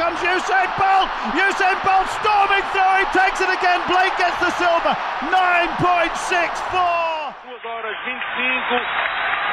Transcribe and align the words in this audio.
comes 0.00 0.16
Usain 0.24 0.64
Bolt. 0.80 1.12
Usain 1.36 1.76
Bolt 1.84 2.08
storming 2.24 2.64
through. 2.72 3.04
He 3.04 3.06
takes 3.12 3.44
it 3.44 3.52
again. 3.52 3.84
Blake 3.84 4.16
gets 4.16 4.40
the 4.40 4.48
silver. 4.56 4.96
9.64. 5.28 7.36
2 7.44 7.68
horas 7.68 7.96
25, 8.08 8.80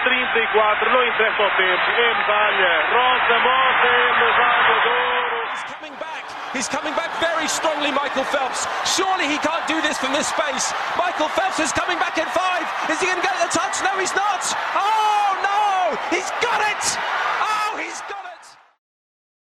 34. 0.08 0.88
Não 0.88 1.04
interessa 1.04 1.44
o 1.44 1.52
tempo. 1.52 1.84
É 1.92 2.16
medalha. 2.16 2.72
Rosa 2.96 3.38
Mota 3.44 3.92
é 3.92 4.08
de 4.16 4.88
ouro. 4.88 5.52
He's 5.52 5.68
coming 5.68 5.92
back. 6.00 6.24
He's 6.56 6.72
coming 6.72 6.96
back 6.96 7.12
very 7.20 7.52
strongly, 7.52 7.92
Michael 7.92 8.24
Phelps. 8.24 8.72
Surely 8.96 9.28
he 9.28 9.36
can't 9.40 9.68
do 9.68 9.82
this 9.82 9.98
from 10.00 10.14
this 10.14 10.28
space. 10.28 10.74
Michael 10.96 11.28
Phelps 11.28 11.60
is 11.60 11.74
coming 11.74 12.00
back 12.00 12.18
in 12.18 12.26
five. 12.32 12.64
Is 12.90 13.02
he 13.02 13.06
going 13.06 13.20
to 13.20 13.28
get 13.28 13.36
the 13.44 13.50
touch? 13.52 13.84
No, 13.84 14.00
he's 14.00 14.16
not. 14.16 14.56
Oh, 14.80 15.36
no! 15.44 15.98
He's 16.16 16.32
got 16.40 16.62
it! 16.72 16.98
Oh, 17.44 17.76
he's 17.76 18.00
got 18.08 18.24
it! 18.24 18.27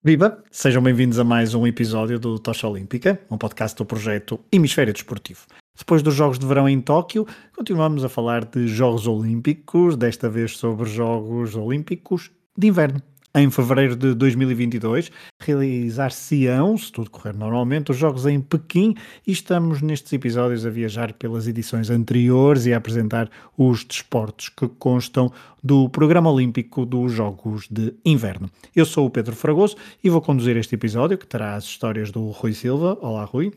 Viva! 0.00 0.44
Sejam 0.48 0.80
bem-vindos 0.80 1.18
a 1.18 1.24
mais 1.24 1.54
um 1.54 1.66
episódio 1.66 2.20
do 2.20 2.38
Tocha 2.38 2.68
Olímpica, 2.68 3.20
um 3.28 3.36
podcast 3.36 3.76
do 3.76 3.84
projeto 3.84 4.38
Hemisfério 4.52 4.92
Desportivo. 4.92 5.40
Depois 5.76 6.02
dos 6.02 6.14
Jogos 6.14 6.38
de 6.38 6.46
Verão 6.46 6.68
em 6.68 6.80
Tóquio, 6.80 7.26
continuamos 7.52 8.04
a 8.04 8.08
falar 8.08 8.44
de 8.44 8.68
Jogos 8.68 9.08
Olímpicos, 9.08 9.96
desta 9.96 10.30
vez 10.30 10.56
sobre 10.56 10.88
Jogos 10.88 11.56
Olímpicos 11.56 12.30
de 12.56 12.68
Inverno. 12.68 13.02
Em 13.38 13.48
fevereiro 13.50 13.94
de 13.94 14.14
2022, 14.14 15.12
realizar-se-ão, 15.40 16.76
se 16.76 16.90
tudo 16.90 17.08
correr 17.08 17.36
normalmente, 17.36 17.92
os 17.92 17.96
Jogos 17.96 18.26
em 18.26 18.40
Pequim 18.40 18.96
e 19.24 19.30
estamos 19.30 19.80
nestes 19.80 20.12
episódios 20.12 20.66
a 20.66 20.70
viajar 20.70 21.12
pelas 21.12 21.46
edições 21.46 21.88
anteriores 21.88 22.66
e 22.66 22.74
a 22.74 22.78
apresentar 22.78 23.30
os 23.56 23.84
desportos 23.84 24.48
que 24.48 24.66
constam 24.66 25.32
do 25.62 25.88
Programa 25.88 26.28
Olímpico 26.28 26.84
dos 26.84 27.12
Jogos 27.12 27.68
de 27.70 27.94
Inverno. 28.04 28.50
Eu 28.74 28.84
sou 28.84 29.06
o 29.06 29.10
Pedro 29.10 29.36
Fragoso 29.36 29.76
e 30.02 30.10
vou 30.10 30.20
conduzir 30.20 30.56
este 30.56 30.74
episódio 30.74 31.16
que 31.16 31.26
terá 31.26 31.54
as 31.54 31.62
histórias 31.62 32.10
do 32.10 32.30
Rui 32.30 32.52
Silva. 32.52 32.98
Olá, 33.00 33.24
Rui. 33.24 33.52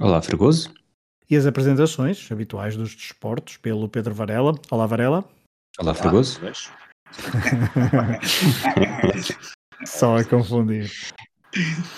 Olá, 0.00 0.20
Fragoso. 0.20 0.68
E 1.30 1.36
as 1.36 1.46
apresentações 1.46 2.26
habituais 2.32 2.76
dos 2.76 2.92
desportos 2.92 3.56
pelo 3.56 3.88
Pedro 3.88 4.14
Varela. 4.14 4.52
Olá, 4.68 4.84
Varela. 4.84 5.24
Olá, 5.78 5.94
Fragoso. 5.94 6.40
Só 9.84 10.16
a 10.16 10.24
confundir. 10.24 10.90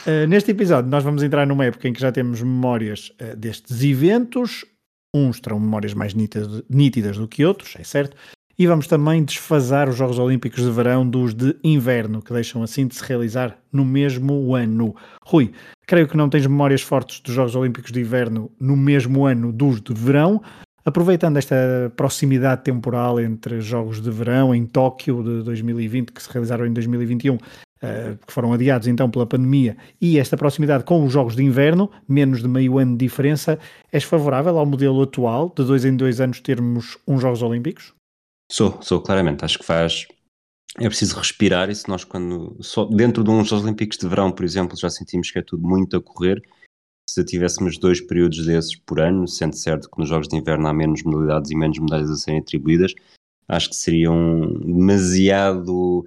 Uh, 0.06 0.26
neste 0.28 0.50
episódio, 0.50 0.90
nós 0.90 1.04
vamos 1.04 1.22
entrar 1.22 1.46
numa 1.46 1.64
época 1.64 1.88
em 1.88 1.92
que 1.92 2.00
já 2.00 2.10
temos 2.10 2.42
memórias 2.42 3.12
uh, 3.20 3.36
destes 3.36 3.82
eventos. 3.82 4.64
Uns 5.14 5.38
terão 5.38 5.60
memórias 5.60 5.94
mais 5.94 6.14
nítidas, 6.14 6.62
nítidas 6.68 7.16
do 7.16 7.28
que 7.28 7.44
outros, 7.44 7.76
é 7.78 7.84
certo. 7.84 8.16
E 8.56 8.66
vamos 8.66 8.86
também 8.86 9.24
desfasar 9.24 9.88
os 9.88 9.96
Jogos 9.96 10.18
Olímpicos 10.18 10.62
de 10.62 10.70
Verão 10.70 11.08
dos 11.08 11.34
de 11.34 11.56
Inverno, 11.62 12.22
que 12.22 12.32
deixam 12.32 12.62
assim 12.62 12.86
de 12.86 12.94
se 12.94 13.04
realizar 13.04 13.58
no 13.72 13.84
mesmo 13.84 14.54
ano. 14.54 14.94
Rui, 15.24 15.52
creio 15.86 16.06
que 16.06 16.16
não 16.16 16.28
tens 16.28 16.46
memórias 16.46 16.80
fortes 16.80 17.20
dos 17.20 17.34
Jogos 17.34 17.56
Olímpicos 17.56 17.90
de 17.90 18.00
Inverno 18.00 18.50
no 18.60 18.76
mesmo 18.76 19.26
ano 19.26 19.52
dos 19.52 19.80
de 19.80 19.92
Verão. 19.92 20.40
Aproveitando 20.86 21.38
esta 21.38 21.90
proximidade 21.96 22.62
temporal 22.62 23.18
entre 23.18 23.58
Jogos 23.60 24.02
de 24.02 24.10
Verão 24.10 24.54
em 24.54 24.66
Tóquio 24.66 25.22
de 25.22 25.42
2020, 25.42 26.12
que 26.12 26.22
se 26.22 26.30
realizaram 26.30 26.66
em 26.66 26.74
2021, 26.74 27.36
uh, 27.36 27.38
que 28.26 28.30
foram 28.30 28.52
adiados 28.52 28.86
então 28.86 29.10
pela 29.10 29.26
pandemia, 29.26 29.78
e 29.98 30.18
esta 30.18 30.36
proximidade 30.36 30.84
com 30.84 31.02
os 31.02 31.10
Jogos 31.10 31.34
de 31.34 31.42
Inverno, 31.42 31.90
menos 32.06 32.42
de 32.42 32.48
meio 32.48 32.78
ano 32.78 32.98
de 32.98 33.06
diferença, 33.06 33.58
és 33.90 34.04
favorável 34.04 34.58
ao 34.58 34.66
modelo 34.66 35.00
atual 35.00 35.50
de 35.56 35.64
dois 35.64 35.86
em 35.86 35.96
dois 35.96 36.20
anos 36.20 36.40
termos 36.40 36.98
uns 37.08 37.22
Jogos 37.22 37.40
Olímpicos? 37.40 37.94
Sou, 38.52 38.78
sou, 38.82 39.00
claramente. 39.00 39.42
Acho 39.42 39.58
que 39.58 39.64
faz. 39.64 40.06
É 40.78 40.86
preciso 40.86 41.16
respirar 41.16 41.70
e 41.70 41.74
se 41.74 41.88
nós, 41.88 42.04
quando. 42.04 42.58
Só 42.60 42.84
dentro 42.84 43.24
de 43.24 43.30
uns 43.30 43.48
Jogos 43.48 43.64
Olímpicos 43.64 43.96
de 43.96 44.06
Verão, 44.06 44.30
por 44.30 44.44
exemplo, 44.44 44.76
já 44.76 44.90
sentimos 44.90 45.30
que 45.30 45.38
é 45.38 45.42
tudo 45.42 45.66
muito 45.66 45.96
a 45.96 46.02
correr 46.02 46.42
se 47.08 47.24
tivéssemos 47.24 47.78
dois 47.78 48.00
períodos 48.00 48.46
desses 48.46 48.76
por 48.76 49.00
ano, 49.00 49.28
sendo 49.28 49.56
certo 49.56 49.90
que 49.90 49.98
nos 49.98 50.08
Jogos 50.08 50.28
de 50.28 50.36
Inverno 50.36 50.66
há 50.68 50.72
menos 50.72 51.02
modalidades 51.02 51.50
e 51.50 51.56
menos 51.56 51.78
medalhas 51.78 52.10
a 52.10 52.16
serem 52.16 52.40
atribuídas, 52.40 52.94
acho 53.48 53.70
que 53.70 53.76
seriam 53.76 54.52
demasiado 54.64 56.04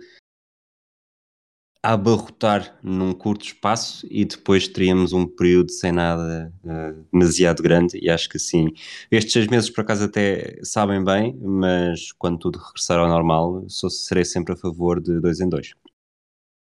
a 1.84 1.94
abarrotar 1.94 2.78
num 2.84 3.14
curto 3.14 3.46
espaço 3.46 4.06
e 4.10 4.26
depois 4.26 4.68
teríamos 4.68 5.14
um 5.14 5.26
período 5.26 5.72
sem 5.72 5.92
nada 5.92 6.52
uh, 6.66 7.06
demasiado 7.14 7.62
grande 7.64 7.98
e 8.02 8.10
acho 8.10 8.28
que 8.28 8.40
sim. 8.40 8.74
Estes 9.10 9.34
seis 9.34 9.48
meses 9.48 9.70
por 9.70 9.82
acaso 9.82 10.06
até 10.06 10.60
sabem 10.64 11.04
bem, 11.04 11.38
mas 11.40 12.12
quando 12.12 12.40
tudo 12.40 12.60
regressar 12.60 13.00
ao 13.00 13.08
normal, 13.08 13.64
só 13.70 13.90
serei 13.90 14.26
sempre 14.26 14.54
a 14.54 14.58
favor 14.58 15.00
de 15.00 15.22
dois 15.22 15.40
em 15.40 15.48
dois. 15.48 15.74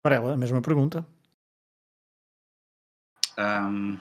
Para 0.03 0.15
ela, 0.15 0.33
a 0.33 0.37
mesma 0.37 0.63
pergunta. 0.63 1.07
Um, 3.39 3.99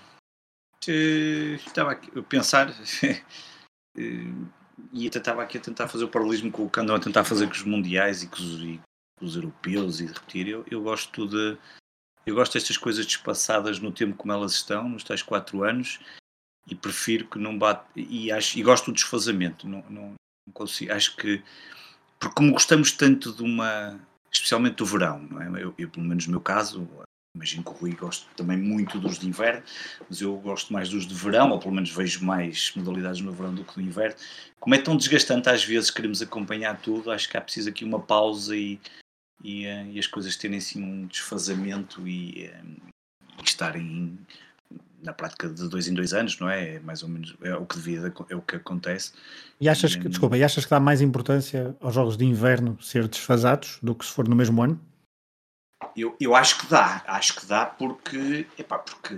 estava 0.90 1.92
aqui 1.92 2.18
a 2.18 2.24
pensar 2.24 2.74
e 3.96 5.08
até 5.08 5.19
estava 5.19 5.44
aqui 5.44 5.58
a 5.58 5.62
tentar 5.62 5.88
fazer 5.88 6.06
o 6.06 6.09
paralelismo 6.09 6.52
com 6.52 6.66
o 6.66 6.69
que 6.69 6.80
andam 6.80 6.96
a 6.96 7.00
tentar 7.00 7.24
fazer 7.24 7.47
com 7.47 7.53
os 7.53 7.64
mundiais 7.64 8.24
e 8.24 8.28
com 8.28 8.38
os, 8.38 8.62
e 8.62 8.81
com 9.19 9.25
os 9.25 9.36
europeus 9.36 10.00
e 10.00 10.08
de 10.08 10.14
repetir. 10.14 10.47
Eu, 10.47 10.66
eu 10.69 10.81
gosto 10.81 11.28
de 11.28 11.58
eu 12.25 12.36
gosto 12.36 12.53
destas 12.53 12.78
coisas 12.78 13.06
despaçadas 13.06 13.80
no 13.80 13.92
tempo 13.92 14.16
como 14.16 14.31
elas 14.31 14.53
estão, 14.53 14.88
nos 14.88 15.03
tais 15.03 15.24
quatro 15.24 15.64
anos, 15.64 16.00
e 16.68 16.75
prefiro 16.75 17.28
que 17.28 17.40
não 17.40 17.58
bate 17.58 17.84
e, 17.96 18.31
acho, 18.31 18.58
e 18.58 18.63
gosto 18.63 18.86
do 18.86 18.94
desfazamento. 18.94 19.68
Não, 19.68 19.84
não, 19.90 20.13
não 20.46 20.53
consigo, 20.53 20.94
acho 20.94 21.16
que 21.16 21.44
porque 22.19 22.36
como 22.36 22.52
gostamos 22.52 22.92
tanto 22.92 23.34
de 23.34 23.42
uma 23.42 24.00
especialmente 24.31 24.75
do 24.75 24.86
verão, 24.86 25.19
não 25.19 25.42
é? 25.42 25.63
Eu, 25.63 25.74
eu, 25.78 25.90
pelo 25.90 26.06
menos 26.06 26.28
no 26.28 26.31
meu 26.31 26.42
caso, 26.42 26.88
Imagino 27.34 27.64
que 27.64 27.69
o 27.69 27.74
Rui 27.74 27.96
gosta 27.96 28.25
também 28.36 28.58
muito 28.58 29.00
dos 29.00 29.18
de 29.18 29.28
inverno, 29.28 29.64
mas 30.09 30.19
eu 30.19 30.36
gosto 30.38 30.74
mais 30.74 30.90
dos 30.90 31.08
de 31.08 31.14
verão, 31.14 31.52
ou 31.52 31.59
pelo 31.59 31.74
menos 31.74 31.90
vejo 31.90 32.25
mais 32.25 32.74
modalidades 32.75 33.22
no 33.22 33.31
verão 33.31 33.56
do 33.56 33.64
que 33.64 33.80
no 33.80 33.88
inverno. 33.88 34.16
Como 34.59 34.75
é 34.75 34.78
tão 34.78 34.97
desgastante 34.97 35.50
às 35.50 35.64
vezes 35.64 35.90
queremos 35.90 36.22
acompanhar 36.22 36.80
tudo, 36.81 37.09
acho 37.09 37.30
que 37.30 37.38
há 37.38 37.42
preciso 37.42 37.69
aqui 37.69 37.86
uma 37.86 38.00
pausa 38.02 38.56
e, 38.56 38.80
e, 39.42 39.66
eh, 39.66 39.88
e 39.92 40.00
as 40.00 40.08
coisas 40.08 40.36
terem 40.36 40.58
assim 40.58 40.84
um 40.84 41.08
desfazamento 41.08 42.06
e, 42.06 42.46
eh, 42.46 42.64
e 43.40 43.44
estarem 43.46 44.19
na 45.02 45.13
prática 45.13 45.48
de 45.50 45.68
dois 45.69 45.88
em 45.88 45.94
dois 45.94 46.13
anos, 46.13 46.38
não 46.38 46.50
é? 46.50 46.75
é 46.75 46.80
mais 46.81 47.02
ou 47.02 47.09
menos 47.09 47.36
é 47.42 47.56
o 47.56 47.66
que 47.66 47.75
devia, 47.75 48.13
é 48.30 48.36
o 48.36 48.42
que 48.42 48.58
acontece. 48.58 49.13
E 49.59 49.69
achas 49.69 49.96
que, 49.96 50.08
desculpa, 50.08 50.38
e 50.38 50.44
achas 50.44 50.66
que 50.66 50.69
dá 50.69 50.80
mais 50.80 51.02
importância 51.02 51.75
aos 51.80 51.96
jogos 51.96 52.18
de 52.18 52.25
inverno 52.25 52.78
ser 52.81 53.08
desfasados 53.08 53.80
do 53.81 53.96
que 53.96 54.06
se 54.06 54.12
for 54.12 54.28
no 54.28 54.36
mesmo 54.36 54.62
ano? 54.62 54.80
Eu, 55.96 56.16
eu 56.19 56.36
acho 56.36 56.59
que 56.59 56.68
dá, 56.68 57.03
acho 57.08 57.40
que 57.40 57.46
dá 57.46 57.66
porque, 57.66 58.47
epá, 58.58 58.80
porque, 58.80 59.16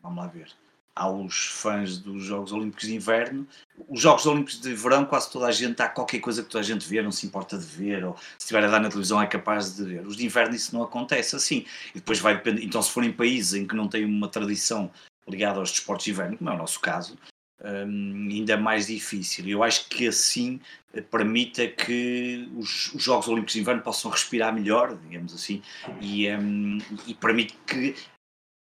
vamos 0.00 0.18
lá 0.18 0.26
ver, 0.26 0.50
há 0.94 1.08
os 1.08 1.46
fãs 1.46 1.98
dos 1.98 2.22
Jogos 2.22 2.52
Olímpicos 2.52 2.86
de 2.86 2.94
Inverno, 2.94 3.46
os 3.88 4.00
Jogos 4.00 4.26
Olímpicos 4.26 4.60
de 4.60 4.74
Verão 4.74 5.04
quase 5.04 5.30
toda 5.30 5.46
a 5.46 5.52
gente, 5.52 5.82
há 5.82 5.88
qualquer 5.88 6.20
coisa 6.20 6.42
que 6.42 6.48
toda 6.48 6.62
a 6.62 6.66
gente 6.66 6.88
vê, 6.88 7.02
não 7.02 7.10
se 7.10 7.26
importa 7.26 7.58
de 7.58 7.66
ver, 7.66 8.04
ou 8.04 8.16
se 8.16 8.44
estiver 8.44 8.64
a 8.64 8.68
dar 8.68 8.80
na 8.80 8.88
televisão 8.88 9.20
é 9.20 9.26
capaz 9.26 9.76
de 9.76 9.84
ver. 9.84 10.06
Os 10.06 10.16
de 10.16 10.24
Inverno 10.24 10.54
isso 10.54 10.74
não 10.74 10.82
acontece 10.82 11.34
assim, 11.34 11.66
e 11.90 11.98
depois 11.98 12.20
vai 12.20 12.36
depender, 12.36 12.62
então 12.62 12.80
se 12.80 12.90
forem 12.90 13.12
países 13.12 13.54
em 13.54 13.66
que 13.66 13.74
não 13.74 13.88
têm 13.88 14.04
uma 14.04 14.28
tradição 14.28 14.90
ligada 15.28 15.58
aos 15.58 15.70
desportos 15.70 16.04
de 16.04 16.10
inverno, 16.10 16.36
como 16.36 16.50
é 16.50 16.52
o 16.54 16.58
nosso 16.58 16.78
caso, 16.80 17.16
um, 17.64 18.28
ainda 18.30 18.56
mais 18.56 18.86
difícil. 18.86 19.48
Eu 19.48 19.62
acho 19.62 19.88
que 19.88 20.06
assim 20.06 20.60
eh, 20.92 21.00
permita 21.00 21.66
que 21.66 22.48
os, 22.56 22.92
os, 22.94 23.02
Jogos 23.02 23.26
Olímpicos 23.26 23.54
de 23.54 23.60
Inverno 23.60 23.82
possam 23.82 24.10
respirar 24.10 24.54
melhor, 24.54 24.96
digamos 24.96 25.34
assim, 25.34 25.62
e, 26.00 26.30
um, 26.30 26.78
e 27.06 27.14
permite 27.14 27.56
que, 27.66 27.94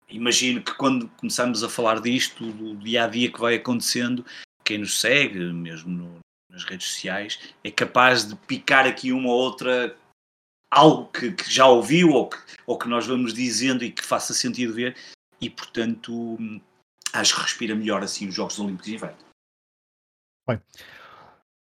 imagino 0.08 0.62
que 0.62 0.74
quando 0.74 1.08
começamos 1.16 1.62
a 1.62 1.68
falar 1.68 2.00
disto, 2.00 2.50
do 2.52 2.74
dia 2.76 3.04
a 3.04 3.08
dia 3.08 3.30
que 3.30 3.40
vai 3.40 3.54
acontecendo, 3.54 4.24
quem 4.64 4.78
nos 4.78 5.00
segue, 5.00 5.38
mesmo 5.38 5.90
no, 5.90 6.18
nas 6.50 6.64
redes 6.64 6.88
sociais, 6.88 7.38
é 7.62 7.70
capaz 7.70 8.26
de 8.26 8.34
picar 8.34 8.86
aqui 8.86 9.12
uma 9.12 9.28
ou 9.28 9.38
outra 9.38 9.96
algo 10.70 11.06
que, 11.06 11.32
que 11.32 11.50
já 11.50 11.66
ouviu 11.66 12.10
ou 12.10 12.28
que, 12.28 12.36
ou 12.66 12.78
que 12.78 12.88
nós 12.88 13.06
vamos 13.06 13.32
dizendo 13.32 13.82
e 13.82 13.90
que 13.90 14.04
faça 14.04 14.34
sentido 14.34 14.74
ver, 14.74 14.94
e 15.40 15.48
portanto 15.48 16.36
acho 17.12 17.34
que 17.34 17.42
respira 17.42 17.74
melhor 17.74 18.02
assim 18.02 18.28
os 18.28 18.34
Jogos 18.34 18.58
Olímpicos 18.58 18.86
de 18.86 18.94
Inverno. 18.94 19.18
Bem, 20.48 20.58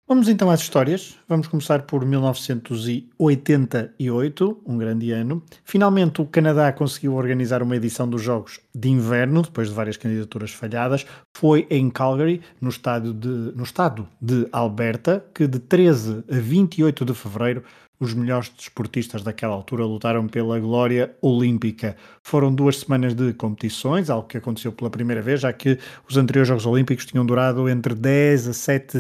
vamos 0.08 0.30
então 0.30 0.50
às 0.50 0.62
histórias. 0.62 1.20
Vamos 1.28 1.48
começar 1.48 1.82
por 1.82 2.06
1988, 2.06 4.62
um 4.66 4.78
grande 4.78 5.12
ano. 5.12 5.44
Finalmente 5.66 6.22
o 6.22 6.26
Canadá 6.26 6.72
conseguiu 6.72 7.16
organizar 7.16 7.62
uma 7.62 7.76
edição 7.76 8.08
dos 8.08 8.22
Jogos 8.22 8.62
de 8.74 8.88
Inverno, 8.90 9.42
depois 9.42 9.68
de 9.68 9.74
várias 9.74 9.98
candidaturas 9.98 10.52
falhadas. 10.52 11.06
Foi 11.36 11.68
em 11.70 11.90
Calgary, 11.90 12.42
no 12.62 12.70
de, 12.70 13.28
no 13.56 13.64
estado 13.64 14.08
de 14.22 14.48
Alberta, 14.52 15.26
que 15.34 15.48
de 15.48 15.60
13 15.60 16.24
a 16.32 16.40
28 16.40 17.04
de 17.04 17.14
fevereiro 17.14 17.66
os 18.02 18.16
melhores 18.16 18.50
desportistas 18.50 19.22
daquela 19.22 19.54
altura 19.54 19.86
lutaram 19.86 20.28
pela 20.28 20.60
glória 20.60 21.16
olímpica. 21.22 21.96
Foram 22.24 22.54
duas 22.54 22.80
semanas 22.80 23.14
de 23.14 23.32
competições, 23.34 24.10
algo 24.10 24.28
que 24.28 24.38
aconteceu 24.38 24.72
pela 24.72 24.90
primeira 24.90 25.22
vez, 25.22 25.42
já 25.42 25.54
que 25.54 25.78
os 26.10 26.18
anteriores 26.18 26.48
Jogos 26.48 26.66
Olímpicos 26.66 27.06
tinham 27.06 27.26
durado 27.26 27.70
entre 27.70 27.94
10 27.94 28.48
a 28.48 28.54
7, 28.54 28.98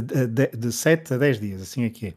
de 0.56 0.72
7 0.72 1.16
a 1.16 1.18
10 1.18 1.40
dias, 1.40 1.62
assim 1.64 1.84
aqui 1.84 2.08
é. 2.08 2.14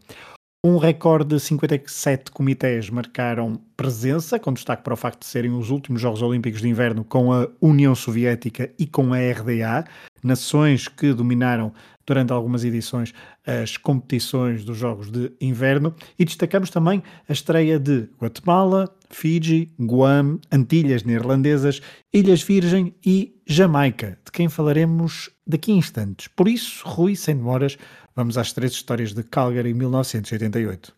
Um 0.66 0.78
recorde 0.78 1.34
de 1.34 1.40
57 1.40 2.30
comitês 2.30 2.88
marcaram 2.88 3.60
presença, 3.76 4.38
com 4.38 4.50
destaque 4.50 4.82
para 4.82 4.94
o 4.94 4.96
facto 4.96 5.20
de 5.20 5.26
serem 5.26 5.52
os 5.52 5.68
últimos 5.68 6.00
Jogos 6.00 6.22
Olímpicos 6.22 6.62
de 6.62 6.68
Inverno 6.68 7.04
com 7.04 7.32
a 7.34 7.46
União 7.60 7.94
Soviética 7.94 8.70
e 8.78 8.86
com 8.86 9.12
a 9.12 9.18
RDA, 9.18 9.84
nações 10.22 10.88
que 10.88 11.12
dominaram 11.12 11.70
durante 12.06 12.32
algumas 12.32 12.64
edições 12.64 13.12
as 13.46 13.76
competições 13.76 14.64
dos 14.64 14.76
Jogos 14.76 15.10
de 15.10 15.32
Inverno. 15.40 15.94
E 16.18 16.24
destacamos 16.24 16.70
também 16.70 17.02
a 17.28 17.32
estreia 17.32 17.78
de 17.78 18.08
Guatemala, 18.20 18.94
Fiji, 19.10 19.72
Guam, 19.78 20.38
Antilhas 20.50 21.02
Neerlandesas, 21.02 21.80
Ilhas 22.12 22.42
Virgem 22.42 22.94
e 23.04 23.34
Jamaica, 23.46 24.18
de 24.24 24.32
quem 24.32 24.48
falaremos 24.48 25.30
daqui 25.46 25.72
a 25.72 25.74
instantes. 25.74 26.28
Por 26.28 26.48
isso, 26.48 26.82
Rui, 26.86 27.14
sem 27.14 27.36
demoras, 27.36 27.76
Vamos 28.16 28.38
às 28.38 28.52
três 28.52 28.72
histórias 28.72 29.12
de 29.12 29.24
Calgary 29.24 29.74
1988. 29.74 30.94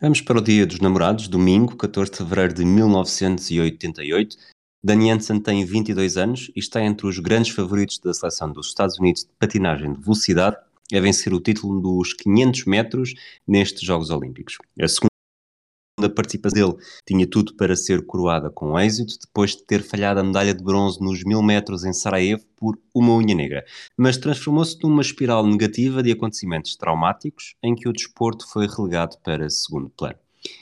Vamos 0.00 0.20
para 0.20 0.38
o 0.38 0.40
Dia 0.40 0.64
dos 0.64 0.78
Namorados, 0.78 1.26
domingo, 1.26 1.76
14 1.76 2.12
de 2.12 2.18
fevereiro 2.18 2.54
de 2.54 2.64
1988. 2.64 4.36
Dan 4.84 5.06
Jansen 5.06 5.38
tem 5.38 5.64
22 5.64 6.16
anos 6.16 6.50
e 6.56 6.58
está 6.58 6.82
entre 6.82 7.06
os 7.06 7.20
grandes 7.20 7.52
favoritos 7.54 8.00
da 8.00 8.12
seleção 8.12 8.50
dos 8.50 8.66
Estados 8.66 8.98
Unidos 8.98 9.22
de 9.22 9.30
patinagem 9.38 9.92
de 9.92 10.00
velocidade 10.00 10.56
a 10.92 11.00
vencer 11.00 11.32
o 11.32 11.40
título 11.40 11.80
dos 11.80 12.12
500 12.14 12.64
metros 12.64 13.14
nestes 13.46 13.82
Jogos 13.82 14.10
Olímpicos. 14.10 14.58
A 14.80 14.88
segunda 14.88 16.12
participação 16.12 16.72
dele 16.72 16.84
tinha 17.06 17.24
tudo 17.28 17.54
para 17.54 17.76
ser 17.76 18.04
coroada 18.04 18.50
com 18.50 18.76
êxito, 18.76 19.16
depois 19.24 19.52
de 19.52 19.62
ter 19.62 19.84
falhado 19.84 20.18
a 20.18 20.24
medalha 20.24 20.52
de 20.52 20.64
bronze 20.64 21.00
nos 21.00 21.22
mil 21.22 21.42
metros 21.42 21.84
em 21.84 21.92
Sarajevo 21.92 22.44
por 22.56 22.76
uma 22.92 23.14
unha 23.14 23.36
negra, 23.36 23.64
mas 23.96 24.16
transformou-se 24.16 24.76
numa 24.82 25.00
espiral 25.00 25.46
negativa 25.46 26.02
de 26.02 26.10
acontecimentos 26.10 26.74
traumáticos 26.74 27.54
em 27.62 27.76
que 27.76 27.88
o 27.88 27.92
desporto 27.92 28.50
foi 28.50 28.66
relegado 28.66 29.16
para 29.22 29.48
segundo 29.48 29.88
plano. 29.90 30.18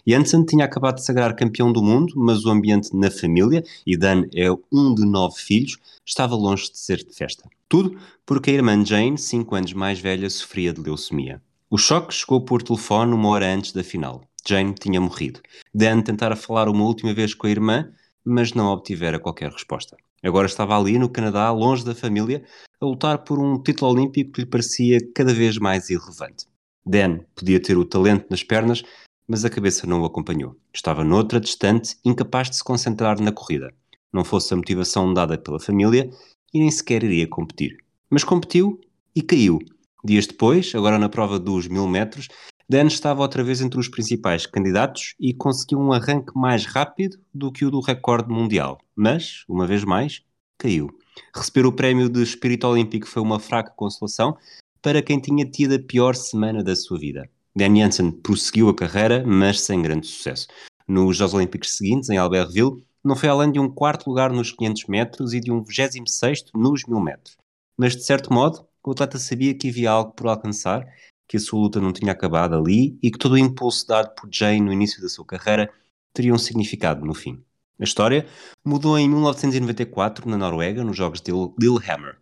Janssen 0.07 0.45
tinha 0.45 0.65
acabado 0.65 0.97
de 0.97 1.05
sagrar 1.05 1.35
campeão 1.35 1.73
do 1.73 1.83
mundo, 1.83 2.13
mas 2.17 2.45
o 2.45 2.51
ambiente 2.51 2.95
na 2.95 3.11
família, 3.11 3.65
e 3.87 3.97
Dan 3.97 4.25
é 4.35 4.51
um 4.73 4.95
de 4.95 5.05
nove 5.05 5.41
filhos, 5.41 5.79
estava 6.05 6.35
longe 6.35 6.71
de 6.71 6.79
ser 6.79 6.99
de 6.99 7.15
festa. 7.15 7.49
Tudo 7.69 7.99
porque 8.27 8.51
a 8.51 8.55
irmã 8.55 8.85
Jane, 8.85 9.17
cinco 9.17 9.55
anos 9.55 9.73
mais 9.73 10.01
velha, 10.01 10.29
sofria 10.29 10.73
de 10.73 10.81
leucemia. 10.81 11.41
O 11.71 11.79
choque 11.79 12.13
chegou 12.13 12.45
por 12.45 12.63
telefone 12.63 13.15
uma 13.15 13.29
hora 13.29 13.55
antes 13.55 13.73
da 13.73 13.85
final. 13.85 14.23
Jane 14.47 14.75
tinha 14.75 15.01
morrido. 15.01 15.41
Dan 15.73 16.03
tentara 16.03 16.35
falar 16.35 16.69
uma 16.69 16.85
última 16.85 17.15
vez 17.15 17.35
com 17.35 17.47
a 17.47 17.51
irmã, 17.51 17.93
mas 18.25 18.53
não 18.53 18.67
obtivera 18.67 19.19
qualquer 19.19 19.51
resposta. 19.51 19.97
Agora 20.23 20.47
estava 20.47 20.77
ali 20.77 20.99
no 20.99 21.09
Canadá, 21.09 21.51
longe 21.51 21.85
da 21.85 21.95
família, 21.95 22.45
a 22.81 22.85
lutar 22.85 23.19
por 23.25 23.39
um 23.39 23.63
título 23.63 23.93
olímpico 23.93 24.33
que 24.33 24.41
lhe 24.43 24.47
parecia 24.47 24.99
cada 25.15 25.33
vez 25.33 25.59
mais 25.59 25.89
irrelevante. 25.89 26.47
Dan 26.85 27.21
podia 27.35 27.61
ter 27.61 27.77
o 27.77 27.85
talento 27.85 28.27
nas 28.31 28.43
pernas, 28.43 28.83
mas 29.31 29.45
a 29.45 29.49
cabeça 29.49 29.87
não 29.87 30.03
o 30.03 30.05
acompanhou. 30.05 30.57
Estava 30.75 31.05
noutra, 31.05 31.39
distante, 31.39 31.97
incapaz 32.05 32.51
de 32.51 32.57
se 32.57 32.65
concentrar 32.65 33.21
na 33.21 33.31
corrida. 33.31 33.73
Não 34.13 34.25
fosse 34.25 34.53
a 34.53 34.57
motivação 34.57 35.15
dada 35.15 35.39
pela 35.39 35.61
família 35.61 36.11
e 36.53 36.59
nem 36.59 36.69
sequer 36.69 37.05
iria 37.05 37.29
competir. 37.29 37.77
Mas 38.11 38.25
competiu 38.25 38.81
e 39.15 39.23
caiu. 39.23 39.61
Dias 40.05 40.27
depois, 40.27 40.75
agora 40.75 40.99
na 40.99 41.09
prova 41.09 41.39
dos 41.39 41.69
mil 41.69 41.87
metros, 41.87 42.27
Dan 42.69 42.89
estava 42.89 43.23
outra 43.23 43.45
vez 43.45 43.61
entre 43.61 43.79
os 43.79 43.87
principais 43.87 44.47
candidatos 44.47 45.15
e 45.21 45.33
conseguiu 45.33 45.79
um 45.79 45.93
arranque 45.93 46.33
mais 46.35 46.67
rápido 46.67 47.17
do 47.33 47.53
que 47.53 47.65
o 47.65 47.71
do 47.71 47.79
recorde 47.79 48.33
mundial, 48.33 48.81
mas, 48.97 49.45
uma 49.49 49.65
vez 49.65 49.85
mais, 49.85 50.23
caiu. 50.59 50.91
Receber 51.33 51.67
o 51.67 51.73
prémio 51.73 52.09
de 52.09 52.21
espírito 52.21 52.67
olímpico 52.67 53.07
foi 53.07 53.23
uma 53.23 53.39
fraca 53.39 53.73
consolação 53.77 54.37
para 54.83 55.01
quem 55.01 55.21
tinha 55.21 55.49
tido 55.49 55.77
a 55.77 55.79
pior 55.79 56.17
semana 56.17 56.65
da 56.65 56.75
sua 56.75 56.99
vida. 56.99 57.31
Dan 57.55 57.77
Janssen 57.77 58.11
prosseguiu 58.11 58.69
a 58.69 58.75
carreira, 58.75 59.25
mas 59.27 59.61
sem 59.61 59.83
grande 59.83 60.07
sucesso. 60.07 60.47
Nos 60.87 61.17
Jogos 61.17 61.35
Olímpicos 61.35 61.77
seguintes, 61.77 62.11
em 62.11 62.17
Albertville, 62.17 62.85
não 63.03 63.17
foi 63.17 63.29
além 63.29 63.51
de 63.51 63.59
um 63.59 63.69
quarto 63.69 64.09
lugar 64.09 64.31
nos 64.31 64.53
500 64.53 64.87
metros 64.87 65.33
e 65.33 65.41
de 65.41 65.51
um 65.51 65.63
26 65.63 66.45
nos 66.55 66.85
1000 66.87 67.01
metros. 67.01 67.37
Mas, 67.77 67.97
de 67.97 68.05
certo 68.05 68.33
modo, 68.33 68.67
o 68.85 68.91
atleta 68.91 69.19
sabia 69.19 69.55
que 69.55 69.69
havia 69.69 69.91
algo 69.91 70.13
por 70.13 70.27
alcançar 70.27 70.87
que 71.29 71.37
a 71.37 71.41
sua 71.41 71.61
luta 71.61 71.81
não 71.81 71.93
tinha 71.93 72.13
acabado 72.13 72.57
ali 72.57 72.99
e 73.03 73.11
que 73.11 73.19
todo 73.19 73.33
o 73.33 73.39
impulso 73.39 73.87
dado 73.87 74.15
por 74.15 74.29
Jane 74.33 74.61
no 74.61 74.73
início 74.73 75.01
da 75.01 75.09
sua 75.09 75.25
carreira 75.25 75.73
teria 76.13 76.35
um 76.35 76.39
significado 76.39 77.05
no 77.05 77.15
fim. 77.15 77.43
A 77.79 77.85
história 77.85 78.27
mudou 78.65 78.99
em 78.99 79.09
1994 79.09 80.29
na 80.29 80.37
Noruega, 80.37 80.85
nos 80.85 80.97
Jogos 80.97 81.21
de 81.21 81.31
Lillehammer. 81.59 82.19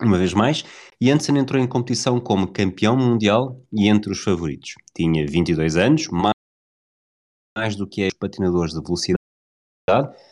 Uma 0.00 0.16
vez 0.16 0.32
mais, 0.32 0.64
Janssen 1.00 1.38
entrou 1.38 1.60
em 1.60 1.66
competição 1.66 2.20
como 2.20 2.52
campeão 2.52 2.96
mundial 2.96 3.60
e 3.72 3.88
entre 3.88 4.12
os 4.12 4.20
favoritos. 4.20 4.74
Tinha 4.94 5.26
22 5.26 5.76
anos, 5.76 6.08
mais 7.56 7.74
do 7.76 7.86
que 7.86 8.06
os 8.06 8.14
patinadores 8.14 8.74
de 8.74 8.80
velocidade, 8.80 9.18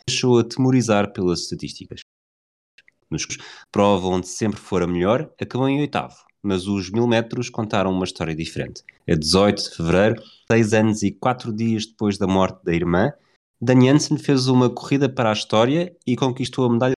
deixou 0.07 0.39
a 0.39 0.45
temorizar 0.45 1.13
pelas 1.13 1.41
estatísticas. 1.41 2.01
Nos 3.11 3.27
prova 3.73 4.07
onde 4.07 4.29
sempre 4.29 4.61
fora 4.61 4.87
melhor, 4.87 5.33
acabou 5.41 5.69
em 5.69 5.81
oitavo 5.81 6.27
mas 6.47 6.69
os 6.69 6.91
mil 6.91 7.09
metros 7.09 7.51
contaram 7.51 7.91
uma 7.91 8.05
história 8.05 8.35
diferente. 8.35 8.85
A 9.09 9.15
18 9.15 9.63
de 9.65 9.77
fevereiro, 9.77 10.23
seis 10.51 10.73
anos 10.73 11.03
e 11.03 11.11
quatro 11.11 11.53
dias 11.53 11.87
depois 11.87 12.17
da 12.17 12.27
morte 12.27 12.65
da 12.65 12.73
irmã, 12.73 13.13
Dan 13.61 13.85
Jansen 13.85 14.17
fez 14.17 14.47
uma 14.47 14.71
corrida 14.71 15.09
para 15.09 15.31
a 15.31 15.33
história 15.33 15.97
e 16.07 16.15
conquistou 16.15 16.67
a 16.67 16.73
medalha 16.73 16.95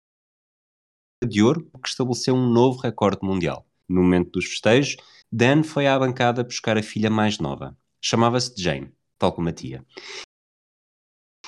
de 1.27 1.43
ouro, 1.43 1.69
que 1.83 1.89
estabeleceu 1.89 2.35
um 2.35 2.49
novo 2.49 2.81
recorde 2.81 3.19
mundial. 3.23 3.67
No 3.89 4.03
momento 4.03 4.33
dos 4.33 4.47
festejos, 4.47 4.97
Dan 5.31 5.63
foi 5.63 5.87
à 5.87 5.99
bancada 5.99 6.45
buscar 6.45 6.79
a 6.79 6.83
filha 6.83 7.11
mais 7.11 7.39
nova. 7.39 7.77
Chamava-se 8.01 8.55
Jane, 8.57 8.93
tal 9.19 9.33
como 9.33 9.49
a 9.49 9.53
tia. 9.53 9.85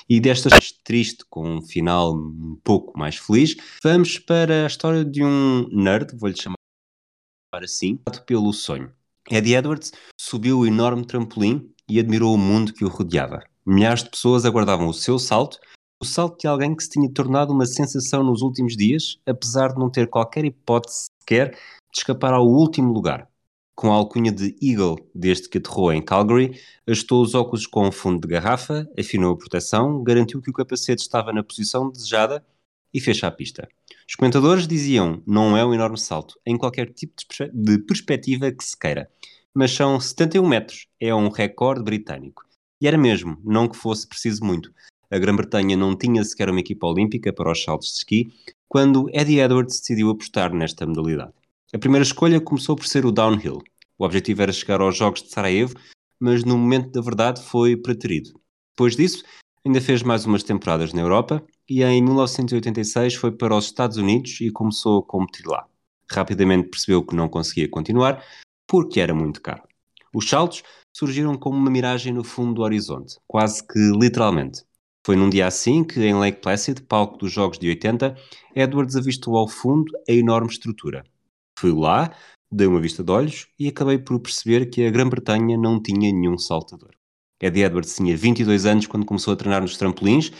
E 0.09 0.19
desta 0.19 0.49
triste, 0.83 1.23
com 1.29 1.47
um 1.47 1.61
final 1.61 2.13
um 2.13 2.59
pouco 2.63 2.97
mais 2.97 3.15
feliz, 3.15 3.55
vamos 3.81 4.19
para 4.19 4.63
a 4.63 4.67
história 4.67 5.05
de 5.05 5.23
um 5.23 5.67
nerd, 5.71 6.17
vou-lhe 6.17 6.35
chamar 6.35 6.55
assim, 7.53 7.97
pelo 8.25 8.51
sonho. 8.51 8.91
Eddie 9.29 9.55
Edwards 9.55 9.93
subiu 10.19 10.59
o 10.59 10.67
enorme 10.67 11.05
trampolim 11.05 11.73
e 11.87 11.99
admirou 11.99 12.33
o 12.33 12.37
mundo 12.37 12.73
que 12.73 12.83
o 12.83 12.89
rodeava. 12.89 13.43
Milhares 13.65 14.03
de 14.03 14.09
pessoas 14.09 14.43
aguardavam 14.43 14.87
o 14.87 14.93
seu 14.93 15.17
salto, 15.19 15.59
o 16.01 16.05
salto 16.05 16.39
de 16.41 16.47
alguém 16.47 16.75
que 16.75 16.83
se 16.83 16.89
tinha 16.89 17.07
tornado 17.13 17.53
uma 17.53 17.65
sensação 17.65 18.23
nos 18.23 18.41
últimos 18.41 18.75
dias, 18.75 19.19
apesar 19.23 19.71
de 19.71 19.79
não 19.79 19.87
ter 19.87 20.09
qualquer 20.09 20.43
hipótese 20.43 21.05
sequer 21.19 21.51
de 21.51 21.99
escapar 21.99 22.33
ao 22.33 22.47
último 22.47 22.91
lugar. 22.91 23.29
Com 23.75 23.91
a 23.91 23.95
alcunha 23.95 24.31
de 24.31 24.55
Eagle 24.59 24.97
desde 25.13 25.47
que 25.47 25.59
aterrou 25.59 25.93
em 25.93 26.03
Calgary, 26.03 26.59
ajustou 26.87 27.21
os 27.21 27.35
óculos 27.35 27.67
com 27.67 27.87
um 27.87 27.91
fundo 27.91 28.19
de 28.19 28.27
garrafa, 28.27 28.89
afinou 28.97 29.33
a 29.33 29.37
proteção, 29.37 30.03
garantiu 30.03 30.41
que 30.41 30.49
o 30.49 30.53
capacete 30.53 31.03
estava 31.03 31.31
na 31.31 31.43
posição 31.43 31.91
desejada 31.91 32.43
e 32.91 32.99
fez 32.99 33.23
a 33.23 33.29
pista. 33.29 33.69
Os 34.09 34.15
comentadores 34.15 34.67
diziam 34.67 35.21
não 35.25 35.55
é 35.55 35.63
um 35.63 35.73
enorme 35.73 35.99
salto 35.99 36.39
em 36.43 36.57
qualquer 36.57 36.91
tipo 36.91 37.13
de 37.53 37.77
perspectiva 37.77 38.51
que 38.51 38.63
se 38.63 38.77
queira, 38.77 39.07
mas 39.53 39.71
são 39.71 39.99
71 39.99 40.47
metros, 40.47 40.87
é 40.99 41.13
um 41.13 41.29
recorde 41.29 41.83
britânico. 41.83 42.43
E 42.81 42.87
era 42.87 42.97
mesmo, 42.97 43.39
não 43.43 43.67
que 43.67 43.77
fosse 43.77 44.07
preciso 44.07 44.43
muito. 44.43 44.73
A 45.11 45.19
Grã-Bretanha 45.19 45.75
não 45.75 45.93
tinha 45.93 46.23
sequer 46.23 46.49
uma 46.49 46.61
equipa 46.61 46.87
olímpica 46.87 47.33
para 47.33 47.51
os 47.51 47.61
saltos 47.61 47.89
de 47.89 47.97
esqui 47.97 48.33
quando 48.69 49.09
Eddie 49.11 49.41
Edwards 49.41 49.81
decidiu 49.81 50.09
apostar 50.09 50.53
nesta 50.53 50.87
modalidade. 50.87 51.33
A 51.73 51.77
primeira 51.77 52.03
escolha 52.03 52.39
começou 52.39 52.77
por 52.77 52.87
ser 52.87 53.05
o 53.05 53.11
downhill. 53.11 53.61
O 53.97 54.05
objetivo 54.05 54.41
era 54.41 54.53
chegar 54.53 54.79
aos 54.79 54.95
Jogos 54.95 55.21
de 55.21 55.29
Sarajevo, 55.29 55.75
mas 56.17 56.45
no 56.45 56.57
momento 56.57 56.91
da 56.91 57.01
verdade 57.01 57.41
foi 57.43 57.75
preterido. 57.75 58.39
Depois 58.71 58.95
disso, 58.95 59.21
ainda 59.65 59.81
fez 59.81 60.01
mais 60.01 60.25
umas 60.25 60.43
temporadas 60.43 60.93
na 60.93 61.01
Europa 61.01 61.43
e 61.69 61.83
em 61.83 62.01
1986 62.01 63.15
foi 63.15 63.33
para 63.33 63.55
os 63.55 63.65
Estados 63.65 63.97
Unidos 63.97 64.39
e 64.39 64.49
começou 64.49 64.99
a 64.99 65.03
competir 65.03 65.45
lá. 65.45 65.67
Rapidamente 66.09 66.69
percebeu 66.69 67.03
que 67.03 67.15
não 67.15 67.27
conseguia 67.27 67.67
continuar 67.67 68.23
porque 68.65 69.01
era 69.01 69.13
muito 69.13 69.41
caro. 69.41 69.63
Os 70.13 70.29
saltos 70.29 70.63
surgiram 70.93 71.37
como 71.37 71.57
uma 71.57 71.69
miragem 71.69 72.13
no 72.13 72.23
fundo 72.23 72.53
do 72.53 72.61
horizonte, 72.61 73.17
quase 73.27 73.61
que 73.65 73.79
literalmente. 73.99 74.63
Foi 75.05 75.15
num 75.15 75.29
dia 75.29 75.47
assim 75.47 75.83
que, 75.83 75.99
em 75.99 76.13
Lake 76.13 76.41
Placid, 76.41 76.83
palco 76.83 77.17
dos 77.17 77.31
Jogos 77.31 77.57
de 77.57 77.67
80, 77.67 78.15
Edwards 78.55 78.95
avistou 78.95 79.35
ao 79.35 79.47
fundo 79.47 79.91
a 80.07 80.11
enorme 80.11 80.49
estrutura. 80.49 81.03
Fui 81.57 81.71
lá, 81.71 82.15
dei 82.51 82.67
uma 82.67 82.79
vista 82.79 83.03
de 83.03 83.11
olhos 83.11 83.47
e 83.57 83.67
acabei 83.67 83.97
por 83.97 84.19
perceber 84.19 84.67
que 84.67 84.85
a 84.85 84.91
Grã-Bretanha 84.91 85.57
não 85.57 85.81
tinha 85.81 86.11
nenhum 86.11 86.37
saltador. 86.37 86.91
Eddie 87.41 87.63
Edwards 87.63 87.95
tinha 87.95 88.15
22 88.15 88.67
anos 88.67 88.85
quando 88.85 89.05
começou 89.05 89.33
a 89.33 89.35
treinar 89.35 89.61
nos 89.61 89.75
trampolins 89.75 90.31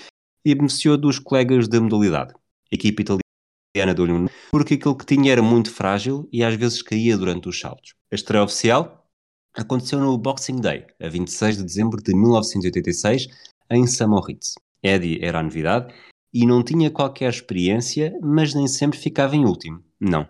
e 0.46 0.54
beneficiou 0.54 0.98
dos 0.98 1.18
colegas 1.18 1.68
da 1.68 1.82
modalidade. 1.82 2.34
A 2.72 2.76
equipe 2.76 3.02
italiana 3.02 3.96
deu-lhe 3.96 4.14
um 4.14 4.28
porque 4.52 4.76
aquilo 4.76 4.96
que 4.96 5.06
tinha 5.06 5.32
era 5.32 5.42
muito 5.42 5.72
frágil 5.72 6.30
e 6.32 6.44
às 6.44 6.54
vezes 6.54 6.84
caía 6.84 7.18
durante 7.18 7.50
os 7.50 7.60
saltos. 7.60 7.96
A 8.12 8.16
estreia 8.16 8.44
oficial 8.44 9.08
aconteceu 9.56 10.00
no 10.00 10.18
Boxing 10.18 10.62
Day, 10.62 10.86
a 11.02 11.10
26 11.10 11.58
de 11.58 11.64
dezembro 11.64 12.02
de 12.02 12.14
1986, 12.14 13.28
em 13.72 13.88
Samoritz. 13.88 14.56
Eddie 14.84 15.24
era 15.24 15.40
a 15.40 15.44
novidade 15.44 15.94
e 16.34 16.46
não 16.46 16.64
tinha 16.64 16.90
qualquer 16.90 17.30
experiência, 17.30 18.18
mas 18.22 18.54
nem 18.54 18.68
sempre 18.68 18.98
ficava 18.98 19.36
em 19.36 19.46
último. 19.46 19.84
Não. 20.00 20.28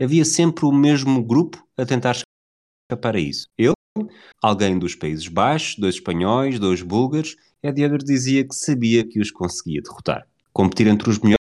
Havia 0.00 0.24
sempre 0.24 0.64
o 0.64 0.72
mesmo 0.72 1.22
grupo 1.22 1.64
a 1.76 1.84
tentar 1.84 2.16
escapar 2.90 3.16
a 3.16 3.20
isso. 3.20 3.48
Ele, 3.56 3.74
alguém 4.42 4.78
dos 4.78 4.94
Países 4.94 5.28
Baixos, 5.28 5.76
dois 5.76 5.94
espanhóis, 5.94 6.58
dois 6.58 6.82
búlgaros, 6.82 7.36
Eddie 7.62 7.84
Edwards 7.84 8.06
dizia 8.06 8.46
que 8.46 8.54
sabia 8.54 9.06
que 9.06 9.20
os 9.20 9.30
conseguia 9.30 9.80
derrotar. 9.80 10.26
Competir 10.52 10.86
entre 10.86 11.08
os 11.08 11.18
melhores 11.18 11.38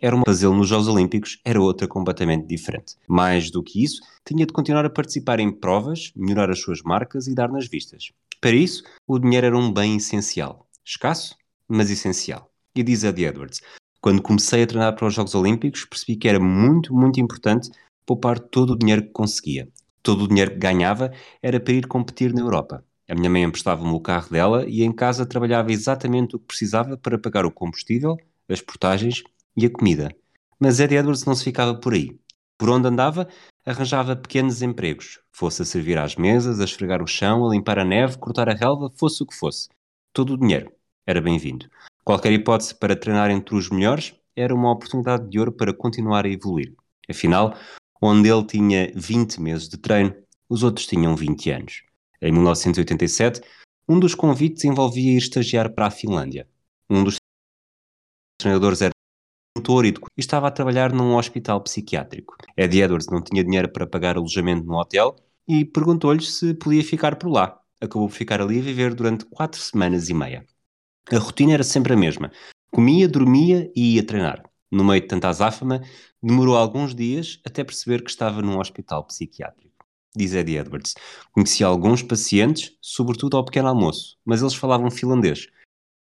era 0.00 0.16
uma 0.16 0.24
fazê-lo 0.26 0.54
nos 0.54 0.68
Jogos 0.68 0.88
Olímpicos 0.88 1.38
era 1.44 1.60
outra 1.60 1.86
completamente 1.86 2.46
diferente. 2.46 2.96
Mais 3.06 3.50
do 3.50 3.62
que 3.62 3.84
isso, 3.84 4.00
tinha 4.24 4.46
de 4.46 4.52
continuar 4.52 4.84
a 4.86 4.90
participar 4.90 5.40
em 5.40 5.52
provas, 5.52 6.10
melhorar 6.16 6.50
as 6.50 6.60
suas 6.60 6.82
marcas 6.82 7.26
e 7.26 7.34
dar 7.34 7.50
nas 7.52 7.68
vistas. 7.68 8.10
Para 8.40 8.52
isso, 8.52 8.84
o 9.06 9.18
dinheiro 9.18 9.48
era 9.48 9.58
um 9.58 9.72
bem 9.72 9.96
essencial. 9.96 10.68
Escasso, 10.84 11.36
mas 11.66 11.90
essencial. 11.90 12.50
E 12.74 12.82
diz 12.84 13.02
Eddie 13.02 13.26
Edwards: 13.26 13.60
Quando 14.00 14.22
comecei 14.22 14.62
a 14.62 14.66
treinar 14.66 14.94
para 14.94 15.08
os 15.08 15.14
Jogos 15.14 15.34
Olímpicos, 15.34 15.84
percebi 15.84 16.16
que 16.16 16.28
era 16.28 16.38
muito, 16.38 16.94
muito 16.94 17.20
importante 17.20 17.70
poupar 18.06 18.38
todo 18.38 18.74
o 18.74 18.78
dinheiro 18.78 19.02
que 19.02 19.10
conseguia. 19.10 19.68
Todo 20.02 20.24
o 20.24 20.28
dinheiro 20.28 20.52
que 20.52 20.58
ganhava 20.58 21.12
era 21.42 21.58
para 21.58 21.74
ir 21.74 21.86
competir 21.86 22.32
na 22.32 22.40
Europa. 22.40 22.84
A 23.08 23.14
minha 23.14 23.28
mãe 23.28 23.42
emprestava-me 23.42 23.92
o 23.92 24.00
carro 24.00 24.30
dela 24.30 24.64
e 24.68 24.82
em 24.82 24.92
casa 24.92 25.26
trabalhava 25.26 25.72
exatamente 25.72 26.36
o 26.36 26.38
que 26.38 26.46
precisava 26.46 26.96
para 26.96 27.18
pagar 27.18 27.44
o 27.44 27.50
combustível, 27.50 28.16
as 28.48 28.60
portagens 28.60 29.24
e 29.56 29.66
a 29.66 29.70
comida. 29.70 30.14
Mas 30.60 30.78
Eddie 30.78 30.98
Edwards 30.98 31.24
não 31.24 31.34
se 31.34 31.42
ficava 31.42 31.74
por 31.74 31.92
aí. 31.92 32.16
Por 32.56 32.70
onde 32.70 32.86
andava, 32.86 33.28
arranjava 33.68 34.16
pequenos 34.16 34.62
empregos, 34.62 35.20
fosse 35.30 35.60
a 35.60 35.64
servir 35.64 35.98
às 35.98 36.16
mesas, 36.16 36.58
a 36.58 36.64
esfregar 36.64 37.02
o 37.02 37.06
chão, 37.06 37.46
a 37.46 37.50
limpar 37.50 37.78
a 37.78 37.84
neve, 37.84 38.16
cortar 38.16 38.48
a 38.48 38.54
relva, 38.54 38.90
fosse 38.96 39.22
o 39.22 39.26
que 39.26 39.34
fosse. 39.34 39.68
Todo 40.10 40.32
o 40.32 40.38
dinheiro 40.38 40.72
era 41.06 41.20
bem-vindo. 41.20 41.68
Qualquer 42.02 42.32
hipótese 42.32 42.74
para 42.74 42.96
treinar 42.96 43.30
entre 43.30 43.54
os 43.54 43.68
melhores 43.68 44.14
era 44.34 44.54
uma 44.54 44.72
oportunidade 44.72 45.28
de 45.28 45.38
ouro 45.38 45.52
para 45.52 45.74
continuar 45.74 46.24
a 46.24 46.30
evoluir. 46.30 46.74
Afinal, 47.10 47.54
onde 48.00 48.30
ele 48.30 48.46
tinha 48.46 48.90
20 48.94 49.38
meses 49.38 49.68
de 49.68 49.76
treino, 49.76 50.16
os 50.48 50.62
outros 50.62 50.86
tinham 50.86 51.14
20 51.14 51.50
anos. 51.50 51.82
Em 52.22 52.32
1987, 52.32 53.42
um 53.86 54.00
dos 54.00 54.14
convites 54.14 54.64
envolvia 54.64 55.12
ir 55.12 55.18
estagiar 55.18 55.74
para 55.74 55.88
a 55.88 55.90
Finlândia. 55.90 56.48
Um 56.88 57.04
dos 57.04 57.16
treinadores 58.40 58.80
era 58.80 58.92
e 60.16 60.20
estava 60.20 60.48
a 60.48 60.50
trabalhar 60.50 60.92
num 60.92 61.16
hospital 61.16 61.60
psiquiátrico. 61.60 62.36
Eddie 62.56 62.82
Edwards 62.82 63.08
não 63.08 63.22
tinha 63.22 63.42
dinheiro 63.42 63.68
para 63.68 63.86
pagar 63.86 64.16
alojamento 64.16 64.66
no 64.66 64.78
hotel 64.78 65.16
e 65.46 65.64
perguntou-lhe 65.64 66.22
se 66.22 66.54
podia 66.54 66.84
ficar 66.84 67.16
por 67.16 67.28
lá. 67.28 67.60
Acabou 67.80 68.08
por 68.08 68.14
ficar 68.14 68.40
ali 68.40 68.58
a 68.58 68.62
viver 68.62 68.94
durante 68.94 69.24
quatro 69.24 69.60
semanas 69.60 70.08
e 70.08 70.14
meia. 70.14 70.44
A 71.10 71.18
rotina 71.18 71.54
era 71.54 71.64
sempre 71.64 71.92
a 71.92 71.96
mesma. 71.96 72.30
Comia, 72.70 73.08
dormia 73.08 73.70
e 73.74 73.94
ia 73.94 74.02
treinar. 74.04 74.42
No 74.70 74.84
meio 74.84 75.00
de 75.00 75.06
tanta 75.06 75.28
azáfama, 75.28 75.80
demorou 76.22 76.56
alguns 76.56 76.94
dias 76.94 77.40
até 77.44 77.64
perceber 77.64 78.02
que 78.02 78.10
estava 78.10 78.42
num 78.42 78.58
hospital 78.58 79.04
psiquiátrico. 79.04 79.86
Diz 80.14 80.34
Eddie 80.34 80.58
Edwards. 80.58 80.94
Conhecia 81.32 81.66
alguns 81.66 82.02
pacientes, 82.02 82.76
sobretudo 82.80 83.36
ao 83.36 83.44
pequeno 83.44 83.68
almoço, 83.68 84.18
mas 84.24 84.42
eles 84.42 84.54
falavam 84.54 84.90
finlandês. 84.90 85.46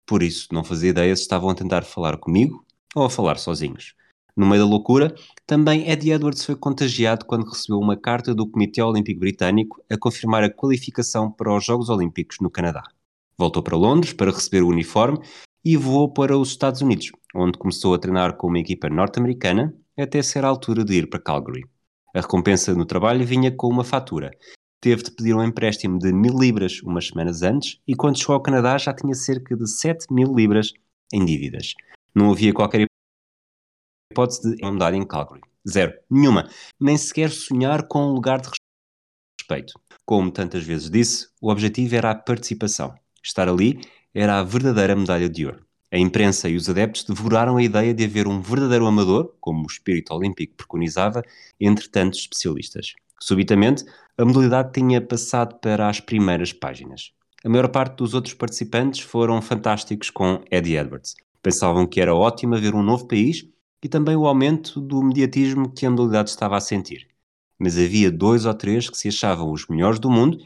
Por 0.05 0.23
isso, 0.23 0.47
não 0.51 0.63
fazia 0.63 0.89
ideia 0.89 1.15
se 1.15 1.21
estavam 1.21 1.49
a 1.49 1.55
tentar 1.55 1.83
falar 1.83 2.17
comigo 2.17 2.66
ou 2.97 3.05
a 3.05 3.09
falar 3.09 3.37
sozinhos. 3.37 3.93
No 4.35 4.47
meio 4.47 4.63
da 4.63 4.69
loucura, 4.69 5.13
também 5.45 5.89
Eddie 5.89 6.11
Edwards 6.11 6.43
foi 6.43 6.55
contagiado 6.55 7.25
quando 7.25 7.47
recebeu 7.47 7.77
uma 7.77 7.95
carta 7.95 8.33
do 8.33 8.47
Comitê 8.49 8.81
Olímpico 8.81 9.19
Britânico 9.19 9.83
a 9.89 9.97
confirmar 9.97 10.43
a 10.43 10.49
qualificação 10.49 11.31
para 11.31 11.55
os 11.55 11.63
Jogos 11.63 11.89
Olímpicos 11.89 12.37
no 12.41 12.49
Canadá. 12.49 12.83
Voltou 13.37 13.61
para 13.61 13.77
Londres 13.77 14.13
para 14.13 14.31
receber 14.31 14.63
o 14.63 14.69
uniforme 14.69 15.19
e 15.63 15.77
voou 15.77 16.11
para 16.11 16.37
os 16.37 16.49
Estados 16.49 16.81
Unidos, 16.81 17.11
onde 17.35 17.57
começou 17.57 17.93
a 17.93 17.99
treinar 17.99 18.35
com 18.35 18.47
uma 18.47 18.59
equipa 18.59 18.89
norte-americana 18.89 19.75
até 19.97 20.21
ser 20.21 20.43
a 20.43 20.47
altura 20.47 20.83
de 20.83 20.95
ir 20.95 21.09
para 21.09 21.19
Calgary. 21.19 21.65
A 22.15 22.21
recompensa 22.21 22.73
no 22.73 22.85
trabalho 22.85 23.25
vinha 23.25 23.51
com 23.51 23.67
uma 23.67 23.83
fatura. 23.83 24.31
Teve 24.81 25.03
de 25.03 25.11
pedir 25.11 25.35
um 25.35 25.43
empréstimo 25.43 25.99
de 25.99 26.11
mil 26.11 26.37
libras 26.37 26.81
umas 26.81 27.07
semanas 27.07 27.41
antes 27.43 27.79
e 27.87 27.95
quando 27.95 28.17
chegou 28.17 28.35
ao 28.35 28.41
Canadá 28.41 28.77
já 28.77 28.93
tinha 28.93 29.13
cerca 29.13 29.55
de 29.55 29.69
7 29.69 30.07
mil 30.11 30.33
libras 30.33 30.73
em 31.13 31.25
dívidas. 31.25 31.73
Não 32.17 32.31
havia 32.31 32.51
qualquer 32.51 32.87
hipótese 34.11 34.55
de 34.55 34.65
mudar 34.65 34.91
em 34.95 35.05
Calgary. 35.05 35.39
Zero. 35.69 35.93
Nenhuma. 36.09 36.49
Nem 36.79 36.97
sequer 36.97 37.29
sonhar 37.29 37.87
com 37.87 38.07
um 38.07 38.13
lugar 38.13 38.41
de 38.41 38.49
respeito. 39.39 39.79
Como 40.03 40.31
tantas 40.31 40.63
vezes 40.63 40.89
disse, 40.89 41.27
o 41.39 41.51
objetivo 41.51 41.95
era 41.95 42.09
a 42.09 42.15
participação. 42.15 42.95
Estar 43.23 43.47
ali 43.47 43.81
era 44.15 44.39
a 44.39 44.43
verdadeira 44.43 44.95
medalha 44.95 45.29
de 45.29 45.45
ouro. 45.45 45.63
A 45.91 45.97
imprensa 45.99 46.49
e 46.49 46.55
os 46.55 46.67
adeptos 46.67 47.03
devoraram 47.03 47.57
a 47.57 47.61
ideia 47.61 47.93
de 47.93 48.05
haver 48.05 48.27
um 48.27 48.41
verdadeiro 48.41 48.87
amador, 48.87 49.35
como 49.39 49.61
o 49.61 49.67
espírito 49.67 50.11
olímpico 50.11 50.55
preconizava, 50.57 51.21
entre 51.59 51.87
tantos 51.87 52.21
especialistas. 52.21 52.93
Subitamente, 53.21 53.85
a 54.17 54.25
modalidade 54.25 54.73
tinha 54.73 54.99
passado 54.99 55.59
para 55.59 55.87
as 55.87 55.99
primeiras 55.99 56.51
páginas. 56.51 57.11
A 57.45 57.49
maior 57.49 57.69
parte 57.69 57.97
dos 57.97 58.15
outros 58.15 58.33
participantes 58.33 59.01
foram 59.01 59.39
fantásticos 59.39 60.09
com 60.09 60.43
Eddie 60.49 60.77
Edwards. 60.77 61.13
Pensavam 61.41 61.85
que 61.85 62.01
era 62.01 62.15
ótimo 62.15 62.55
haver 62.55 62.75
um 62.75 62.83
novo 62.83 63.07
país 63.07 63.47
e 63.83 63.87
também 63.87 64.15
o 64.15 64.27
aumento 64.27 64.81
do 64.81 65.01
mediatismo 65.03 65.71
que 65.71 65.85
a 65.85 65.89
modalidade 65.89 66.29
estava 66.29 66.57
a 66.57 66.61
sentir. 66.61 67.07
Mas 67.59 67.77
havia 67.77 68.11
dois 68.11 68.45
ou 68.45 68.53
três 68.53 68.89
que 68.89 68.97
se 68.97 69.07
achavam 69.07 69.51
os 69.51 69.67
melhores 69.67 69.99
do 69.99 70.09
mundo 70.09 70.37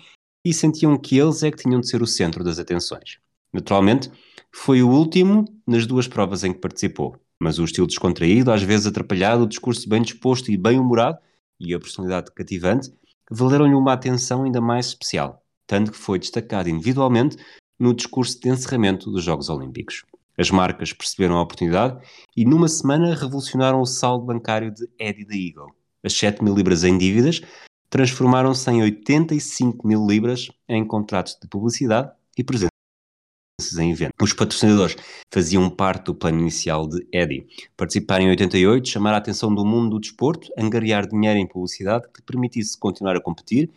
e 0.46 0.54
sentiam 0.54 0.98
que 0.98 1.18
eles 1.18 1.44
é 1.44 1.52
que 1.52 1.58
tinham 1.58 1.80
de 1.80 1.90
ser 1.90 2.02
o 2.02 2.08
centro 2.08 2.44
das 2.44 2.60
atenções. 2.60 3.20
Naturalmente, 3.54 4.12
foi 4.52 4.82
o 4.82 4.90
último 4.90 5.46
nas 5.68 5.86
duas 5.86 6.08
provas 6.08 6.44
em 6.44 6.54
que 6.54 6.60
participou, 6.60 7.16
mas 7.40 7.60
o 7.60 7.64
estilo 7.64 7.88
descontraído, 7.88 8.52
às 8.52 8.62
vezes 8.64 8.88
atrapalhado, 8.88 9.44
o 9.44 9.48
discurso 9.48 9.88
bem 9.88 10.02
disposto 10.02 10.52
e 10.52 10.58
bem 10.58 10.80
humorado 10.80 11.18
e 11.60 11.74
a 11.74 11.80
personalidade 11.80 12.32
cativante 12.32 12.92
valeram-lhe 13.30 13.76
uma 13.76 13.94
atenção 13.94 14.44
ainda 14.44 14.60
mais 14.60 14.88
especial, 14.88 15.44
tanto 15.68 15.92
que 15.92 15.98
foi 15.98 16.20
destacado 16.20 16.70
individualmente 16.70 17.38
no 17.80 17.94
discurso 17.94 18.40
de 18.40 18.50
encerramento 18.50 19.12
dos 19.12 19.24
Jogos 19.24 19.50
Olímpicos. 19.50 20.04
As 20.42 20.50
marcas 20.50 20.92
perceberam 20.92 21.38
a 21.38 21.44
oportunidade 21.44 22.04
e 22.36 22.44
numa 22.44 22.68
semana 22.68 23.14
revolucionaram 23.14 23.80
o 23.80 23.86
saldo 23.86 24.26
bancário 24.26 24.72
de 24.72 24.90
Eddie 24.98 25.24
the 25.24 25.36
Eagle. 25.36 25.72
As 26.04 26.14
7 26.14 26.44
mil 26.44 26.56
libras 26.56 26.84
em 26.84 26.98
dívidas 26.98 27.42
transformaram-se 27.92 28.68
em 28.72 28.82
85 28.82 29.88
mil 29.88 30.04
libras 30.04 30.50
em 30.68 30.84
contratos 30.84 31.38
de 31.40 31.48
publicidade 31.48 32.12
e 32.36 32.44
presenças 32.44 32.72
em 33.78 33.92
evento. 33.92 34.14
Os 34.20 34.34
patrocinadores 34.34 34.96
faziam 35.32 35.70
parte 35.70 36.06
do 36.06 36.16
plano 36.16 36.40
inicial 36.40 36.88
de 36.88 37.06
Eddie. 37.14 37.46
Participar 37.78 38.20
em 38.22 38.30
88, 38.30 38.90
chamar 38.90 39.14
a 39.14 39.18
atenção 39.18 39.54
do 39.54 39.64
mundo 39.64 39.92
do 39.92 40.00
desporto, 40.00 40.52
angariar 40.58 41.08
dinheiro 41.08 41.38
em 41.38 41.46
publicidade 41.46 42.08
que 42.12 42.24
permitisse 42.24 42.80
continuar 42.80 43.16
a 43.16 43.22
competir 43.22 43.70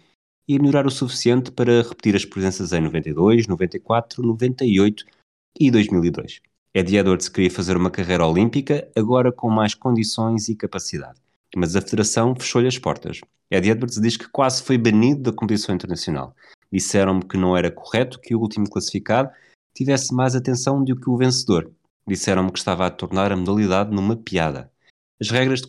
e 0.49 0.59
melhorar 0.59 0.87
o 0.87 0.91
suficiente 0.91 1.53
para 1.53 1.83
repetir 1.83 2.17
as 2.17 2.25
presenças 2.25 2.73
em 2.73 2.81
92, 2.81 3.47
94, 3.47 4.23
98 4.23 5.05
e 5.61 5.71
2002. 5.71 6.41
Eddie 6.77 6.97
Edwards 6.97 7.29
queria 7.29 7.53
fazer 7.53 7.77
uma 7.77 7.89
carreira 7.89 8.27
olímpica, 8.27 8.91
agora 8.97 9.31
com 9.31 9.49
mais 9.49 9.75
condições 9.75 10.49
e 10.49 10.57
capacidade. 10.57 11.21
Mas 11.55 11.77
a 11.77 11.81
federação 11.81 12.35
fechou-lhe 12.35 12.67
as 12.67 12.77
portas. 12.77 13.21
Eddie 13.49 13.71
Edwards 13.71 14.01
diz 14.01 14.17
que 14.17 14.29
quase 14.29 14.61
foi 14.61 14.77
banido 14.77 15.23
da 15.23 15.33
competição 15.33 15.73
internacional. 15.73 16.35
Disseram-me 16.73 17.25
que 17.25 17.37
não 17.37 17.57
era 17.57 17.71
correto 17.71 18.19
que 18.19 18.35
o 18.35 18.41
último 18.41 18.69
classificado 18.69 19.31
tivesse 19.73 20.13
mais 20.13 20.35
atenção 20.35 20.83
do 20.83 20.97
que 20.97 21.09
o 21.09 21.17
vencedor. 21.17 21.71
Disseram-me 22.09 22.51
que 22.51 22.59
estava 22.59 22.87
a 22.87 22.91
tornar 22.91 23.31
a 23.31 23.37
modalidade 23.37 23.95
numa 23.95 24.17
piada. 24.17 24.69
As 25.21 25.31
regras 25.31 25.61
de 25.61 25.69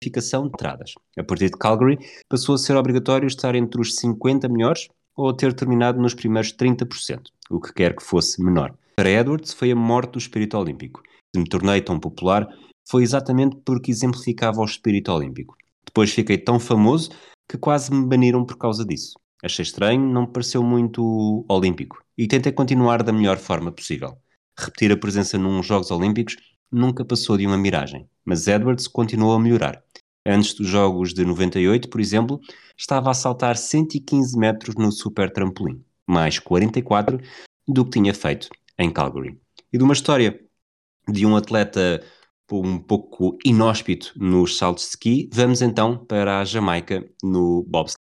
qualificação 0.00 0.46
entradas. 0.46 0.92
A 1.18 1.24
partir 1.24 1.50
de 1.50 1.58
Calgary, 1.58 1.98
passou 2.28 2.54
a 2.54 2.58
ser 2.58 2.76
obrigatório 2.76 3.26
estar 3.26 3.56
entre 3.56 3.80
os 3.80 3.96
50 3.96 4.48
melhores 4.48 4.86
ou 5.16 5.34
ter 5.34 5.52
terminado 5.54 6.00
nos 6.00 6.14
primeiros 6.14 6.52
30%, 6.52 7.30
o 7.50 7.60
que 7.60 7.72
quer 7.72 7.96
que 7.96 8.04
fosse 8.04 8.40
menor. 8.40 8.72
Para 8.98 9.10
Edwards 9.10 9.52
foi 9.52 9.70
a 9.70 9.76
morte 9.76 10.12
do 10.12 10.18
espírito 10.18 10.56
olímpico. 10.56 11.02
Se 11.30 11.38
me 11.38 11.46
tornei 11.46 11.82
tão 11.82 12.00
popular 12.00 12.48
foi 12.88 13.02
exatamente 13.02 13.54
porque 13.62 13.90
exemplificava 13.90 14.62
o 14.62 14.64
espírito 14.64 15.12
olímpico. 15.12 15.54
Depois 15.84 16.10
fiquei 16.10 16.38
tão 16.38 16.58
famoso 16.58 17.10
que 17.46 17.58
quase 17.58 17.92
me 17.92 18.06
baniram 18.06 18.46
por 18.46 18.56
causa 18.56 18.86
disso. 18.86 19.12
Achei 19.44 19.64
estranho, 19.64 20.00
não 20.00 20.22
me 20.22 20.32
pareceu 20.32 20.62
muito 20.62 21.44
olímpico 21.46 22.02
e 22.16 22.26
tentei 22.26 22.52
continuar 22.52 23.02
da 23.02 23.12
melhor 23.12 23.36
forma 23.36 23.70
possível. 23.70 24.16
Repetir 24.58 24.90
a 24.90 24.96
presença 24.96 25.36
num 25.36 25.62
Jogos 25.62 25.90
Olímpicos 25.90 26.36
nunca 26.72 27.04
passou 27.04 27.36
de 27.36 27.46
uma 27.46 27.58
miragem, 27.58 28.08
mas 28.24 28.46
Edwards 28.46 28.88
continuou 28.88 29.34
a 29.34 29.38
melhorar. 29.38 29.82
Antes 30.26 30.54
dos 30.54 30.68
Jogos 30.68 31.12
de 31.12 31.22
98, 31.22 31.90
por 31.90 32.00
exemplo, 32.00 32.40
estava 32.78 33.10
a 33.10 33.14
saltar 33.14 33.58
115 33.58 34.38
metros 34.38 34.74
no 34.74 34.90
super 34.90 35.30
trampolim, 35.30 35.84
mais 36.08 36.38
44 36.38 37.20
do 37.68 37.84
que 37.84 37.90
tinha 37.90 38.14
feito 38.14 38.48
em 38.78 38.90
Calgary. 38.90 39.38
E 39.72 39.78
de 39.78 39.84
uma 39.84 39.92
história 39.92 40.40
de 41.08 41.24
um 41.24 41.36
atleta 41.36 42.04
um 42.50 42.78
pouco 42.78 43.36
inóspito 43.44 44.12
nos 44.16 44.56
saltos 44.56 44.84
de 44.84 44.90
ski, 44.90 45.30
vamos 45.32 45.62
então 45.62 46.04
para 46.04 46.40
a 46.40 46.44
Jamaica 46.44 47.08
no 47.22 47.64
bobsleigh. 47.64 47.98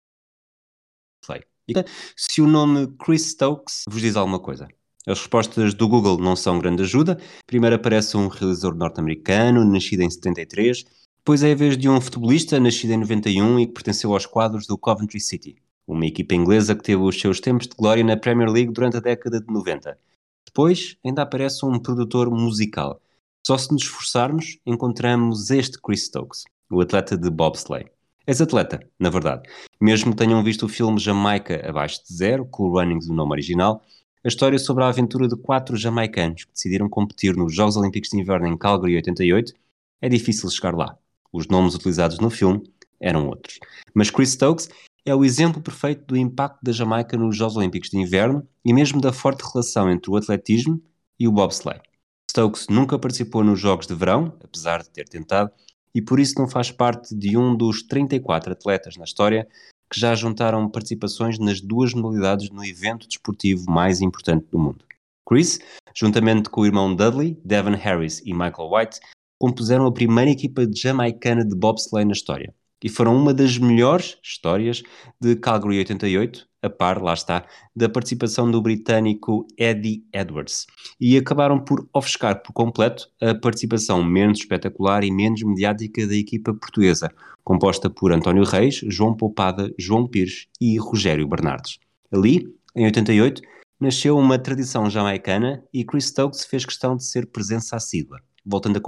Se 2.15 2.41
o 2.41 2.47
nome 2.47 2.87
Chris 2.97 3.31
Stokes 3.31 3.83
vos 3.87 4.01
diz 4.01 4.15
alguma 4.15 4.39
coisa. 4.39 4.67
As 5.05 5.19
respostas 5.19 5.73
do 5.73 5.87
Google 5.87 6.17
não 6.17 6.35
são 6.35 6.59
grande 6.59 6.83
ajuda. 6.83 7.17
Primeiro 7.45 7.75
aparece 7.75 8.15
um 8.15 8.27
realizador 8.27 8.75
norte-americano, 8.75 9.65
nascido 9.65 10.01
em 10.01 10.09
73, 10.09 10.85
depois 11.23 11.41
é 11.41 11.53
a 11.53 11.55
vez 11.55 11.77
de 11.77 11.87
um 11.87 12.01
futebolista 12.01 12.59
nascido 12.59 12.91
em 12.91 12.97
91 12.97 13.59
e 13.59 13.67
que 13.67 13.71
pertenceu 13.71 14.11
aos 14.11 14.25
quadros 14.25 14.67
do 14.67 14.77
Coventry 14.77 15.21
City. 15.21 15.55
uma 15.87 16.05
equipa 16.05 16.35
inglesa 16.35 16.75
que 16.75 16.83
teve 16.83 17.01
os 17.01 17.17
seus 17.17 17.39
tempos 17.39 17.67
de 17.67 17.75
glória 17.77 18.03
na 18.03 18.17
Premier 18.17 18.49
League 18.49 18.73
durante 18.73 18.97
a 18.97 18.99
década 18.99 19.39
de 19.39 19.47
90. 19.47 19.97
Depois 20.55 20.95
ainda 21.03 21.23
aparece 21.23 21.65
um 21.65 21.79
produtor 21.79 22.29
musical. 22.29 23.01
Só 23.43 23.57
se 23.57 23.71
nos 23.71 23.81
esforçarmos, 23.81 24.59
encontramos 24.63 25.49
este 25.49 25.81
Chris 25.81 26.05
Stokes, 26.05 26.43
o 26.69 26.79
atleta 26.79 27.17
de 27.17 27.27
bobsleigh. 27.31 27.89
Ex-atleta, 28.27 28.79
na 28.99 29.09
verdade. 29.09 29.49
Mesmo 29.81 30.15
tenham 30.15 30.43
visto 30.43 30.67
o 30.67 30.69
filme 30.69 30.99
Jamaica 30.99 31.67
Abaixo 31.67 32.03
de 32.07 32.13
Zero, 32.15 32.45
Cool 32.45 32.69
Runnings 32.69 33.07
do 33.07 33.15
nome 33.15 33.31
original, 33.31 33.81
a 34.23 34.27
história 34.27 34.59
sobre 34.59 34.83
a 34.83 34.89
aventura 34.89 35.27
de 35.27 35.35
quatro 35.35 35.75
jamaicanos 35.75 36.45
que 36.45 36.53
decidiram 36.53 36.87
competir 36.87 37.35
nos 37.35 37.51
Jogos 37.51 37.75
Olímpicos 37.75 38.09
de 38.11 38.19
Inverno 38.19 38.45
em 38.45 38.55
Calgary 38.55 38.95
88, 38.97 39.53
é 40.01 40.07
difícil 40.07 40.47
chegar 40.51 40.75
lá. 40.75 40.95
Os 41.31 41.47
nomes 41.47 41.73
utilizados 41.73 42.19
no 42.19 42.29
filme 42.29 42.61
eram 42.99 43.27
outros. 43.27 43.57
Mas 43.91 44.11
Chris 44.11 44.29
Stokes 44.33 44.69
é 45.05 45.13
o 45.13 45.25
exemplo 45.25 45.61
perfeito 45.61 46.05
do 46.07 46.17
impacto 46.17 46.63
da 46.63 46.71
Jamaica 46.71 47.17
nos 47.17 47.35
Jogos 47.35 47.57
Olímpicos 47.57 47.89
de 47.89 47.97
Inverno 47.97 48.47
e 48.63 48.73
mesmo 48.73 49.01
da 49.01 49.11
forte 49.11 49.41
relação 49.41 49.91
entre 49.91 50.09
o 50.09 50.15
atletismo 50.15 50.81
e 51.19 51.27
o 51.27 51.31
bobsleigh. 51.31 51.81
Stokes 52.29 52.67
nunca 52.69 52.97
participou 52.97 53.43
nos 53.43 53.59
Jogos 53.59 53.85
de 53.85 53.93
Verão, 53.93 54.33
apesar 54.43 54.81
de 54.81 54.89
ter 54.89 55.07
tentado, 55.07 55.51
e 55.93 56.01
por 56.01 56.19
isso 56.19 56.39
não 56.39 56.47
faz 56.47 56.71
parte 56.71 57.13
de 57.13 57.37
um 57.37 57.55
dos 57.55 57.83
34 57.83 58.53
atletas 58.53 58.95
na 58.95 59.03
história 59.03 59.47
que 59.91 59.99
já 59.99 60.15
juntaram 60.15 60.67
participações 60.69 61.37
nas 61.37 61.61
duas 61.61 61.93
modalidades 61.93 62.49
no 62.49 62.65
evento 62.65 63.07
desportivo 63.07 63.69
mais 63.69 64.01
importante 64.01 64.47
do 64.49 64.57
mundo. 64.57 64.85
Chris, 65.27 65.59
juntamente 65.93 66.49
com 66.49 66.61
o 66.61 66.65
irmão 66.65 66.95
Dudley, 66.95 67.39
Devon 67.43 67.75
Harris 67.75 68.21
e 68.25 68.33
Michael 68.33 68.71
White, 68.71 68.99
compuseram 69.37 69.85
a 69.85 69.91
primeira 69.91 70.31
equipa 70.31 70.67
jamaicana 70.73 71.45
de 71.45 71.55
bobsleigh 71.55 72.05
na 72.05 72.13
história 72.13 72.53
e 72.83 72.89
foram 72.89 73.15
uma 73.15 73.33
das 73.33 73.57
melhores 73.57 74.17
histórias 74.21 74.83
de 75.19 75.35
Calgary 75.37 75.77
88, 75.77 76.45
a 76.61 76.69
par, 76.69 77.01
lá 77.01 77.13
está, 77.13 77.45
da 77.75 77.87
participação 77.87 78.49
do 78.51 78.61
britânico 78.61 79.47
Eddie 79.57 80.03
Edwards. 80.13 80.67
E 80.99 81.17
acabaram 81.17 81.59
por 81.59 81.87
ofuscar 81.93 82.43
por 82.43 82.53
completo 82.53 83.07
a 83.21 83.33
participação 83.33 84.03
menos 84.03 84.39
espetacular 84.39 85.03
e 85.03 85.11
menos 85.11 85.41
mediática 85.43 86.05
da 86.05 86.15
equipa 86.15 86.53
portuguesa, 86.53 87.09
composta 87.43 87.89
por 87.89 88.11
António 88.11 88.43
Reis, 88.43 88.81
João 88.87 89.15
Poupada, 89.15 89.73
João 89.77 90.07
Pires 90.07 90.47
e 90.59 90.77
Rogério 90.77 91.27
Bernardes. 91.27 91.79
Ali, 92.11 92.47
em 92.75 92.85
88, 92.85 93.41
nasceu 93.79 94.17
uma 94.17 94.39
tradição 94.39 94.89
jamaicana 94.89 95.63
e 95.73 95.83
Chris 95.83 96.05
Stokes 96.05 96.45
fez 96.45 96.65
questão 96.65 96.95
de 96.95 97.05
ser 97.05 97.27
presença 97.27 97.75
assídua, 97.75 98.19
voltando 98.45 98.77
a 98.77 98.81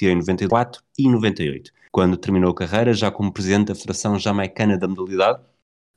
competir 0.00 0.10
em 0.10 0.16
94 0.16 0.82
e 0.98 1.08
98 1.08 1.72
quando 1.92 2.16
terminou 2.16 2.52
a 2.52 2.54
carreira, 2.54 2.94
já 2.94 3.10
como 3.10 3.32
presidente 3.32 3.66
da 3.68 3.74
Federação 3.74 4.16
Jamaicana 4.16 4.78
da 4.78 4.86
Modalidade, 4.86 5.42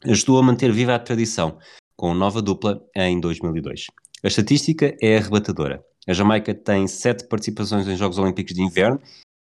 ajudou 0.05 0.39
a 0.39 0.43
manter 0.43 0.72
viva 0.72 0.95
a 0.95 1.00
tradição, 1.00 1.60
com 1.95 2.15
nova 2.15 2.41
dupla 2.41 2.83
em 2.95 3.19
2002. 3.19 3.86
A 4.24 4.27
estatística 4.27 4.98
é 5.00 5.17
arrebatadora. 5.17 5.86
A 6.07 6.13
Jamaica 6.13 6.51
tem 6.51 6.88
sete 6.88 7.27
participações 7.27 7.88
em 7.88 7.95
Jogos 7.95 8.17
Olímpicos 8.17 8.55
de 8.55 8.63
Inverno 8.63 9.00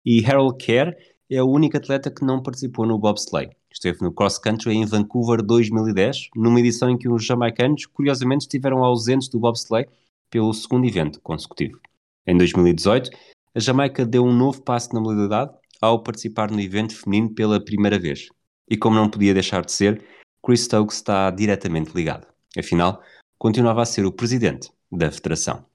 e 0.05 0.25
Harold 0.25 0.57
Kerr 0.57 0.95
é 1.29 1.43
o 1.43 1.49
único 1.49 1.75
atleta 1.75 2.09
que 2.09 2.23
não 2.23 2.41
participou 2.41 2.85
no 2.85 2.97
bobsleigh. 2.97 3.51
Esteve 3.69 4.01
no 4.01 4.13
cross 4.13 4.39
country 4.39 4.73
em 4.73 4.85
Vancouver 4.85 5.43
2010, 5.43 6.29
numa 6.33 6.61
edição 6.61 6.89
em 6.89 6.97
que 6.97 7.09
os 7.09 7.25
jamaicanos, 7.25 7.85
curiosamente, 7.85 8.43
estiveram 8.43 8.85
ausentes 8.85 9.27
do 9.27 9.37
bobsleigh 9.37 9.89
pelo 10.29 10.53
segundo 10.53 10.87
evento 10.87 11.19
consecutivo. 11.19 11.77
Em 12.25 12.37
2018, 12.37 13.11
a 13.57 13.59
Jamaica 13.59 14.05
deu 14.05 14.23
um 14.23 14.31
novo 14.31 14.61
passo 14.61 14.93
na 14.93 15.01
modalidade 15.01 15.51
ao 15.81 16.03
participar 16.03 16.51
no 16.51 16.61
evento 16.61 16.95
feminino 16.95 17.33
pela 17.33 17.59
primeira 17.59 17.97
vez. 17.97 18.27
E 18.69 18.77
como 18.77 18.95
não 18.95 19.09
podia 19.09 19.33
deixar 19.33 19.65
de 19.65 19.71
ser, 19.71 20.05
Chris 20.45 20.61
Stokes 20.61 20.97
está 20.97 21.31
diretamente 21.31 21.91
ligado. 21.91 22.27
Afinal, 22.55 23.01
continuava 23.35 23.81
a 23.81 23.85
ser 23.85 24.05
o 24.05 24.11
presidente 24.11 24.69
da 24.91 25.11
federação. 25.11 25.65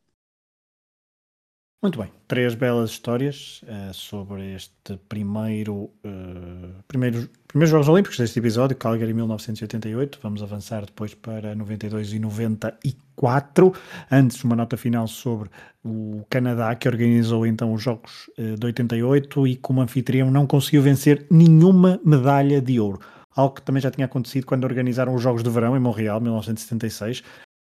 Muito 1.82 1.98
bem, 1.98 2.12
três 2.28 2.54
belas 2.54 2.90
histórias 2.90 3.60
uh, 3.64 3.92
sobre 3.92 4.54
este 4.54 4.96
primeiro, 5.08 5.90
uh, 6.04 6.80
primeiro, 6.86 7.28
primeiros 7.48 7.72
Jogos 7.72 7.88
Olímpicos 7.88 8.16
deste 8.18 8.38
episódio, 8.38 8.76
Calgary 8.76 9.12
1988. 9.12 10.20
Vamos 10.22 10.44
avançar 10.44 10.86
depois 10.86 11.12
para 11.12 11.56
92 11.56 12.12
e 12.12 12.20
94. 12.20 13.74
Antes, 14.08 14.44
uma 14.44 14.54
nota 14.54 14.76
final 14.76 15.08
sobre 15.08 15.50
o 15.84 16.24
Canadá, 16.30 16.72
que 16.76 16.86
organizou 16.86 17.44
então 17.44 17.72
os 17.72 17.82
Jogos 17.82 18.30
uh, 18.38 18.56
de 18.56 18.64
88 18.64 19.48
e, 19.48 19.56
como 19.56 19.80
anfitrião, 19.80 20.30
não 20.30 20.46
conseguiu 20.46 20.82
vencer 20.82 21.26
nenhuma 21.28 22.00
medalha 22.04 22.62
de 22.62 22.78
ouro 22.78 23.00
algo 23.34 23.54
que 23.54 23.62
também 23.62 23.80
já 23.80 23.90
tinha 23.90 24.04
acontecido 24.04 24.44
quando 24.44 24.64
organizaram 24.64 25.14
os 25.14 25.22
Jogos 25.22 25.42
de 25.42 25.48
Verão 25.48 25.74
em 25.74 25.80
Montreal, 25.80 26.20
1976, 26.20 27.22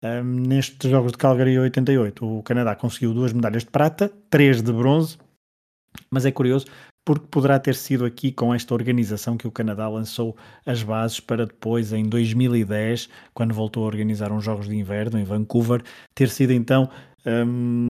um, 0.02 0.24
nestes 0.24 0.90
Jogos 0.90 1.12
de 1.12 1.18
Calgary 1.18 1.58
88, 1.58 2.38
o 2.38 2.42
Canadá 2.42 2.74
conseguiu 2.74 3.14
duas 3.14 3.32
medalhas 3.32 3.64
de 3.64 3.70
prata, 3.70 4.12
três 4.28 4.62
de 4.62 4.72
bronze, 4.72 5.16
mas 6.10 6.26
é 6.26 6.32
curioso 6.32 6.66
porque 7.04 7.26
poderá 7.30 7.58
ter 7.58 7.74
sido 7.74 8.04
aqui 8.04 8.30
com 8.30 8.54
esta 8.54 8.72
organização 8.74 9.36
que 9.36 9.46
o 9.46 9.50
Canadá 9.50 9.88
lançou 9.88 10.36
as 10.64 10.82
bases 10.82 11.18
para 11.18 11.46
depois, 11.46 11.92
em 11.92 12.08
2010, 12.08 13.08
quando 13.34 13.52
voltou 13.52 13.82
a 13.82 13.86
organizar 13.86 14.30
uns 14.30 14.44
Jogos 14.44 14.68
de 14.68 14.76
Inverno 14.76 15.18
em 15.18 15.24
Vancouver, 15.24 15.82
ter 16.14 16.28
sido 16.28 16.52
então 16.52 16.88
um, 17.26 17.86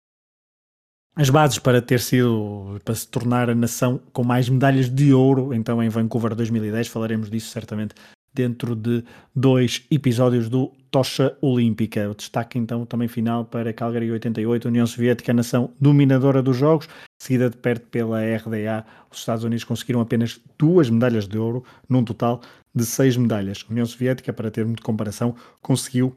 as 1.15 1.31
bases 1.31 1.59
para 1.59 1.81
ter 1.81 2.01
sido, 2.01 2.81
para 2.85 2.95
se 2.95 3.07
tornar 3.07 3.49
a 3.49 3.55
nação 3.55 4.01
com 4.13 4.25
mais 4.25 4.49
medalhas 4.49 4.91
de 4.91 5.13
ouro, 5.15 5.55
então 5.55 5.83
em 5.83 5.89
Vancouver 5.89 6.35
2010, 6.35 6.89
falaremos 6.89 7.31
disso 7.31 7.51
certamente 7.51 7.95
dentro 8.35 8.77
de 8.77 9.03
dois 9.35 9.85
episódios 9.91 10.49
do 10.49 10.71
Tocha 10.97 11.37
Olímpica. 11.43 12.09
O 12.09 12.15
destaque 12.15 12.59
então 12.59 12.87
também 12.87 13.07
final 13.07 13.45
para 13.45 13.71
Calgary 13.71 14.11
88, 14.11 14.69
União 14.69 14.87
Soviética, 14.87 15.35
nação 15.35 15.71
dominadora 15.79 16.43
dos 16.43 16.57
Jogos, 16.57 16.89
seguida 17.21 17.51
de 17.51 17.57
perto 17.59 17.87
pela 17.89 18.19
RDA. 18.23 18.83
Os 19.11 19.19
Estados 19.19 19.45
Unidos 19.45 19.63
conseguiram 19.63 20.01
apenas 20.01 20.41
duas 20.59 20.89
medalhas 20.89 21.29
de 21.29 21.37
ouro, 21.37 21.63
num 21.87 22.03
total 22.03 22.41
de 22.75 22.87
seis 22.87 23.15
medalhas. 23.15 23.63
A 23.69 23.73
União 23.73 23.85
Soviética, 23.85 24.33
para 24.33 24.51
termos 24.51 24.77
de 24.77 24.81
comparação, 24.81 25.35
conseguiu 25.61 26.17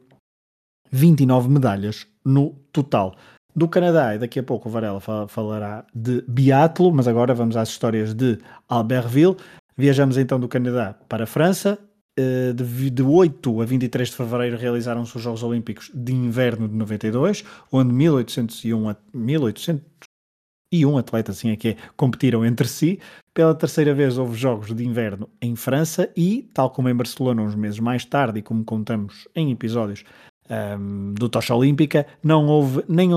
29 0.89 1.50
medalhas 1.50 2.08
no 2.24 2.52
total. 2.72 3.18
Do 3.54 3.68
Canadá, 3.68 4.15
e 4.15 4.20
daqui 4.20 4.39
a 4.39 4.44
pouco 4.44 4.70
o 4.70 4.72
Varela 4.72 5.02
falará 5.28 5.86
de 5.94 6.24
biatlo, 6.26 6.94
mas 6.94 7.06
agora 7.06 7.34
vamos 7.34 7.58
às 7.58 7.68
histórias 7.68 8.13
de 8.13 8.39
Albertville. 8.70 9.36
Viajamos 9.76 10.15
então 10.18 10.39
do 10.39 10.48
Canadá 10.48 10.96
para 11.10 11.26
a 11.26 11.28
França, 11.28 11.78
de, 12.53 12.89
de 12.89 13.03
8 13.03 13.62
a 13.62 13.65
23 13.65 14.10
de 14.10 14.15
fevereiro 14.15 14.58
realizaram-se 14.58 15.15
os 15.15 15.21
Jogos 15.21 15.43
Olímpicos 15.43 15.91
de 15.93 16.13
Inverno 16.13 16.67
de 16.67 16.75
92, 16.75 17.43
onde 17.71 17.93
1801, 17.93 18.95
1801 19.13 20.97
atletas, 20.97 21.38
assim 21.38 21.51
é 21.51 21.55
que 21.55 21.69
é, 21.69 21.77
competiram 21.95 22.45
entre 22.45 22.67
si. 22.67 22.99
Pela 23.34 23.55
terceira 23.55 23.93
vez 23.93 24.17
houve 24.17 24.38
Jogos 24.38 24.73
de 24.75 24.86
Inverno 24.86 25.29
em 25.41 25.55
França 25.55 26.12
e, 26.15 26.49
tal 26.53 26.69
como 26.69 26.89
em 26.89 26.95
Barcelona 26.95 27.41
uns 27.41 27.55
meses 27.55 27.79
mais 27.79 28.05
tarde, 28.05 28.39
e 28.39 28.41
como 28.41 28.63
contamos 28.63 29.27
em 29.36 29.51
episódios 29.51 30.03
um, 30.50 31.14
do 31.14 31.30
Tocha 31.30 31.54
Olímpica, 31.54 32.06
não 32.24 32.48
houve 32.48 32.84
nem 32.88 33.10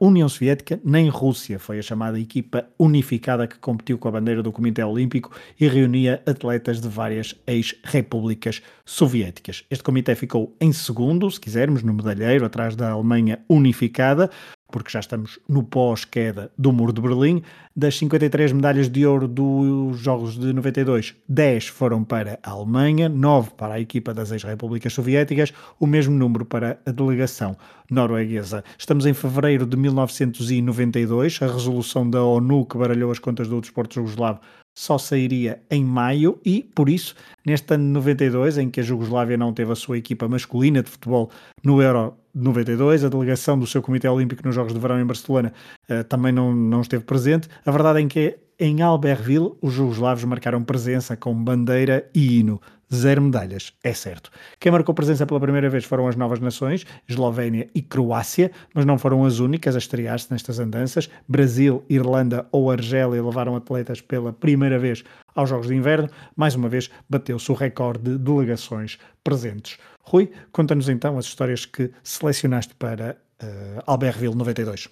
União 0.00 0.28
Soviética 0.28 0.80
nem 0.84 1.08
Rússia. 1.08 1.58
Foi 1.58 1.78
a 1.78 1.82
chamada 1.82 2.18
equipa 2.18 2.66
unificada 2.78 3.46
que 3.46 3.58
competiu 3.58 3.98
com 3.98 4.08
a 4.08 4.12
bandeira 4.12 4.42
do 4.42 4.52
Comitê 4.52 4.82
Olímpico 4.82 5.30
e 5.60 5.68
reunia 5.68 6.22
atletas 6.26 6.80
de 6.80 6.88
várias 6.88 7.34
ex-repúblicas 7.46 8.62
soviéticas. 8.84 9.64
Este 9.70 9.84
comitê 9.84 10.14
ficou 10.14 10.54
em 10.60 10.72
segundo, 10.72 11.30
se 11.30 11.40
quisermos, 11.40 11.82
no 11.82 11.92
medalheiro, 11.92 12.44
atrás 12.44 12.74
da 12.74 12.90
Alemanha 12.90 13.40
unificada, 13.48 14.30
porque 14.70 14.90
já 14.90 15.00
estamos 15.00 15.38
no 15.48 15.62
pós-queda 15.62 16.50
do 16.56 16.72
Muro 16.72 16.92
de 16.92 17.00
Berlim. 17.00 17.42
Das 17.74 17.96
53 17.96 18.52
medalhas 18.52 18.88
de 18.88 19.06
ouro 19.06 19.26
dos 19.26 19.98
Jogos 19.98 20.38
de 20.38 20.52
92, 20.52 21.16
10 21.28 21.68
foram 21.68 22.04
para 22.04 22.38
a 22.42 22.50
Alemanha, 22.50 23.08
9 23.08 23.52
para 23.56 23.74
a 23.74 23.80
equipa 23.80 24.12
das 24.12 24.30
ex-repúblicas 24.30 24.92
soviéticas, 24.92 25.52
o 25.80 25.86
mesmo 25.86 26.14
número 26.14 26.44
para 26.44 26.78
a 26.84 26.90
delegação 26.90 27.56
norueguesa. 27.90 28.62
Estamos 28.76 29.06
em 29.06 29.14
fevereiro 29.14 29.64
de 29.64 29.76
1992, 29.76 31.40
a 31.40 31.46
resolução 31.46 32.08
da 32.08 32.22
ONU 32.22 32.66
que 32.66 32.76
baralhou 32.76 33.10
as 33.10 33.18
contas 33.18 33.48
do 33.48 33.60
desporto 33.60 33.94
jugoslavo 33.94 34.40
só 34.78 34.96
sairia 34.96 35.60
em 35.68 35.84
maio 35.84 36.38
e, 36.44 36.62
por 36.72 36.88
isso, 36.88 37.16
neste 37.44 37.74
ano 37.74 37.84
de 37.84 37.90
92, 37.90 38.58
em 38.58 38.70
que 38.70 38.78
a 38.78 38.82
Jugoslávia 38.84 39.36
não 39.36 39.52
teve 39.52 39.72
a 39.72 39.74
sua 39.74 39.98
equipa 39.98 40.28
masculina 40.28 40.84
de 40.84 40.88
futebol 40.88 41.32
no 41.64 41.82
Euro 41.82 42.14
92, 42.32 43.02
a 43.02 43.08
delegação 43.08 43.58
do 43.58 43.66
seu 43.66 43.82
Comitê 43.82 44.06
Olímpico 44.08 44.40
nos 44.46 44.54
Jogos 44.54 44.72
de 44.72 44.78
Verão 44.78 45.00
em 45.00 45.04
Barcelona 45.04 45.52
uh, 45.90 46.04
também 46.04 46.30
não, 46.30 46.54
não 46.54 46.80
esteve 46.80 47.02
presente. 47.02 47.48
A 47.66 47.72
verdade 47.72 48.00
é 48.00 48.06
que 48.06 48.38
em 48.56 48.80
Albertville 48.80 49.50
os 49.60 49.72
jugoslavos 49.72 50.22
marcaram 50.22 50.62
presença 50.62 51.16
com 51.16 51.34
bandeira 51.34 52.08
e 52.14 52.38
hino. 52.38 52.60
Zero 52.92 53.22
medalhas, 53.22 53.72
é 53.82 53.92
certo. 53.92 54.30
Quem 54.58 54.72
marcou 54.72 54.94
presença 54.94 55.26
pela 55.26 55.40
primeira 55.40 55.68
vez 55.68 55.84
foram 55.84 56.08
as 56.08 56.16
novas 56.16 56.40
nações, 56.40 56.86
Eslovénia 57.08 57.68
e 57.74 57.82
Croácia, 57.82 58.50
mas 58.74 58.84
não 58.84 58.98
foram 58.98 59.24
as 59.24 59.38
únicas 59.38 59.74
a 59.74 59.78
estrear-se 59.78 60.32
nestas 60.32 60.58
andanças. 60.58 61.08
Brasil, 61.28 61.84
Irlanda 61.88 62.46
ou 62.50 62.70
Argélia 62.70 63.22
levaram 63.22 63.56
atletas 63.56 64.00
pela 64.00 64.32
primeira 64.32 64.78
vez 64.78 65.04
aos 65.34 65.48
Jogos 65.48 65.68
de 65.68 65.74
Inverno. 65.74 66.08
Mais 66.36 66.54
uma 66.54 66.68
vez, 66.68 66.90
bateu-se 67.08 67.50
o 67.50 67.54
recorde 67.54 68.10
de 68.10 68.18
delegações 68.18 68.98
presentes. 69.22 69.78
Rui, 70.02 70.30
conta-nos 70.52 70.88
então 70.88 71.18
as 71.18 71.26
histórias 71.26 71.66
que 71.66 71.90
selecionaste 72.02 72.74
para 72.74 73.16
uh, 73.42 73.82
Albertville 73.86 74.34
92. 74.34 74.88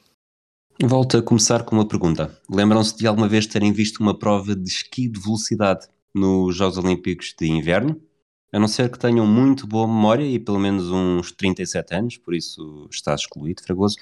Volto 0.82 1.16
a 1.16 1.22
começar 1.22 1.62
com 1.62 1.74
uma 1.74 1.88
pergunta. 1.88 2.38
Lembram-se 2.50 2.98
de 2.98 3.06
alguma 3.06 3.26
vez 3.26 3.46
terem 3.46 3.72
visto 3.72 4.00
uma 4.00 4.16
prova 4.16 4.54
de 4.54 4.68
esqui 4.68 5.08
de 5.08 5.18
velocidade 5.18 5.88
nos 6.16 6.56
Jogos 6.56 6.78
Olímpicos 6.78 7.34
de 7.38 7.46
Inverno? 7.46 8.00
A 8.52 8.58
não 8.58 8.68
ser 8.68 8.90
que 8.90 8.98
tenham 8.98 9.26
muito 9.26 9.66
boa 9.66 9.86
memória 9.86 10.24
e 10.24 10.38
pelo 10.38 10.58
menos 10.58 10.90
uns 10.90 11.30
37 11.32 11.94
anos, 11.94 12.16
por 12.16 12.34
isso 12.34 12.88
está 12.90 13.14
excluído, 13.14 13.62
Fragoso. 13.62 13.96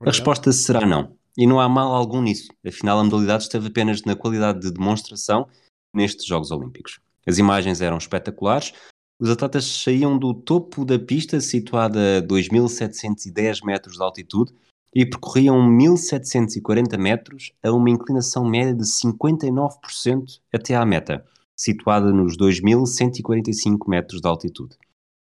A 0.00 0.06
resposta 0.06 0.50
será 0.52 0.84
não. 0.84 1.16
E 1.38 1.46
não 1.46 1.60
há 1.60 1.68
mal 1.68 1.94
algum 1.94 2.20
nisso. 2.20 2.48
Afinal, 2.66 2.98
a 2.98 3.04
modalidade 3.04 3.44
esteve 3.44 3.68
apenas 3.68 4.02
na 4.02 4.16
qualidade 4.16 4.60
de 4.60 4.72
demonstração 4.72 5.46
nestes 5.94 6.26
Jogos 6.26 6.50
Olímpicos. 6.50 6.98
As 7.26 7.38
imagens 7.38 7.80
eram 7.80 7.98
espetaculares. 7.98 8.72
Os 9.20 9.30
atletas 9.30 9.66
saíam 9.66 10.18
do 10.18 10.34
topo 10.34 10.84
da 10.84 10.98
pista, 10.98 11.40
situada 11.40 12.18
a 12.18 12.22
2.710 12.22 13.64
metros 13.64 13.96
de 13.96 14.02
altitude, 14.02 14.52
e 14.94 15.06
percorriam 15.06 15.62
1740 15.62 16.98
metros 16.98 17.52
a 17.62 17.70
uma 17.70 17.90
inclinação 17.90 18.44
média 18.44 18.74
de 18.74 18.82
59% 18.82 20.40
até 20.52 20.74
à 20.74 20.84
meta, 20.84 21.24
situada 21.60 22.10
nos 22.10 22.38
2145 22.38 23.90
metros 23.90 24.22
de 24.22 24.26
altitude. 24.26 24.78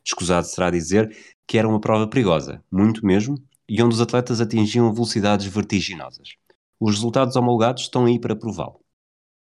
Escusado 0.04 0.45
será 0.45 0.69
dizer 0.69 1.15
que 1.48 1.58
era 1.58 1.67
uma 1.67 1.80
prova 1.80 2.10
perigosa, 2.10 2.62
muito 2.69 3.06
mesmo, 3.06 3.38
e 3.69 3.82
onde 3.82 3.95
os 3.95 4.02
atletas 4.02 4.41
atingiam 4.41 4.93
velocidades 4.93 5.48
vertiginosas. 5.48 6.36
Os 6.78 6.95
resultados 6.95 7.38
homologados 7.38 7.84
estão 7.84 8.04
aí 8.04 8.19
para 8.19 8.36
prová-lo. 8.36 8.82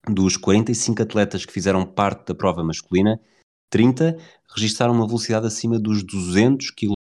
Dos 0.08 0.36
45 0.36 1.02
atletas 1.02 1.44
que 1.44 1.52
fizeram 1.52 1.84
parte 1.84 2.28
da 2.28 2.34
prova 2.36 2.62
masculina, 2.62 3.20
30 3.68 4.16
registraram 4.54 4.94
uma 4.94 5.08
velocidade 5.08 5.44
acima 5.44 5.80
dos 5.80 6.04
200 6.04 6.70
km 6.70 6.95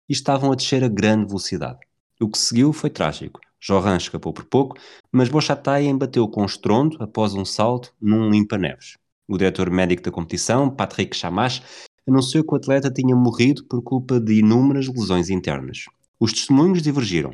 e 0.08 0.12
estavam 0.12 0.52
a 0.52 0.54
descer 0.54 0.82
a 0.82 0.88
grande 0.88 1.26
velocidade. 1.26 1.78
O 2.20 2.28
que 2.28 2.38
seguiu 2.38 2.72
foi 2.72 2.90
trágico. 2.90 3.40
Jorin 3.60 3.96
escapou 3.96 4.32
por 4.32 4.44
pouco, 4.44 4.76
mas 5.12 5.28
Bochatai 5.28 5.86
embateu 5.86 6.28
com 6.28 6.44
estrondo 6.44 6.96
após 7.00 7.32
um 7.34 7.44
salto 7.44 7.94
num 8.00 8.28
limpa-neves. 8.28 8.96
O 9.28 9.38
diretor 9.38 9.70
médico 9.70 10.02
da 10.02 10.10
competição, 10.10 10.68
Patrick 10.68 11.16
Chamache, 11.16 11.62
anunciou 12.06 12.44
que 12.44 12.52
o 12.52 12.56
atleta 12.56 12.90
tinha 12.90 13.14
morrido 13.14 13.64
por 13.64 13.82
culpa 13.82 14.20
de 14.20 14.40
inúmeras 14.40 14.88
lesões 14.88 15.30
internas. 15.30 15.84
Os 16.18 16.32
testemunhos 16.32 16.82
divergiram. 16.82 17.32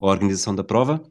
A 0.00 0.06
organização 0.06 0.54
da 0.54 0.64
prova 0.64 1.02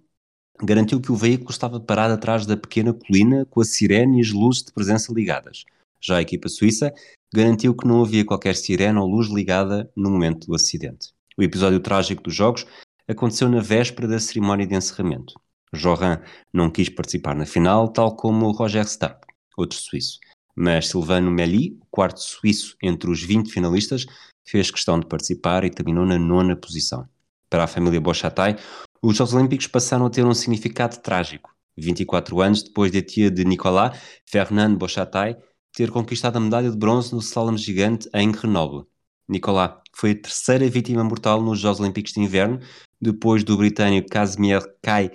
garantiu 0.63 0.99
que 1.01 1.11
o 1.11 1.15
veículo 1.15 1.51
estava 1.51 1.79
parado 1.79 2.13
atrás 2.13 2.45
da 2.45 2.57
pequena 2.57 2.93
colina 2.93 3.45
com 3.45 3.61
a 3.61 3.65
sirene 3.65 4.19
e 4.19 4.21
as 4.21 4.31
luzes 4.31 4.63
de 4.63 4.71
presença 4.71 5.13
ligadas. 5.13 5.63
Já 6.01 6.17
a 6.17 6.21
equipa 6.21 6.49
suíça 6.49 6.93
garantiu 7.33 7.75
que 7.75 7.87
não 7.87 8.01
havia 8.01 8.25
qualquer 8.25 8.55
sirene 8.55 8.97
ou 8.97 9.07
luz 9.07 9.27
ligada 9.27 9.91
no 9.95 10.09
momento 10.09 10.47
do 10.47 10.55
acidente. 10.55 11.13
O 11.37 11.43
episódio 11.43 11.79
trágico 11.79 12.23
dos 12.23 12.33
Jogos 12.33 12.65
aconteceu 13.07 13.49
na 13.49 13.59
véspera 13.59 14.07
da 14.07 14.19
cerimónia 14.19 14.65
de 14.65 14.75
encerramento. 14.75 15.33
Joran 15.73 16.19
não 16.53 16.71
quis 16.71 16.89
participar 16.89 17.35
na 17.35 17.45
final, 17.45 17.89
tal 17.89 18.15
como 18.15 18.51
Roger 18.51 18.85
Stapp 18.85 19.24
outro 19.57 19.77
suíço. 19.77 20.19
Mas 20.55 20.87
Silvano 20.87 21.29
Meli, 21.29 21.77
o 21.81 21.85
quarto 21.91 22.19
suíço 22.19 22.75
entre 22.81 23.09
os 23.09 23.21
20 23.21 23.51
finalistas, 23.51 24.05
fez 24.47 24.71
questão 24.71 24.99
de 24.99 25.05
participar 25.05 25.63
e 25.63 25.69
terminou 25.69 26.05
na 26.05 26.17
nona 26.17 26.55
posição. 26.55 27.07
Para 27.49 27.65
a 27.65 27.67
família 27.67 27.99
Bochatai, 27.99 28.55
os 29.01 29.17
Jogos 29.17 29.33
Olímpicos 29.33 29.67
passaram 29.67 30.05
a 30.05 30.09
ter 30.09 30.25
um 30.25 30.33
significado 30.33 30.97
trágico. 30.99 31.53
24 31.77 32.41
anos 32.41 32.63
depois 32.63 32.91
de 32.91 32.99
a 32.99 33.01
tia 33.03 33.29
de 33.29 33.43
Nicolas, 33.43 33.99
Fernand 34.25 34.75
Bochatai, 34.75 35.35
ter 35.73 35.91
conquistado 35.91 36.37
a 36.37 36.39
medalha 36.39 36.71
de 36.71 36.77
bronze 36.77 37.13
no 37.13 37.19
slalom 37.19 37.57
gigante 37.57 38.09
em 38.13 38.31
Grenoble. 38.31 38.85
Nicolas 39.27 39.81
foi 39.93 40.11
a 40.11 40.21
terceira 40.21 40.69
vítima 40.69 41.03
mortal 41.03 41.41
nos 41.41 41.59
Jogos 41.59 41.79
Olímpicos 41.81 42.13
de 42.13 42.21
Inverno, 42.21 42.59
depois 43.01 43.43
do 43.43 43.57
britânico 43.57 44.07
Casimir 44.09 44.61
Kai 44.81 45.11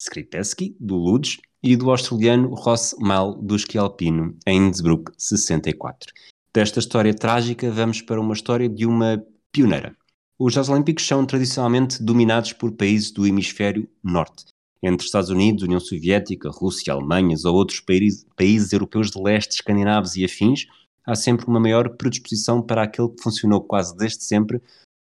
Skripetsky, 0.00 0.74
do 0.80 0.96
Lodz, 0.96 1.38
e 1.62 1.76
do 1.76 1.90
australiano 1.90 2.54
Ross 2.54 2.94
Mal 2.98 3.34
do 3.34 3.54
esqui 3.54 3.76
alpino 3.76 4.34
em 4.46 4.68
Innsbruck 4.68 5.12
64. 5.18 6.12
Desta 6.54 6.78
história 6.78 7.14
trágica 7.14 7.70
vamos 7.70 8.00
para 8.00 8.20
uma 8.20 8.32
história 8.32 8.68
de 8.68 8.86
uma 8.86 9.22
pioneira. 9.52 9.94
Os 10.38 10.54
Jogos 10.54 10.70
Olímpicos 10.70 11.06
são 11.06 11.26
tradicionalmente 11.26 12.02
dominados 12.02 12.54
por 12.54 12.72
países 12.72 13.10
do 13.10 13.26
hemisfério 13.26 13.86
norte, 14.02 14.46
entre 14.82 15.04
Estados 15.04 15.28
Unidos, 15.28 15.62
União 15.62 15.78
Soviética, 15.78 16.48
Rússia, 16.50 16.94
Alemanha 16.94 17.36
ou 17.44 17.54
outros 17.54 17.80
países, 17.80 18.26
países 18.34 18.72
europeus 18.72 19.10
de 19.10 19.20
leste, 19.20 19.52
escandinavos 19.52 20.16
e 20.16 20.24
afins, 20.24 20.66
há 21.06 21.14
sempre 21.14 21.46
uma 21.46 21.60
maior 21.60 21.90
predisposição 21.96 22.62
para 22.62 22.84
aquele 22.84 23.10
que 23.10 23.22
funcionou 23.22 23.60
quase 23.60 23.94
desde 23.96 24.24
sempre 24.24 24.62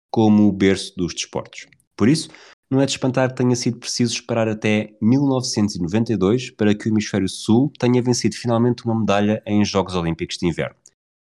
como 0.10 0.47
o 0.47 0.51
berço 0.51 0.95
dos 0.97 1.13
desportos. 1.13 1.67
Por 1.95 2.10
isso, 2.10 2.29
não 2.69 2.82
é 2.82 2.86
de 2.86 2.91
espantar 2.91 3.30
que 3.30 3.36
tenha 3.36 3.56
sido 3.56 3.77
preciso 3.77 4.13
esperar 4.13 4.47
até 4.47 4.93
1992 5.01 6.51
para 6.51 6.75
que 6.75 6.88
o 6.88 6.91
Hemisfério 6.91 7.30
Sul 7.30 7.71
tenha 7.80 8.01
vencido 8.01 8.36
finalmente 8.36 8.84
uma 8.86 8.99
medalha 8.99 9.41
em 9.45 9.63
Jogos 9.63 9.95
Olímpicos 9.95 10.38
de 10.38 10.47
Inverno. 10.47 10.75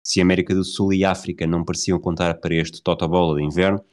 Se 0.03 0.21
América 0.21 0.53
do 0.53 0.63
Sul 0.63 0.93
e 0.93 1.05
África 1.05 1.45
não 1.45 1.63
pareciam 1.63 1.99
contar 1.99 2.35
para 2.35 2.55
este 2.55 2.81
totobola 2.81 3.37
de 3.37 3.43
inverno, 3.43 3.83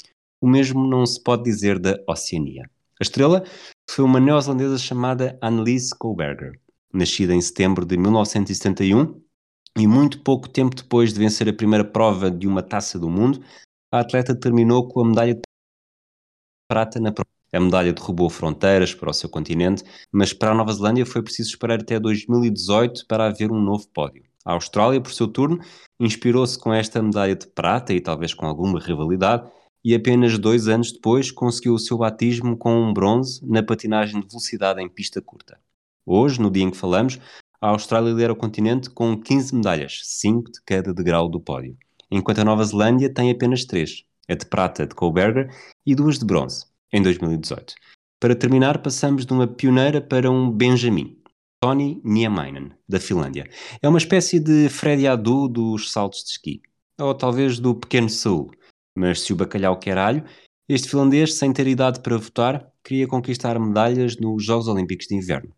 o 0.40 0.48
mesmo 0.48 0.86
não 0.86 1.04
se 1.06 1.22
pode 1.22 1.44
dizer 1.44 1.78
da 1.78 1.98
Oceania. 2.06 2.68
A 3.00 3.02
estrela 3.02 3.44
foi 3.90 4.04
uma 4.04 4.20
neozelandesa 4.20 4.78
chamada 4.78 5.38
Annelies 5.40 5.92
Koberger, 5.92 6.58
nascida 6.92 7.34
em 7.34 7.40
setembro 7.40 7.84
de 7.84 7.96
1971 7.96 9.20
e 9.78 9.86
muito 9.86 10.22
pouco 10.22 10.48
tempo 10.48 10.76
depois 10.76 11.12
de 11.12 11.18
vencer 11.18 11.48
a 11.48 11.52
primeira 11.52 11.84
prova 11.84 12.30
de 12.30 12.46
uma 12.46 12.62
taça 12.62 12.98
do 12.98 13.08
mundo, 13.08 13.42
a 13.90 14.00
atleta 14.00 14.34
terminou 14.34 14.88
com 14.88 15.00
a 15.00 15.08
medalha 15.08 15.34
de 15.34 15.42
prata 16.68 17.00
na 17.00 17.12
prova 17.12 17.31
a 17.52 17.60
medalha 17.60 17.92
derrubou 17.92 18.30
fronteiras 18.30 18.94
para 18.94 19.10
o 19.10 19.12
seu 19.12 19.28
continente, 19.28 19.84
mas 20.10 20.32
para 20.32 20.52
a 20.52 20.54
Nova 20.54 20.72
Zelândia 20.72 21.04
foi 21.04 21.22
preciso 21.22 21.50
esperar 21.50 21.80
até 21.80 22.00
2018 22.00 23.06
para 23.06 23.26
haver 23.26 23.52
um 23.52 23.60
novo 23.60 23.86
pódio. 23.88 24.24
A 24.44 24.54
Austrália, 24.54 25.00
por 25.00 25.12
seu 25.12 25.28
turno, 25.28 25.60
inspirou-se 26.00 26.58
com 26.58 26.72
esta 26.72 27.02
medalha 27.02 27.36
de 27.36 27.46
prata 27.46 27.92
e 27.92 28.00
talvez 28.00 28.32
com 28.32 28.46
alguma 28.46 28.80
rivalidade, 28.80 29.48
e 29.84 29.94
apenas 29.94 30.38
dois 30.38 30.66
anos 30.66 30.92
depois 30.92 31.30
conseguiu 31.30 31.74
o 31.74 31.78
seu 31.78 31.98
batismo 31.98 32.56
com 32.56 32.74
um 32.74 32.92
bronze 32.92 33.40
na 33.46 33.62
patinagem 33.62 34.20
de 34.20 34.26
velocidade 34.26 34.80
em 34.80 34.88
pista 34.88 35.20
curta. 35.20 35.60
Hoje, 36.06 36.40
no 36.40 36.50
dia 36.50 36.64
em 36.64 36.70
que 36.70 36.76
falamos, 36.76 37.18
a 37.60 37.68
Austrália 37.68 38.10
lidera 38.10 38.32
o 38.32 38.36
continente 38.36 38.88
com 38.88 39.20
15 39.20 39.54
medalhas, 39.54 40.00
5 40.04 40.50
de 40.50 40.62
cada 40.64 40.94
degrau 40.94 41.28
do 41.28 41.40
pódio, 41.40 41.76
enquanto 42.10 42.40
a 42.40 42.44
Nova 42.44 42.64
Zelândia 42.64 43.12
tem 43.12 43.30
apenas 43.30 43.64
3, 43.64 44.04
a 44.28 44.34
de 44.34 44.46
prata 44.46 44.86
de 44.86 44.94
Koberger 44.94 45.54
e 45.84 45.94
duas 45.94 46.18
de 46.18 46.24
bronze 46.24 46.71
em 46.92 47.02
2018. 47.02 47.74
Para 48.20 48.37
terminar, 48.37 48.83
passamos 48.83 49.26
de 49.26 49.33
uma 49.33 49.46
pioneira 49.46 50.00
para 50.00 50.31
um 50.31 50.50
Benjamin, 50.50 51.16
Tony 51.61 52.00
Niemainen, 52.05 52.72
da 52.88 53.00
Finlândia. 53.00 53.48
É 53.81 53.88
uma 53.88 53.98
espécie 53.98 54.38
de 54.38 54.68
Freddy 54.68 55.07
Adu 55.07 55.48
dos 55.48 55.90
saltos 55.92 56.22
de 56.24 56.31
esqui, 56.31 56.62
ou 57.00 57.14
talvez 57.14 57.59
do 57.59 57.74
pequeno 57.74 58.09
Saul. 58.09 58.50
Mas 58.96 59.20
se 59.20 59.33
o 59.33 59.37
bacalhau 59.37 59.78
quer 59.78 59.96
alho, 59.98 60.24
este 60.68 60.88
finlandês, 60.88 61.35
sem 61.35 61.52
ter 61.52 61.66
idade 61.66 62.00
para 62.00 62.16
votar, 62.16 62.70
queria 62.85 63.07
conquistar 63.07 63.59
medalhas 63.59 64.16
nos 64.16 64.44
Jogos 64.44 64.68
Olímpicos 64.68 65.07
de 65.07 65.14
Inverno. 65.14 65.52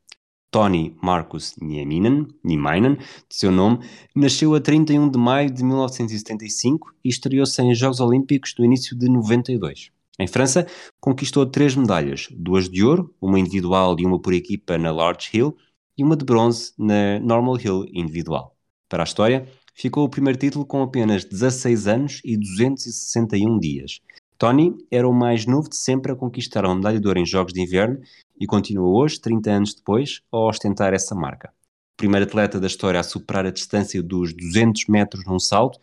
Tony 0.50 0.96
Marcus 1.02 1.56
Nieminen, 1.60 2.28
Nieminen, 2.44 2.96
de 2.96 3.36
seu 3.36 3.50
nome, 3.50 3.80
nasceu 4.14 4.54
a 4.54 4.60
31 4.60 5.10
de 5.10 5.18
maio 5.18 5.50
de 5.50 5.64
1975 5.64 6.94
e 7.04 7.08
estreou-se 7.08 7.60
em 7.60 7.74
Jogos 7.74 7.98
Olímpicos 7.98 8.54
no 8.56 8.64
início 8.64 8.96
de 8.96 9.08
92. 9.08 9.90
Em 10.18 10.28
França, 10.28 10.66
conquistou 11.00 11.44
três 11.44 11.74
medalhas, 11.74 12.28
duas 12.30 12.68
de 12.68 12.84
ouro, 12.84 13.12
uma 13.20 13.38
individual 13.38 13.96
e 13.98 14.06
uma 14.06 14.20
por 14.20 14.32
equipa 14.32 14.78
na 14.78 14.92
Large 14.92 15.30
Hill, 15.34 15.56
e 15.98 16.04
uma 16.04 16.16
de 16.16 16.24
bronze 16.24 16.72
na 16.78 17.18
Normal 17.20 17.58
Hill 17.60 17.86
individual. 17.92 18.56
Para 18.88 19.02
a 19.02 19.04
história, 19.04 19.48
ficou 19.74 20.04
o 20.04 20.08
primeiro 20.08 20.38
título 20.38 20.64
com 20.64 20.82
apenas 20.82 21.24
16 21.24 21.86
anos 21.88 22.20
e 22.24 22.36
261 22.36 23.58
dias. 23.58 24.00
Tony 24.38 24.76
era 24.90 25.08
o 25.08 25.12
mais 25.12 25.46
novo 25.46 25.68
de 25.68 25.76
sempre 25.76 26.12
a 26.12 26.16
conquistar 26.16 26.64
uma 26.64 26.74
medalha 26.76 27.00
de 27.00 27.06
ouro 27.06 27.18
em 27.18 27.26
Jogos 27.26 27.52
de 27.52 27.60
Inverno 27.60 28.00
e 28.38 28.46
continua 28.46 28.88
hoje, 28.88 29.20
30 29.20 29.50
anos 29.50 29.74
depois, 29.74 30.20
a 30.30 30.38
ostentar 30.38 30.92
essa 30.92 31.14
marca. 31.14 31.52
Primeiro 31.96 32.26
atleta 32.26 32.60
da 32.60 32.66
história 32.66 33.00
a 33.00 33.04
superar 33.04 33.46
a 33.46 33.50
distância 33.50 34.02
dos 34.02 34.32
200 34.32 34.86
metros 34.88 35.24
num 35.24 35.38
salto, 35.38 35.78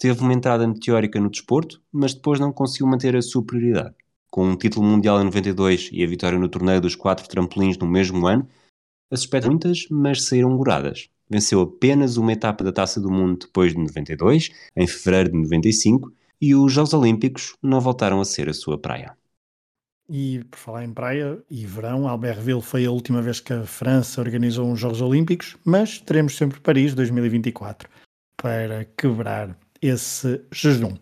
teve 0.00 0.22
uma 0.22 0.32
entrada 0.32 0.66
meteórica 0.66 1.20
no 1.20 1.30
desporto, 1.30 1.80
mas 1.92 2.14
depois 2.14 2.40
não 2.40 2.50
conseguiu 2.50 2.86
manter 2.86 3.14
a 3.14 3.20
superioridade. 3.20 3.94
Com 4.30 4.48
um 4.48 4.56
título 4.56 4.86
mundial 4.86 5.20
em 5.20 5.24
92 5.24 5.90
e 5.92 6.02
a 6.02 6.06
vitória 6.06 6.38
no 6.38 6.48
torneio 6.48 6.80
dos 6.80 6.96
quatro 6.96 7.28
trampolins 7.28 7.76
no 7.76 7.86
mesmo 7.86 8.26
ano, 8.26 8.48
as 9.10 9.20
expectativas, 9.20 9.86
mas 9.90 10.24
saíram 10.24 10.56
goradas. 10.56 11.10
Venceu 11.28 11.60
apenas 11.60 12.16
uma 12.16 12.32
etapa 12.32 12.64
da 12.64 12.72
Taça 12.72 12.98
do 12.98 13.10
Mundo 13.10 13.40
depois 13.40 13.72
de 13.72 13.78
92, 13.78 14.50
em 14.74 14.86
fevereiro 14.86 15.32
de 15.32 15.38
95, 15.38 16.10
e 16.40 16.54
os 16.54 16.72
Jogos 16.72 16.94
Olímpicos 16.94 17.54
não 17.62 17.80
voltaram 17.80 18.22
a 18.22 18.24
ser 18.24 18.48
a 18.48 18.54
sua 18.54 18.78
praia. 18.78 19.14
E 20.08 20.42
por 20.44 20.58
falar 20.58 20.84
em 20.84 20.94
praia 20.94 21.38
e 21.50 21.66
verão, 21.66 22.08
Albertville 22.08 22.62
foi 22.62 22.86
a 22.86 22.90
última 22.90 23.20
vez 23.20 23.38
que 23.38 23.52
a 23.52 23.64
França 23.64 24.20
organizou 24.20 24.66
uns 24.66 24.80
Jogos 24.80 25.02
Olímpicos, 25.02 25.58
mas 25.62 26.00
teremos 26.00 26.36
sempre 26.36 26.58
Paris 26.58 26.94
2024 26.94 27.88
para 28.36 28.86
quebrar 28.96 29.56
esse 29.82 30.44
jejum. 30.52 30.96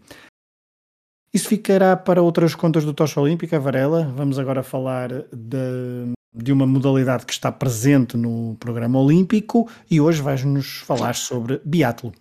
Isso 1.32 1.48
ficará 1.48 1.96
para 1.96 2.22
outras 2.22 2.54
contas 2.54 2.84
do 2.84 2.94
Tocha 2.94 3.20
Olímpica, 3.20 3.60
Varela. 3.60 4.04
Vamos 4.16 4.38
agora 4.38 4.62
falar 4.62 5.10
de, 5.30 6.12
de 6.34 6.52
uma 6.52 6.66
modalidade 6.66 7.26
que 7.26 7.32
está 7.32 7.52
presente 7.52 8.16
no 8.16 8.56
programa 8.58 8.98
olímpico 8.98 9.70
e 9.90 10.00
hoje 10.00 10.22
vais-nos 10.22 10.78
falar 10.78 11.14
sobre 11.14 11.60
biatlo. 11.64 12.12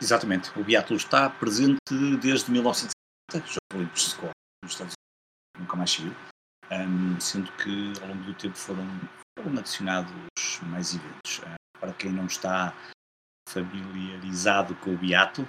Exatamente. 0.00 0.50
O 0.58 0.64
biatlo 0.64 0.96
está 0.96 1.28
presente 1.28 1.78
desde 2.20 2.50
1970, 2.50 2.92
os 3.34 3.40
Jogos 3.40 3.58
Olímpicos 3.74 4.16
de 4.20 4.26
nos 4.64 4.72
Estados 4.72 4.94
Unidos, 4.94 5.60
nunca 5.60 5.76
mais 5.76 5.90
saiu, 5.90 6.14
um, 6.72 7.20
sendo 7.20 7.52
que 7.52 7.92
ao 8.02 8.08
longo 8.08 8.24
do 8.24 8.34
tempo 8.34 8.56
foram, 8.56 8.86
foram 9.38 9.58
adicionados 9.58 10.12
mais 10.62 10.94
eventos. 10.94 11.38
Uh, 11.38 11.58
para 11.78 11.92
quem 11.92 12.10
não 12.10 12.26
está 12.26 12.74
familiarizado 13.48 14.74
com 14.76 14.94
o 14.94 14.98
biatlo, 14.98 15.48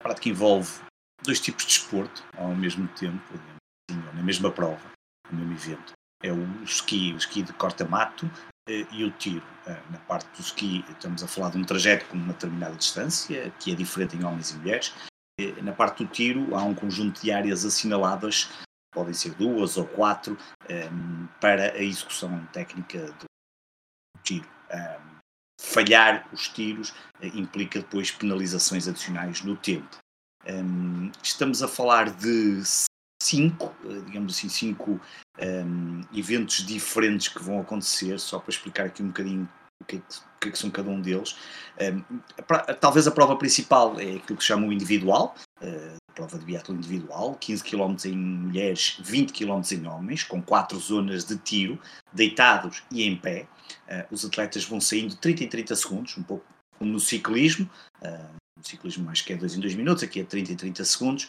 a 0.00 0.04
prática 0.04 0.28
envolve 0.28 0.80
dois 1.22 1.40
tipos 1.40 1.64
de 1.64 1.70
desporto 1.70 2.24
ao 2.36 2.54
mesmo 2.54 2.88
tempo, 2.88 3.22
na 4.14 4.22
mesma 4.22 4.50
prova, 4.50 4.80
no 5.30 5.38
mesmo 5.38 5.52
evento. 5.52 5.92
É 6.22 6.32
o 6.32 6.62
ski, 6.64 7.12
o 7.12 7.16
ski 7.16 7.42
de 7.42 7.52
corta-mato 7.52 8.30
eh, 8.68 8.86
e 8.92 9.04
o 9.04 9.10
tiro. 9.10 9.44
Eh, 9.66 9.82
na 9.90 9.98
parte 9.98 10.28
do 10.36 10.40
ski 10.40 10.84
estamos 10.88 11.22
a 11.22 11.26
falar 11.26 11.50
de 11.50 11.58
um 11.58 11.64
trajeto 11.64 12.06
com 12.06 12.16
uma 12.16 12.32
determinada 12.32 12.76
distância, 12.76 13.50
que 13.58 13.72
é 13.72 13.74
diferente 13.74 14.16
em 14.16 14.24
homens 14.24 14.50
e 14.50 14.56
mulheres. 14.56 14.94
Eh, 15.40 15.60
na 15.62 15.72
parte 15.72 16.04
do 16.04 16.10
tiro 16.10 16.54
há 16.54 16.62
um 16.62 16.74
conjunto 16.74 17.20
de 17.20 17.32
áreas 17.32 17.64
assinaladas, 17.64 18.48
podem 18.92 19.14
ser 19.14 19.34
duas 19.34 19.76
ou 19.76 19.86
quatro, 19.86 20.36
para 21.40 21.72
a 21.72 21.82
execução 21.82 22.44
técnica 22.52 23.10
do 23.12 23.26
tiro 24.22 24.48
falhar 25.62 26.28
os 26.32 26.48
tiros 26.48 26.92
eh, 27.20 27.28
implica 27.28 27.78
depois 27.78 28.10
penalizações 28.10 28.88
adicionais 28.88 29.42
no 29.42 29.56
tempo. 29.56 29.96
Um, 30.46 31.10
estamos 31.22 31.62
a 31.62 31.68
falar 31.68 32.10
de 32.10 32.62
cinco, 33.22 33.72
eh, 33.84 34.00
digamos 34.06 34.36
assim, 34.36 34.48
cinco 34.48 35.00
um, 35.40 36.00
eventos 36.12 36.66
diferentes 36.66 37.28
que 37.28 37.42
vão 37.42 37.60
acontecer, 37.60 38.18
só 38.18 38.40
para 38.40 38.50
explicar 38.50 38.86
aqui 38.86 39.02
um 39.02 39.08
bocadinho 39.08 39.48
o 39.80 39.84
que 39.84 39.96
é 39.96 39.98
que, 40.00 40.16
o 40.16 40.40
que, 40.40 40.48
é 40.48 40.50
que 40.50 40.58
são 40.58 40.70
cada 40.70 40.90
um 40.90 41.00
deles. 41.00 41.36
Um, 41.80 42.18
a, 42.48 42.74
talvez 42.74 43.06
a 43.06 43.12
prova 43.12 43.36
principal 43.36 43.98
é 44.00 44.16
aquilo 44.16 44.38
que 44.38 44.44
chamam 44.44 44.72
individual, 44.72 45.36
uh, 45.60 46.01
prova 46.12 46.38
de 46.38 46.44
biatlo 46.44 46.74
individual, 46.74 47.34
15 47.40 47.64
km 47.64 47.96
em 48.04 48.16
mulheres, 48.16 48.96
20 49.00 49.32
km 49.32 49.62
em 49.72 49.86
homens, 49.86 50.24
com 50.24 50.40
quatro 50.40 50.78
zonas 50.78 51.24
de 51.24 51.36
tiro, 51.36 51.78
deitados 52.12 52.82
e 52.90 53.02
em 53.02 53.16
pé. 53.16 53.46
Uh, 53.88 54.14
os 54.14 54.24
atletas 54.24 54.64
vão 54.64 54.80
saindo 54.80 55.16
30 55.16 55.44
em 55.44 55.48
30 55.48 55.76
segundos, 55.76 56.16
um 56.16 56.22
pouco 56.22 56.44
como 56.78 56.92
no 56.92 57.00
ciclismo. 57.00 57.68
Uh, 58.00 58.34
no 58.56 58.64
ciclismo 58.64 59.10
acho 59.10 59.24
que 59.24 59.32
é 59.32 59.36
2 59.36 59.56
em 59.56 59.60
2 59.60 59.74
minutos, 59.74 60.02
aqui 60.02 60.20
é 60.20 60.24
30 60.24 60.52
em 60.52 60.56
30 60.56 60.84
segundos. 60.84 61.28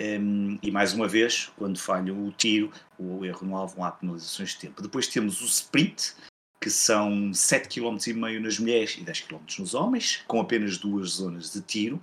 Um, 0.00 0.58
e 0.60 0.70
mais 0.72 0.92
uma 0.92 1.06
vez, 1.06 1.52
quando 1.56 1.78
falham 1.78 2.26
o 2.26 2.32
tiro, 2.32 2.72
o 2.98 3.24
erro 3.24 3.46
no 3.46 3.56
alvo, 3.56 3.82
há 3.84 3.92
penalizações 3.92 4.50
de 4.50 4.58
tempo. 4.58 4.82
Depois 4.82 5.06
temos 5.06 5.40
o 5.40 5.44
sprint, 5.44 6.14
que 6.60 6.68
são 6.68 7.30
7,5 7.30 8.08
km 8.08 8.42
nas 8.42 8.58
mulheres 8.58 8.96
e 8.98 9.02
10 9.02 9.20
km 9.20 9.38
nos 9.58 9.74
homens, 9.74 10.24
com 10.26 10.40
apenas 10.40 10.78
duas 10.78 11.10
zonas 11.10 11.52
de 11.52 11.60
tiro 11.60 12.02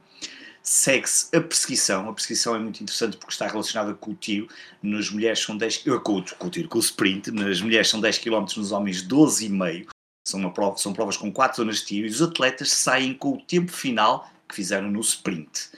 segue-se 0.63 1.36
a 1.36 1.41
perseguição. 1.41 2.10
A 2.10 2.13
perseguição 2.13 2.56
é 2.56 2.60
muito 2.60 2.82
interessante 2.82 3.17
porque 3.17 3.34
está 3.34 3.47
relacionada 3.47 3.93
com 3.93 4.12
o 4.12 4.15
tiro. 4.15 4.47
Nas 4.82 5.10
mulheres 5.10 5.39
são 5.39 5.58
10 5.58 5.84
eh, 5.88 6.00
com, 6.00 6.24
com 6.24 6.47
o 6.47 6.50
tiro, 6.50 6.69
com 6.69 6.78
o 6.78 6.82
sprint. 6.82 7.32
Nas 7.32 7.62
mulheres 7.62 7.89
são 7.89 8.00
10 8.00 8.19
km, 8.19 8.45
nos 8.58 8.71
homens 8.71 9.06
12,5. 9.06 9.88
São, 10.28 10.52
prova, 10.52 10.78
são 10.78 10.93
provas 10.93 11.17
com 11.17 11.32
4 11.32 11.58
zonas 11.58 11.78
de 11.80 11.86
tiro 11.86 12.08
e 12.08 12.10
os 12.10 12.21
atletas 12.21 12.71
saem 12.71 13.13
com 13.13 13.34
o 13.34 13.41
tempo 13.41 13.71
final 13.71 14.32
que 14.47 14.56
fizeram 14.56 14.91
no 14.91 15.00
sprint. 15.00 15.69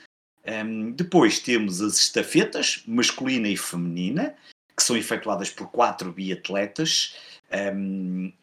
Um, 0.46 0.92
depois 0.92 1.40
temos 1.40 1.82
as 1.82 1.96
estafetas, 1.96 2.84
masculina 2.86 3.48
e 3.48 3.56
feminina, 3.56 4.36
que 4.76 4.84
são 4.84 4.98
efetuadas 4.98 5.50
por 5.50 5.68
quatro 5.68 6.12
biatletas 6.12 7.16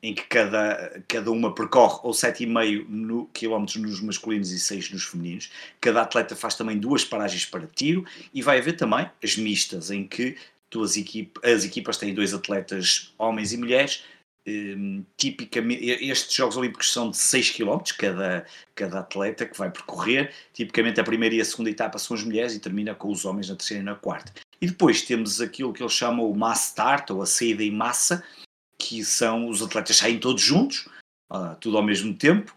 em 0.02 0.14
que 0.14 0.22
cada, 0.28 1.02
cada 1.08 1.30
uma 1.30 1.54
percorre 1.54 2.00
ou 2.04 2.12
7,5 2.12 2.86
no, 2.88 3.26
km 3.26 3.64
nos 3.80 4.00
masculinos 4.00 4.52
e 4.52 4.60
6 4.60 4.90
nos 4.92 5.04
femininos. 5.04 5.50
Cada 5.80 6.02
atleta 6.02 6.36
faz 6.36 6.54
também 6.54 6.78
duas 6.78 7.04
paragens 7.04 7.44
para 7.44 7.66
tiro 7.66 8.04
e 8.32 8.40
vai 8.40 8.58
haver 8.58 8.76
também 8.76 9.10
as 9.22 9.36
mistas, 9.36 9.90
em 9.90 10.06
que 10.06 10.36
duas 10.70 10.94
as 11.42 11.64
equipas 11.64 11.96
têm 11.98 12.14
dois 12.14 12.32
atletas, 12.32 13.12
homens 13.18 13.52
e 13.52 13.56
mulheres. 13.56 14.04
Um, 14.46 15.04
tipicamente, 15.16 15.84
estes 15.84 16.34
Jogos 16.34 16.56
Olímpicos 16.56 16.92
são 16.92 17.10
de 17.10 17.16
6 17.16 17.50
km 17.50 17.78
cada, 17.98 18.46
cada 18.74 19.00
atleta 19.00 19.44
que 19.44 19.58
vai 19.58 19.70
percorrer. 19.70 20.32
Tipicamente, 20.52 21.00
a 21.00 21.04
primeira 21.04 21.34
e 21.34 21.40
a 21.40 21.44
segunda 21.44 21.70
etapa 21.70 21.98
são 21.98 22.16
as 22.16 22.22
mulheres 22.22 22.54
e 22.54 22.60
termina 22.60 22.94
com 22.94 23.10
os 23.10 23.24
homens 23.24 23.48
na 23.48 23.56
terceira 23.56 23.82
e 23.82 23.86
na 23.86 23.94
quarta. 23.94 24.32
E 24.60 24.66
depois 24.66 25.02
temos 25.02 25.40
aquilo 25.40 25.72
que 25.72 25.82
eles 25.82 25.92
chamam 25.92 26.30
o 26.30 26.36
mass 26.36 26.68
start, 26.68 27.10
ou 27.10 27.22
a 27.22 27.26
saída 27.26 27.62
em 27.62 27.70
massa, 27.70 28.22
que 28.90 29.04
são 29.04 29.48
os 29.48 29.62
atletas 29.62 29.98
saem 29.98 30.18
todos 30.18 30.42
juntos, 30.42 30.88
uh, 31.32 31.54
tudo 31.60 31.76
ao 31.76 31.82
mesmo 31.82 32.12
tempo. 32.12 32.52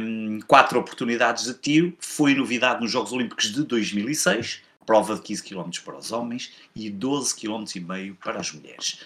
Um, 0.00 0.38
quatro 0.46 0.78
oportunidades 0.78 1.46
de 1.46 1.54
tiro, 1.54 1.96
foi 1.98 2.36
novidade 2.36 2.80
nos 2.80 2.92
Jogos 2.92 3.12
Olímpicos 3.12 3.52
de 3.52 3.64
2006, 3.64 4.62
prova 4.86 5.16
de 5.16 5.22
15 5.22 5.42
km 5.42 5.70
para 5.84 5.98
os 5.98 6.12
homens 6.12 6.52
e 6.72 6.88
12 6.88 7.34
km 7.34 7.64
e 7.74 7.80
meio 7.80 8.14
para 8.22 8.38
as 8.38 8.52
mulheres. 8.52 9.04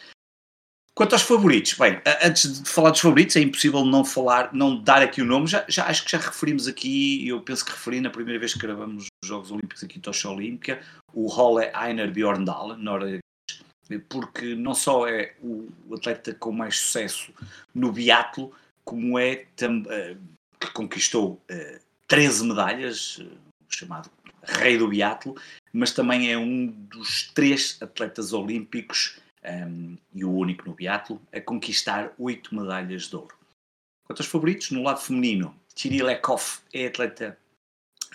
Quanto 0.95 1.15
aos 1.15 1.23
favoritos, 1.23 1.73
bem, 1.73 1.99
antes 2.23 2.63
de 2.63 2.69
falar 2.69 2.91
dos 2.91 3.01
favoritos, 3.01 3.37
é 3.37 3.41
impossível 3.41 3.83
não 3.87 4.05
falar, 4.05 4.53
não 4.53 4.79
dar 4.79 5.01
aqui 5.01 5.23
o 5.23 5.25
nome, 5.25 5.47
já, 5.47 5.65
já 5.67 5.87
acho 5.87 6.05
que 6.05 6.11
já 6.11 6.19
referimos 6.19 6.69
aqui, 6.69 7.27
eu 7.27 7.41
penso 7.41 7.65
que 7.65 7.71
referi 7.71 8.03
na 8.03 8.11
primeira 8.11 8.39
vez 8.39 8.53
que 8.53 8.61
gravamos 8.61 9.07
os 9.23 9.27
Jogos 9.29 9.51
Olímpicos 9.51 9.83
aqui 9.83 9.99
Tocha 9.99 10.29
Olímpica, 10.29 10.83
o 11.15 11.27
Holle 11.27 11.73
Einar 11.75 12.11
Bjorndal, 12.11 12.77
porque 13.99 14.55
não 14.55 14.75
só 14.75 15.09
é 15.09 15.35
o 15.43 15.69
atleta 15.93 16.35
com 16.35 16.53
mais 16.53 16.79
sucesso 16.79 17.33
no 17.75 17.93
biatlo, 17.93 18.53
como 18.85 19.19
é 19.19 19.47
uh, 19.63 20.19
que 20.59 20.71
conquistou 20.73 21.33
uh, 21.33 21.41
eh, 21.49 21.81
13 22.07 22.45
medalhas, 22.47 23.19
uh, 23.19 23.31
chamado 23.69 24.11
rei 24.43 24.79
do 24.79 24.89
biatlo, 24.89 25.37
mas 25.73 25.93
também 25.93 26.33
é 26.33 26.39
um 26.39 26.67
dos 26.67 27.31
três 27.35 27.79
atletas 27.81 28.33
olímpicos 28.33 29.19
um, 29.45 29.49
ehm, 29.49 29.99
e 30.15 30.25
o 30.25 30.33
único 30.33 30.69
no 30.69 30.75
biatlo 30.75 31.21
a 31.33 31.41
conquistar 31.41 32.13
oito 32.19 32.55
medalhas 32.55 33.09
de 33.09 33.17
ouro. 33.17 33.37
Quanto 34.05 34.21
aos 34.21 34.29
favoritos, 34.29 34.71
no 34.71 34.83
lado 34.83 35.01
feminino, 35.01 35.55
Thierry 35.75 36.03
Lekov 36.03 36.61
é 36.73 36.87
atleta 36.87 37.39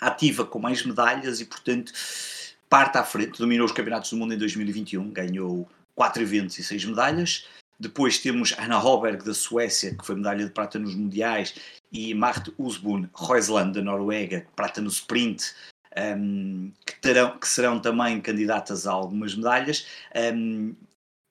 ativa 0.00 0.44
com 0.44 0.58
mais 0.58 0.84
medalhas 0.84 1.40
e, 1.40 1.44
portanto, 1.46 1.92
parte 2.68 2.98
à 2.98 3.04
frente, 3.04 3.38
dominou 3.38 3.66
os 3.66 3.72
campeonatos 3.72 4.10
do 4.10 4.16
mundo 4.16 4.34
em 4.34 4.38
2021, 4.38 5.10
ganhou 5.10 5.68
4 5.94 6.22
eventos 6.22 6.58
e 6.58 6.62
6 6.62 6.84
medalhas. 6.86 7.46
Depois 7.78 8.18
temos 8.18 8.54
Anna 8.58 8.82
Hoberg 8.82 9.24
da 9.24 9.34
Suécia, 9.34 9.94
que 9.94 10.04
foi 10.04 10.16
medalha 10.16 10.46
de 10.46 10.50
prata 10.50 10.78
nos 10.78 10.94
mundiais, 10.94 11.54
e 11.92 12.14
Marte 12.14 12.52
Usbun 12.58 13.06
Roisland 13.12 13.74
da 13.74 13.82
Noruega, 13.82 14.46
prata 14.56 14.80
no 14.80 14.88
sprint, 14.88 15.54
um, 15.96 16.72
que, 16.86 17.00
terão, 17.00 17.38
que 17.38 17.48
serão 17.48 17.78
também 17.78 18.20
candidatas 18.20 18.86
a 18.86 18.92
algumas 18.92 19.34
medalhas. 19.34 19.86
Um, 20.34 20.74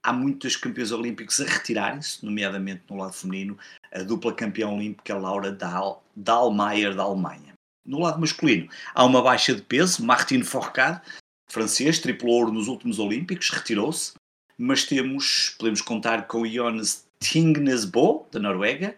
há 0.04 0.14
muitos 0.14 0.56
campeões 0.56 0.92
olímpicos 0.92 1.40
a 1.42 1.46
retirarem-se, 1.46 2.24
nomeadamente 2.24 2.84
no 2.90 2.98
lado 2.98 3.14
feminino, 3.14 3.58
a 3.92 4.04
dupla 4.04 4.34
campeã 4.34 4.68
olímpica 4.70 5.18
Laura 5.18 5.52
Dahl, 5.52 6.04
Dahlmeier 6.16 6.96
da 6.96 7.04
Alemanha. 7.04 7.54
No 7.84 8.00
lado 8.00 8.20
masculino, 8.20 8.70
há 8.94 9.04
uma 9.04 9.22
baixa 9.22 9.54
de 9.54 9.62
peso, 9.62 10.04
Martin 10.04 10.44
Fourcade, 10.44 11.02
francês, 11.48 12.00
triplo 12.00 12.30
ouro 12.30 12.52
nos 12.52 12.68
últimos 12.68 13.00
Olímpicos, 13.00 13.50
retirou-se, 13.50 14.14
mas 14.58 14.86
temos, 14.86 15.56
podemos 15.58 15.82
contar 15.82 16.28
com 16.28 16.46
Jonas 16.46 17.06
Tingnesbo, 17.20 18.28
da 18.32 18.40
Noruega, 18.40 18.96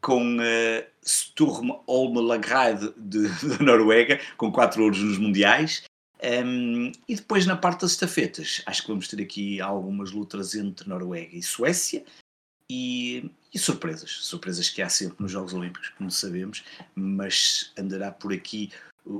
com 0.00 0.36
uh, 0.36 0.86
Sturm 1.04 1.70
Olme 1.86 2.20
Lagrade, 2.20 2.92
da 2.96 3.58
Noruega, 3.64 4.20
com 4.36 4.52
quatro 4.52 4.82
ouros 4.82 5.00
nos 5.00 5.18
Mundiais, 5.18 5.82
um, 6.44 6.90
e 7.08 7.14
depois 7.14 7.46
na 7.46 7.56
parte 7.56 7.82
das 7.82 7.92
estafetas, 7.92 8.62
acho 8.66 8.82
que 8.82 8.88
vamos 8.88 9.06
ter 9.06 9.22
aqui 9.22 9.60
algumas 9.60 10.10
lutas 10.10 10.54
entre 10.54 10.88
Noruega 10.88 11.36
e 11.36 11.42
Suécia 11.42 12.04
e, 12.68 13.30
e, 13.54 13.58
surpresas, 13.58 14.10
surpresas 14.10 14.68
que 14.68 14.82
há 14.82 14.88
sempre 14.88 15.16
nos 15.20 15.30
Jogos 15.30 15.54
Olímpicos, 15.54 15.90
como 15.90 16.10
sabemos, 16.10 16.64
mas 16.94 17.72
andará 17.78 18.10
por 18.10 18.32
aqui 18.32 18.70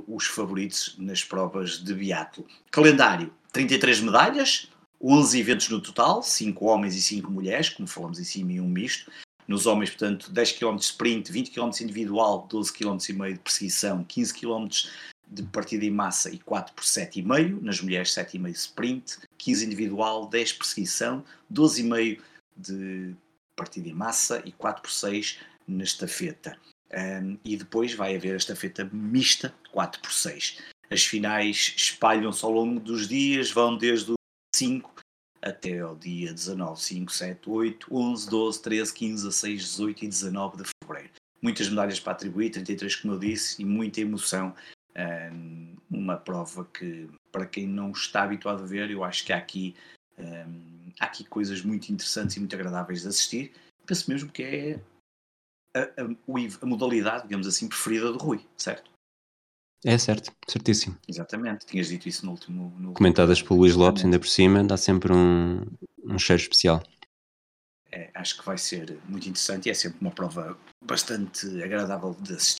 os 0.07 0.27
favoritos 0.27 0.95
nas 0.97 1.23
provas 1.23 1.83
de 1.83 1.93
biatlo. 1.93 2.45
Calendário: 2.69 3.33
33 3.51 4.01
medalhas, 4.01 4.69
11 5.01 5.39
eventos 5.39 5.69
no 5.69 5.81
total, 5.81 6.21
5 6.21 6.65
homens 6.65 6.95
e 6.95 7.01
5 7.01 7.31
mulheres, 7.31 7.69
como 7.69 7.87
falamos 7.87 8.19
em 8.19 8.23
cima, 8.23 8.53
e 8.53 8.61
um 8.61 8.67
misto. 8.67 9.11
Nos 9.47 9.65
homens, 9.65 9.89
portanto, 9.89 10.31
10 10.31 10.51
km 10.51 10.75
de 10.75 10.83
sprint, 10.83 11.31
20 11.31 11.51
km 11.51 11.71
individual, 11.81 12.47
12 12.47 12.71
km 12.71 12.97
e 13.09 13.13
meio 13.13 13.33
de 13.33 13.39
perseguição, 13.39 14.03
15 14.03 14.33
km 14.33 14.67
de 15.27 15.43
partida 15.43 15.85
em 15.85 15.91
massa 15.91 16.29
e 16.29 16.37
4 16.39 16.73
por 16.73 16.83
7,5, 16.83 17.61
nas 17.61 17.81
mulheres 17.81 18.09
7,5 18.09 18.49
sprint, 18.51 19.17
15 19.37 19.65
individual, 19.65 20.27
10 20.27 20.53
perseguição, 20.53 21.23
12,5 21.51 22.19
de 22.55 23.15
partida 23.55 23.89
em 23.89 23.93
massa 23.93 24.41
e 24.45 24.51
4 24.51 24.81
por 24.81 24.91
6 24.91 25.39
na 25.67 25.83
estafeta. 25.83 26.57
Um, 26.91 27.37
e 27.45 27.55
depois 27.55 27.93
vai 27.93 28.15
haver 28.15 28.33
a 28.33 28.37
estafeta 28.37 28.89
mista 28.91 29.53
4 29.71 30.01
por 30.01 30.11
6. 30.11 30.57
As 30.89 31.05
finais 31.05 31.73
espalham-se 31.77 32.43
ao 32.43 32.51
longo 32.51 32.79
dos 32.79 33.07
dias, 33.07 33.51
vão 33.51 33.77
desde 33.77 34.11
o 34.11 34.15
5 34.55 34.95
até 35.41 35.79
ao 35.79 35.95
dia 35.95 36.33
19, 36.33 36.81
5, 36.81 37.11
7, 37.11 37.49
8, 37.49 37.87
11, 37.91 38.29
12, 38.29 38.61
13, 38.61 38.93
15, 38.93 39.23
16, 39.23 39.61
18 39.61 40.05
e 40.05 40.07
19 40.07 40.57
de 40.57 40.69
fevereiro. 40.83 41.13
Muitas 41.41 41.69
medalhas 41.69 41.99
para 41.99 42.13
atribuir, 42.13 42.49
33 42.49 42.95
como 42.97 43.13
eu 43.13 43.19
disse, 43.19 43.61
e 43.61 43.65
muita 43.65 44.01
emoção 44.01 44.53
um, 45.31 45.75
uma 45.89 46.17
prova 46.17 46.65
que, 46.65 47.07
para 47.31 47.45
quem 47.45 47.67
não 47.67 47.91
está 47.91 48.23
habituado 48.23 48.63
a 48.63 48.65
ver, 48.65 48.89
eu 48.91 49.03
acho 49.03 49.25
que 49.25 49.31
há 49.31 49.37
aqui, 49.37 49.75
um, 50.17 50.91
há 50.99 51.05
aqui 51.05 51.23
coisas 51.23 51.61
muito 51.61 51.89
interessantes 51.89 52.35
e 52.35 52.39
muito 52.39 52.55
agradáveis 52.55 53.03
de 53.03 53.07
assistir. 53.07 53.53
Penso 53.85 54.09
mesmo 54.11 54.29
que 54.29 54.43
é 54.43 54.79
a, 55.75 55.81
a, 55.81 56.61
a 56.61 56.65
modalidade, 56.65 57.23
digamos 57.23 57.47
assim, 57.47 57.67
preferida 57.67 58.11
do 58.11 58.17
Rui, 58.17 58.45
certo? 58.57 58.89
É 59.85 59.97
certo, 59.97 60.31
certíssimo. 60.47 60.97
Exatamente, 61.07 61.65
tinhas 61.65 61.87
dito 61.87 62.09
isso 62.09 62.25
no 62.25 62.33
último. 62.33 62.75
No 62.77 62.93
Comentadas 62.93 63.41
pelo 63.41 63.61
Luís 63.61 63.75
Lopes, 63.75 64.03
ainda 64.03 64.19
por 64.19 64.27
cima, 64.27 64.63
dá 64.63 64.75
sempre 64.75 65.13
um, 65.13 65.61
um 66.03 66.19
cheiro 66.19 66.41
especial. 66.41 66.83
É, 67.91 68.11
acho 68.13 68.37
que 68.37 68.45
vai 68.45 68.57
ser 68.57 68.99
muito 69.05 69.27
interessante 69.29 69.67
e 69.67 69.71
é 69.71 69.73
sempre 69.73 69.99
uma 70.01 70.11
prova 70.11 70.57
bastante 70.83 71.47
agradável 71.63 72.13
de 72.13 72.33
assistir. 72.33 72.59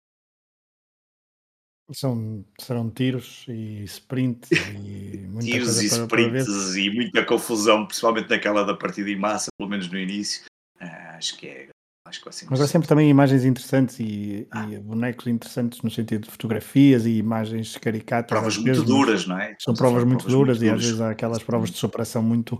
São, 1.92 2.46
serão 2.60 2.90
tiros 2.90 3.46
e 3.48 3.84
sprints 3.84 4.52
e 4.52 5.18
muita 5.28 5.46
tiros 5.46 5.74
coisa 5.74 5.86
e 5.86 6.08
para, 6.08 6.22
sprints 6.22 6.46
para 6.46 6.80
e 6.80 6.96
muita 6.96 7.26
confusão, 7.26 7.86
principalmente 7.86 8.30
naquela 8.30 8.64
da 8.64 8.76
partida 8.76 9.10
em 9.10 9.18
massa, 9.18 9.50
pelo 9.58 9.70
menos 9.70 9.90
no 9.90 9.98
início. 9.98 10.46
Ah, 10.80 11.16
acho 11.18 11.36
que 11.38 11.48
é. 11.48 11.70
Acho 12.06 12.20
que 12.20 12.26
vai 12.26 12.34
ser 12.34 12.48
Mas 12.50 12.62
há 12.62 12.68
sempre 12.68 12.88
também 12.88 13.10
imagens 13.10 13.46
interessantes 13.46 14.00
e, 14.00 14.48
ah. 14.52 14.66
e, 14.68 14.80
bonecos 14.80 15.28
interessantes 15.28 15.82
no 15.82 15.92
sentido 15.92 16.24
de 16.26 16.32
fotografias 16.32 17.06
e 17.06 17.18
imagens 17.18 17.78
caricatas. 17.78 18.30
Provas 18.30 18.58
muito 18.58 18.84
duras, 18.84 19.28
não 19.28 19.38
é? 19.38 19.56
São 19.60 19.74
provas, 19.74 20.04
muito, 20.04 20.24
provas 20.24 20.34
duras 20.34 20.58
muito 20.58 20.70
e 20.72 20.74
às 20.74 20.84
vezes 20.84 21.02
há 21.02 21.12
aquelas 21.12 21.44
provas 21.44 21.70
de 21.70 21.78
superação 21.78 22.24
muito. 22.24 22.60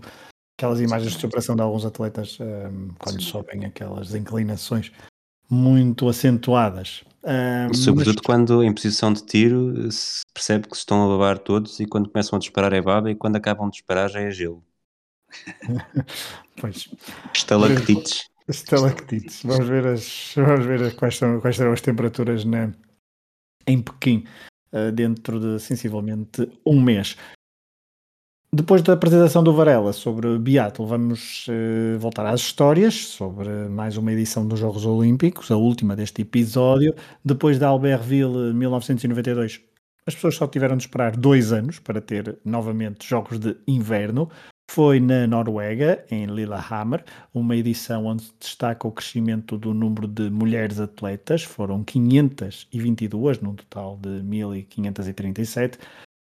aquelas 0.56 0.80
imagens 0.80 1.14
de 1.14 1.20
superação 1.20 1.56
de 1.56 1.62
alguns 1.62 1.84
atletas 1.84 2.38
um, 2.40 2.88
quando 2.98 3.20
Sim. 3.20 3.28
sobem 3.28 3.64
aquelas 3.64 4.14
inclinações 4.14 4.92
muito 5.50 6.08
acentuadas. 6.08 7.02
Um, 7.24 7.74
Sobretudo 7.74 8.16
mas... 8.18 8.26
quando 8.26 8.62
em 8.62 8.72
posição 8.72 9.12
de 9.12 9.24
tiro 9.24 9.90
se 9.90 10.22
percebe 10.32 10.68
que 10.68 10.76
se 10.76 10.80
estão 10.80 11.04
a 11.04 11.08
babar 11.08 11.38
todos 11.38 11.80
e 11.80 11.86
quando 11.86 12.08
começam 12.08 12.36
a 12.36 12.40
disparar 12.40 12.72
é 12.72 12.80
baba 12.80 13.10
e 13.10 13.16
quando 13.16 13.36
acabam 13.36 13.68
de 13.68 13.72
disparar 13.72 14.08
já 14.08 14.20
é 14.20 14.30
gelo. 14.30 14.62
pois. 16.60 16.88
Estalactites. 17.34 18.29
Estalactites. 18.50 19.42
Vamos 19.44 19.66
ver, 19.68 19.86
as, 19.86 20.32
vamos 20.36 20.66
ver 20.66 20.94
quais, 20.96 21.16
são, 21.16 21.40
quais 21.40 21.56
serão 21.56 21.72
as 21.72 21.80
temperaturas 21.80 22.44
na, 22.44 22.72
em 23.66 23.80
Pequim 23.80 24.24
uh, 24.72 24.92
dentro 24.92 25.38
de 25.40 25.60
sensivelmente 25.60 26.50
um 26.66 26.80
mês. 26.80 27.16
Depois 28.52 28.82
da 28.82 28.94
apresentação 28.94 29.44
do 29.44 29.52
Varela 29.52 29.92
sobre 29.92 30.36
Beatle, 30.36 30.84
vamos 30.84 31.46
uh, 31.46 31.98
voltar 32.00 32.26
às 32.26 32.40
histórias 32.40 32.94
sobre 32.94 33.48
mais 33.68 33.96
uma 33.96 34.12
edição 34.12 34.46
dos 34.46 34.58
Jogos 34.58 34.84
Olímpicos, 34.84 35.52
a 35.52 35.56
última 35.56 35.94
deste 35.94 36.22
episódio. 36.22 36.92
Depois 37.24 37.60
da 37.60 37.68
Albertville 37.68 38.52
1992, 38.52 39.60
as 40.04 40.14
pessoas 40.16 40.34
só 40.34 40.48
tiveram 40.48 40.76
de 40.76 40.82
esperar 40.82 41.16
dois 41.16 41.52
anos 41.52 41.78
para 41.78 42.00
ter 42.00 42.40
novamente 42.44 43.06
Jogos 43.08 43.38
de 43.38 43.56
Inverno. 43.68 44.28
Foi 44.72 45.00
na 45.00 45.26
Noruega, 45.26 46.04
em 46.12 46.26
Lillehammer, 46.26 47.02
uma 47.34 47.56
edição 47.56 48.06
onde 48.06 48.32
destaca 48.38 48.86
o 48.86 48.92
crescimento 48.92 49.58
do 49.58 49.74
número 49.74 50.06
de 50.06 50.30
mulheres 50.30 50.78
atletas, 50.78 51.42
foram 51.42 51.82
522, 51.82 53.40
num 53.40 53.56
total 53.56 53.98
de 54.00 54.22
1537. 54.22 55.76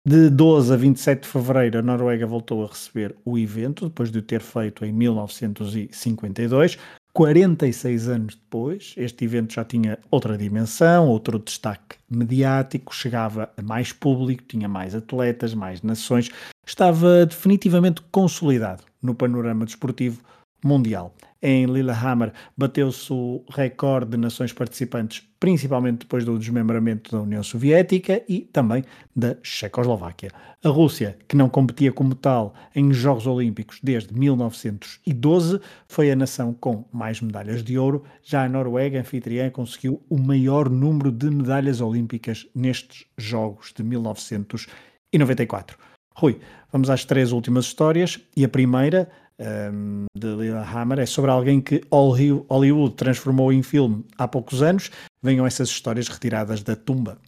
De 0.08 0.29
12 0.29 0.71
a 0.71 0.77
27 0.77 1.23
de 1.23 1.27
fevereiro, 1.27 1.79
a 1.79 1.81
Noruega 1.81 2.27
voltou 2.27 2.63
a 2.63 2.67
receber 2.67 3.15
o 3.25 3.36
evento, 3.36 3.88
depois 3.88 4.12
de 4.12 4.19
o 4.19 4.21
ter 4.21 4.41
feito 4.41 4.86
em 4.86 4.91
1952. 4.91 6.77
46 7.15 8.10
anos 8.10 8.36
depois, 8.36 8.93
este 8.97 9.23
evento 9.23 9.54
já 9.54 9.63
tinha 9.63 9.97
outra 10.12 10.38
dimensão, 10.38 11.08
outro 11.08 11.39
destaque 11.39 11.95
mediático, 12.10 12.93
chegava 12.93 13.49
a 13.56 13.62
mais 13.62 13.93
público, 13.93 14.43
tinha 14.45 14.67
mais 14.67 14.93
atletas, 14.93 15.54
mais 15.54 15.82
nações, 15.82 16.30
estava 16.67 17.25
definitivamente 17.25 18.01
consolidado 18.12 18.84
no 19.01 19.15
panorama 19.15 19.63
desportivo 19.63 20.19
mundial. 20.62 21.15
Em 21.47 21.67
Lillehammer 21.67 22.34
bateu-se 22.58 23.13
o 23.13 23.45
recorde 23.47 24.10
de 24.10 24.17
nações 24.17 24.51
participantes, 24.51 25.21
principalmente 25.39 25.99
depois 25.99 26.25
do 26.25 26.39
desmembramento 26.39 27.12
da 27.12 27.21
União 27.21 27.43
Soviética 27.43 28.23
e 28.27 28.39
também 28.39 28.84
da 29.15 29.38
Checoslováquia. 29.43 30.31
A 30.63 30.69
Rússia, 30.69 31.15
que 31.27 31.38
não 31.38 31.47
competia 31.47 31.91
como 31.91 32.15
tal 32.15 32.55
em 32.75 32.91
Jogos 32.91 33.27
Olímpicos 33.27 33.79
desde 33.84 34.12
1912, 34.12 35.62
foi 35.88 36.10
a 36.10 36.15
nação 36.15 36.51
com 36.51 36.84
mais 36.91 37.21
medalhas 37.21 37.63
de 37.63 37.77
ouro. 37.77 38.03
Já 38.23 38.43
a 38.43 38.49
Noruega, 38.49 38.99
anfitriã, 38.99 39.51
conseguiu 39.51 40.01
o 40.10 40.17
maior 40.17 40.67
número 40.67 41.12
de 41.12 41.29
medalhas 41.29 41.79
olímpicas 41.79 42.47
nestes 42.55 43.05
Jogos 43.19 43.71
de 43.71 43.84
1994. 43.84 45.77
Rui, 46.15 46.39
vamos 46.71 46.89
às 46.89 47.04
três 47.04 47.32
últimas 47.32 47.65
histórias 47.65 48.19
e 48.36 48.45
a 48.45 48.49
primeira 48.49 49.10
um, 49.38 50.06
de 50.17 50.28
Lillehammer 50.28 50.99
é 50.99 51.06
sobre 51.06 51.30
alguém 51.30 51.60
que 51.60 51.82
Hollywood 51.91 52.95
transformou 52.95 53.51
em 53.51 53.62
filme 53.62 54.06
há 54.17 54.28
poucos 54.28 54.63
anos. 54.63 54.89
Venham 55.21 55.45
essas 55.45 55.69
histórias 55.69 56.08
retiradas 56.08 56.63
da 56.63 56.75
tumba. 56.75 57.19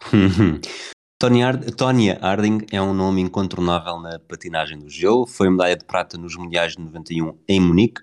Tonya 1.18 2.18
Harding 2.20 2.66
é 2.70 2.80
um 2.82 2.92
nome 2.92 3.20
incontornável 3.20 3.98
na 3.98 4.18
patinagem 4.18 4.78
do 4.78 4.88
gelo. 4.88 5.26
Foi 5.26 5.48
medalha 5.48 5.76
de 5.76 5.84
prata 5.84 6.18
nos 6.18 6.36
Mundiais 6.36 6.72
de 6.72 6.82
91 6.82 7.38
em 7.48 7.60
Munique 7.60 8.00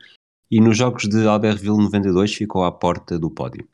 e 0.49 0.59
nos 0.59 0.77
Jogos 0.77 1.07
de 1.07 1.27
Albertville 1.27 1.77
92 1.77 2.33
ficou 2.33 2.63
à 2.63 2.71
porta 2.71 3.19
do 3.19 3.29
pódio. 3.29 3.67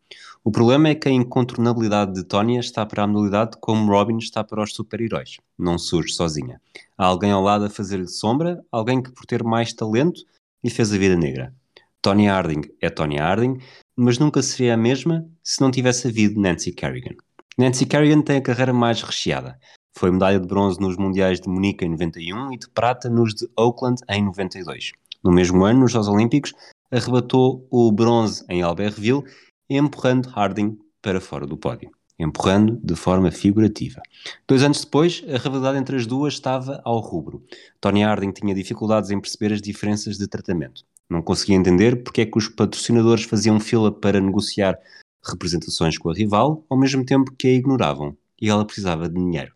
O 0.47 0.51
problema 0.57 0.87
é 0.87 0.95
que 0.95 1.09
a 1.09 1.11
incontornabilidade 1.11 2.13
de 2.13 2.23
Tonya 2.23 2.61
está 2.61 2.85
para 2.85 3.03
a 3.03 3.07
modalidade 3.07 3.57
como 3.59 3.91
Robin 3.91 4.17
está 4.17 4.45
para 4.45 4.63
os 4.63 4.73
super-heróis. 4.73 5.41
Não 5.59 5.77
surge 5.77 6.13
sozinha. 6.13 6.61
Há 6.97 7.05
alguém 7.05 7.31
ao 7.31 7.41
lado 7.41 7.65
a 7.65 7.69
fazer-lhe 7.69 8.07
sombra, 8.07 8.63
alguém 8.71 9.03
que 9.03 9.11
por 9.11 9.25
ter 9.25 9.43
mais 9.43 9.73
talento 9.73 10.21
lhe 10.63 10.69
fez 10.69 10.93
a 10.93 10.97
vida 10.97 11.17
negra. 11.17 11.53
Tonya 12.01 12.31
Harding 12.31 12.61
é 12.79 12.89
Tonya 12.89 13.25
Harding, 13.25 13.57
mas 13.93 14.19
nunca 14.19 14.41
seria 14.41 14.75
a 14.75 14.77
mesma 14.77 15.27
se 15.43 15.59
não 15.59 15.69
tivesse 15.69 16.07
havido 16.07 16.39
Nancy 16.39 16.71
Kerrigan. 16.71 17.17
Nancy 17.57 17.85
Kerrigan 17.85 18.21
tem 18.21 18.37
a 18.37 18.41
carreira 18.41 18.71
mais 18.71 19.01
recheada. 19.01 19.59
Foi 19.97 20.09
medalha 20.11 20.39
de 20.39 20.47
bronze 20.47 20.79
nos 20.79 20.95
Mundiais 20.95 21.41
de 21.41 21.49
Munique 21.49 21.83
em 21.83 21.89
91 21.89 22.53
e 22.53 22.57
de 22.57 22.69
prata 22.69 23.09
nos 23.09 23.33
de 23.33 23.49
Oakland 23.57 24.01
em 24.09 24.23
92. 24.23 24.93
No 25.21 25.29
mesmo 25.29 25.65
ano, 25.65 25.81
nos 25.81 25.91
Jogos 25.91 26.07
Olímpicos, 26.07 26.53
arrebatou 26.89 27.67
o 27.69 27.91
bronze 27.91 28.45
em 28.49 28.61
Albertville 28.61 29.25
empurrando 29.69 30.29
Harding 30.29 30.77
para 31.01 31.19
fora 31.21 31.45
do 31.45 31.57
pódio. 31.57 31.91
empurrando 32.19 32.79
de 32.83 32.95
forma 32.95 33.29
figurativa. 33.29 34.01
Dois 34.47 34.63
anos 34.63 34.83
depois, 34.83 35.23
a 35.27 35.37
rivalidade 35.37 35.77
entre 35.77 35.95
as 35.95 36.07
duas 36.07 36.33
estava 36.33 36.81
ao 36.83 36.99
rubro. 36.99 37.43
Tony 37.79 38.03
Harding 38.03 38.31
tinha 38.31 38.55
dificuldades 38.55 39.11
em 39.11 39.19
perceber 39.21 39.53
as 39.53 39.61
diferenças 39.61 40.17
de 40.17 40.27
tratamento. 40.27 40.83
Não 41.09 41.21
conseguia 41.21 41.55
entender 41.55 42.03
porque 42.03 42.21
é 42.21 42.25
que 42.25 42.37
os 42.37 42.49
patrocinadores 42.49 43.23
faziam 43.23 43.59
fila 43.59 43.91
para 43.91 44.19
negociar 44.19 44.79
representações 45.23 45.97
com 45.97 46.09
a 46.09 46.13
rival, 46.13 46.65
ao 46.69 46.77
mesmo 46.77 47.05
tempo 47.05 47.31
que 47.37 47.47
a 47.47 47.51
ignoravam, 47.51 48.17
e 48.41 48.49
ela 48.49 48.65
precisava 48.65 49.07
de 49.07 49.15
dinheiro. 49.15 49.53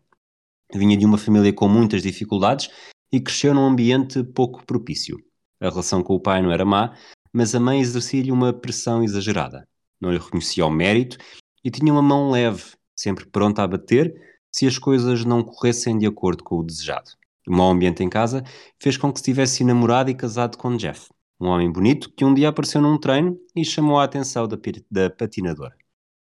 Vinha 0.73 0.95
de 0.95 1.05
uma 1.05 1.17
família 1.17 1.51
com 1.51 1.67
muitas 1.67 2.03
dificuldades 2.03 2.69
e 3.11 3.19
cresceu 3.19 3.53
num 3.53 3.65
ambiente 3.65 4.23
pouco 4.23 4.65
propício. 4.65 5.17
A 5.59 5.69
relação 5.69 6.01
com 6.03 6.13
o 6.15 6.19
pai 6.19 6.41
não 6.41 6.51
era 6.51 6.63
má, 6.63 6.95
mas 7.33 7.53
a 7.55 7.59
mãe 7.59 7.79
exercia-lhe 7.81 8.31
uma 8.31 8.53
pressão 8.53 9.03
exagerada. 9.03 9.67
Não 10.01 10.11
lhe 10.11 10.17
reconhecia 10.17 10.65
o 10.65 10.71
mérito 10.71 11.17
e 11.63 11.69
tinha 11.69 11.93
uma 11.93 12.01
mão 12.01 12.31
leve, 12.31 12.63
sempre 12.95 13.25
pronta 13.25 13.61
a 13.63 13.67
bater 13.67 14.19
se 14.51 14.65
as 14.65 14.77
coisas 14.77 15.23
não 15.23 15.43
corressem 15.43 15.97
de 15.97 16.07
acordo 16.07 16.43
com 16.43 16.57
o 16.57 16.63
desejado. 16.63 17.11
O 17.47 17.53
mau 17.53 17.71
ambiente 17.71 18.03
em 18.03 18.09
casa 18.09 18.43
fez 18.79 18.97
com 18.97 19.11
que 19.11 19.19
estivesse 19.19 19.63
namorado 19.63 20.09
e 20.09 20.15
casado 20.15 20.57
com 20.57 20.75
Jeff, 20.75 21.09
um 21.39 21.47
homem 21.47 21.71
bonito 21.71 22.11
que 22.15 22.23
um 22.23 22.33
dia 22.33 22.49
apareceu 22.49 22.81
num 22.81 22.99
treino 22.99 23.39
e 23.55 23.65
chamou 23.65 23.99
a 23.99 24.03
atenção 24.03 24.47
da, 24.47 24.57
da 24.89 25.09
patinadora. 25.09 25.75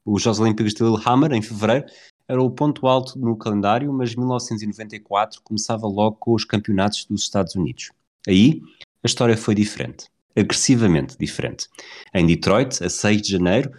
Os 0.05 0.23
Jogos 0.23 0.39
Olímpicos 0.39 0.73
de 0.73 0.83
Lillehammer, 0.83 1.33
em 1.33 1.41
fevereiro, 1.41 1.85
era 2.27 2.41
o 2.41 2.49
ponto 2.49 2.87
alto 2.87 3.17
no 3.19 3.37
calendário, 3.37 3.91
mas 3.93 4.15
1994 4.15 5.41
começava 5.43 5.87
logo 5.87 6.17
com 6.17 6.33
os 6.33 6.43
campeonatos 6.43 7.05
dos 7.05 7.21
Estados 7.21 7.55
Unidos. 7.55 7.91
Aí, 8.27 8.61
a 9.03 9.07
história 9.07 9.37
foi 9.37 9.53
diferente, 9.53 10.07
agressivamente 10.35 11.17
diferente. 11.17 11.67
Em 12.13 12.25
Detroit, 12.25 12.83
a 12.83 12.89
6 12.89 13.21
de 13.21 13.31
janeiro, 13.31 13.71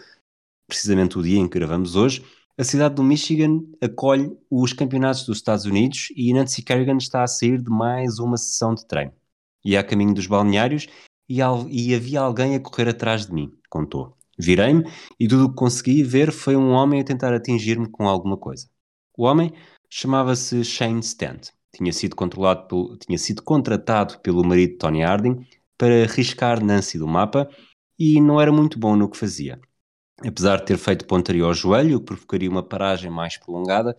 precisamente 0.67 1.19
o 1.19 1.23
dia 1.23 1.39
em 1.39 1.49
que 1.49 1.59
gravamos 1.59 1.97
hoje, 1.97 2.25
a 2.57 2.63
cidade 2.63 2.95
do 2.95 3.03
Michigan 3.03 3.65
acolhe 3.81 4.31
os 4.49 4.73
campeonatos 4.73 5.27
dos 5.27 5.39
Estados 5.39 5.65
Unidos 5.65 6.13
e 6.17 6.33
Nancy 6.33 6.63
Kerrigan 6.63 6.99
está 6.99 7.25
a 7.25 7.27
sair 7.27 7.61
de 7.61 7.69
mais 7.69 8.21
uma 8.21 8.37
sessão 8.37 8.75
de 8.75 8.87
treino. 8.87 9.13
E 9.65 9.77
a 9.77 9.83
caminho 9.83 10.15
dos 10.15 10.29
balneários 10.29 10.87
e, 11.29 11.39
e 11.71 11.95
havia 11.95 12.21
alguém 12.21 12.55
a 12.55 12.61
correr 12.61 12.89
atrás 12.89 13.27
de 13.27 13.33
mim, 13.33 13.53
contou. 13.69 14.17
Virei-me 14.39 14.85
e 15.19 15.27
tudo 15.27 15.47
o 15.47 15.49
que 15.49 15.57
consegui 15.57 16.03
ver 16.05 16.31
foi 16.31 16.57
um 16.57 16.71
homem 16.71 17.01
a 17.01 17.05
tentar 17.05 17.35
atingir-me 17.35 17.89
com 17.89 18.09
alguma 18.09 18.37
coisa. 18.37 18.69
O 19.17 19.25
homem 19.25 19.53
chamava-se 19.91 20.65
Shane 20.65 21.03
Stant. 21.03 21.51
Tinha 21.75 21.93
sido, 21.93 22.15
pelo, 22.15 22.97
tinha 22.99 23.19
sido 23.19 23.43
contratado 23.43 24.21
pelo 24.21 24.45
marido 24.45 24.79
Tony 24.79 25.03
Harding 25.03 25.45
para 25.77 26.07
riscar 26.07 26.63
Nancy 26.63 26.99
do 26.99 27.07
mapa 27.07 27.49
e 27.99 28.21
não 28.21 28.41
era 28.41 28.53
muito 28.53 28.79
bom 28.79 28.97
no 28.97 29.09
que 29.09 29.17
fazia. 29.17 29.61
Apesar 30.21 30.59
de 30.59 30.67
ter 30.67 30.79
feito 30.79 31.07
pontaria 31.07 31.45
ao 31.45 31.55
joelho, 31.55 31.99
que 32.01 32.07
provocaria 32.07 32.51
uma 32.51 32.63
paragem 32.63 33.11
mais 33.11 33.37
prolongada, 33.37 33.97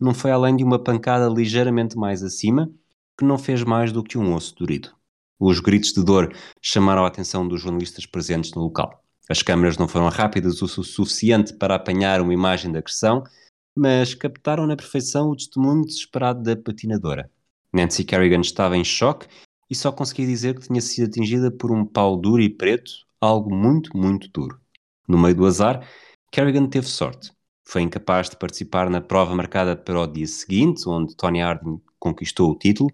não 0.00 0.14
foi 0.14 0.30
além 0.30 0.56
de 0.56 0.64
uma 0.64 0.82
pancada 0.82 1.28
ligeiramente 1.28 1.96
mais 1.96 2.22
acima, 2.22 2.70
que 3.18 3.24
não 3.24 3.38
fez 3.38 3.62
mais 3.62 3.92
do 3.92 4.02
que 4.02 4.16
um 4.16 4.34
osso 4.34 4.54
dorido. 4.54 4.90
Os 5.38 5.60
gritos 5.60 5.92
de 5.92 6.02
dor 6.02 6.34
chamaram 6.60 7.04
a 7.04 7.08
atenção 7.08 7.46
dos 7.46 7.60
jornalistas 7.60 8.06
presentes 8.06 8.52
no 8.52 8.62
local. 8.62 9.02
As 9.28 9.42
câmaras 9.42 9.76
não 9.76 9.86
foram 9.86 10.08
rápidas 10.08 10.62
o 10.62 10.68
suficiente 10.68 11.52
para 11.52 11.74
apanhar 11.74 12.20
uma 12.20 12.32
imagem 12.32 12.72
da 12.72 12.78
agressão, 12.78 13.22
mas 13.76 14.14
captaram 14.14 14.66
na 14.66 14.76
perfeição 14.76 15.30
o 15.30 15.36
testemunho 15.36 15.84
desesperado 15.84 16.42
da 16.42 16.56
patinadora. 16.56 17.30
Nancy 17.72 18.04
Kerrigan 18.04 18.40
estava 18.40 18.76
em 18.76 18.84
choque 18.84 19.28
e 19.70 19.74
só 19.74 19.92
conseguia 19.92 20.26
dizer 20.26 20.54
que 20.54 20.66
tinha 20.66 20.80
sido 20.80 21.08
atingida 21.08 21.50
por 21.50 21.70
um 21.70 21.84
pau 21.84 22.16
duro 22.16 22.42
e 22.42 22.48
preto, 22.48 22.92
algo 23.20 23.54
muito, 23.54 23.96
muito 23.96 24.28
duro. 24.30 24.60
No 25.06 25.18
meio 25.18 25.34
do 25.34 25.46
azar, 25.46 25.86
Kerrigan 26.30 26.68
teve 26.68 26.86
sorte. 26.86 27.32
Foi 27.64 27.82
incapaz 27.82 28.30
de 28.30 28.36
participar 28.36 28.88
na 28.88 29.00
prova 29.00 29.34
marcada 29.34 29.76
para 29.76 30.00
o 30.00 30.06
dia 30.06 30.26
seguinte, 30.26 30.88
onde 30.88 31.14
Tony 31.16 31.40
Harding 31.40 31.80
conquistou 31.98 32.50
o 32.50 32.58
título, 32.58 32.90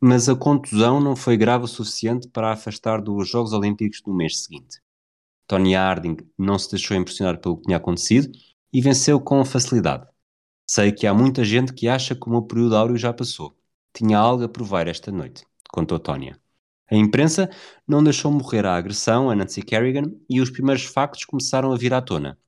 mas 0.00 0.28
a 0.28 0.34
contusão 0.34 1.00
não 1.00 1.14
foi 1.14 1.36
grave 1.36 1.64
o 1.64 1.68
suficiente 1.68 2.28
para 2.28 2.52
afastar 2.52 3.00
dos 3.00 3.28
Jogos 3.28 3.52
Olímpicos 3.52 4.02
no 4.06 4.14
mês 4.14 4.42
seguinte. 4.42 4.80
Tony 5.46 5.74
Harding 5.74 6.16
não 6.36 6.58
se 6.58 6.70
deixou 6.70 6.96
impressionar 6.96 7.38
pelo 7.38 7.56
que 7.56 7.64
tinha 7.64 7.76
acontecido 7.76 8.30
e 8.72 8.80
venceu 8.80 9.20
com 9.20 9.44
facilidade. 9.44 10.06
Sei 10.68 10.90
que 10.90 11.06
há 11.06 11.14
muita 11.14 11.44
gente 11.44 11.72
que 11.72 11.86
acha 11.88 12.14
que 12.14 12.26
o 12.26 12.30
meu 12.30 12.42
período 12.42 12.76
áureo 12.76 12.96
já 12.96 13.12
passou. 13.12 13.56
Tinha 13.94 14.18
algo 14.18 14.42
a 14.44 14.48
provar 14.48 14.88
esta 14.88 15.12
noite, 15.12 15.46
contou 15.76 15.98
Tónia. 15.98 16.40
A 16.90 16.96
imprensa 16.96 17.50
não 17.86 18.02
deixou 18.02 18.32
morrer 18.32 18.64
a 18.64 18.74
agressão 18.74 19.28
a 19.28 19.36
Nancy 19.36 19.60
Kerrigan 19.60 20.10
e 20.26 20.40
os 20.40 20.48
primeiros 20.48 20.86
factos 20.86 21.26
começaram 21.26 21.70
a 21.70 21.76
vir 21.76 21.92
à 21.92 22.00
tona. 22.00 22.38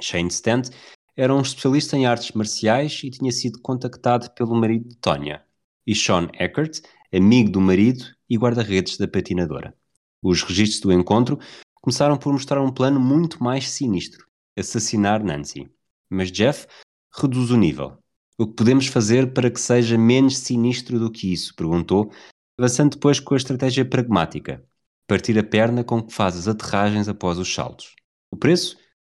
Shane 0.00 0.30
Stant 0.30 0.70
era 1.14 1.34
um 1.34 1.42
especialista 1.42 1.94
em 1.94 2.06
artes 2.06 2.32
marciais 2.32 3.02
e 3.04 3.10
tinha 3.10 3.30
sido 3.30 3.60
contactado 3.60 4.30
pelo 4.30 4.54
marido 4.54 4.88
de 4.88 4.96
Tónia, 4.96 5.44
e 5.86 5.94
Sean 5.94 6.30
Eckert, 6.32 6.80
amigo 7.12 7.50
do 7.50 7.60
marido 7.60 8.02
e 8.30 8.38
guarda-redes 8.38 8.96
da 8.96 9.06
patinadora. 9.06 9.76
Os 10.22 10.42
registros 10.42 10.80
do 10.80 10.92
encontro 10.92 11.38
começaram 11.82 12.16
por 12.16 12.32
mostrar 12.32 12.62
um 12.62 12.72
plano 12.72 12.98
muito 12.98 13.44
mais 13.44 13.68
sinistro: 13.68 14.26
assassinar 14.56 15.22
Nancy. 15.22 15.68
Mas 16.08 16.32
Jeff 16.32 16.66
reduz 17.12 17.50
o 17.50 17.58
nível. 17.58 17.98
O 18.38 18.46
que 18.46 18.54
podemos 18.54 18.86
fazer 18.86 19.32
para 19.34 19.50
que 19.50 19.60
seja 19.60 19.98
menos 19.98 20.38
sinistro 20.38 20.98
do 20.98 21.10
que 21.10 21.32
isso? 21.32 21.54
perguntou, 21.54 22.10
avançando 22.58 22.92
depois 22.92 23.20
com 23.20 23.34
a 23.34 23.36
estratégia 23.36 23.84
pragmática: 23.84 24.64
partir 25.06 25.38
a 25.38 25.44
perna 25.44 25.84
com 25.84 26.02
que 26.02 26.12
faz 26.12 26.36
as 26.36 26.48
aterragens 26.48 27.08
após 27.08 27.38
os 27.38 27.52
saltos. 27.52 27.94
O 28.30 28.36
preço? 28.36 28.76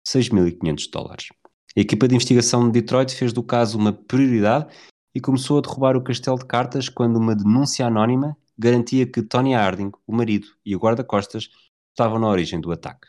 6.500 0.07 0.89
dólares. 0.91 1.27
A 1.75 1.81
equipa 1.81 2.07
de 2.07 2.15
investigação 2.15 2.65
de 2.65 2.79
Detroit 2.79 3.13
fez 3.15 3.33
do 3.33 3.43
caso 3.43 3.77
uma 3.77 3.91
prioridade 3.91 4.67
e 5.13 5.19
começou 5.19 5.57
a 5.57 5.61
derrubar 5.61 5.97
o 5.97 6.03
castelo 6.03 6.38
de 6.38 6.45
cartas 6.45 6.89
quando 6.89 7.17
uma 7.17 7.36
denúncia 7.36 7.86
anónima 7.86 8.38
garantia 8.57 9.05
que 9.05 9.21
Tony 9.21 9.53
Harding, 9.53 9.91
o 10.07 10.15
marido 10.15 10.47
e 10.65 10.75
o 10.75 10.79
guarda-costas 10.79 11.49
estavam 11.89 12.19
na 12.19 12.27
origem 12.27 12.61
do 12.61 12.71
ataque. 12.71 13.07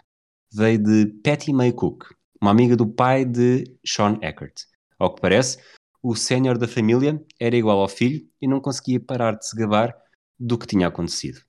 Veio 0.52 0.78
de 0.78 1.06
Patty 1.22 1.52
May 1.52 1.72
Cook, 1.72 2.04
uma 2.40 2.50
amiga 2.50 2.76
do 2.76 2.86
pai 2.86 3.24
de 3.24 3.64
Sean 3.84 4.18
Eckert. 4.22 4.54
Ao 4.98 5.14
que 5.14 5.20
parece, 5.20 5.58
o 6.02 6.14
sénior 6.16 6.58
da 6.58 6.66
família 6.66 7.22
era 7.38 7.56
igual 7.56 7.80
ao 7.80 7.88
filho 7.88 8.26
e 8.40 8.48
não 8.48 8.60
conseguia 8.60 9.00
parar 9.00 9.36
de 9.36 9.46
se 9.46 9.56
gabar 9.56 9.94
do 10.38 10.58
que 10.58 10.66
tinha 10.66 10.88
acontecido. 10.88 11.40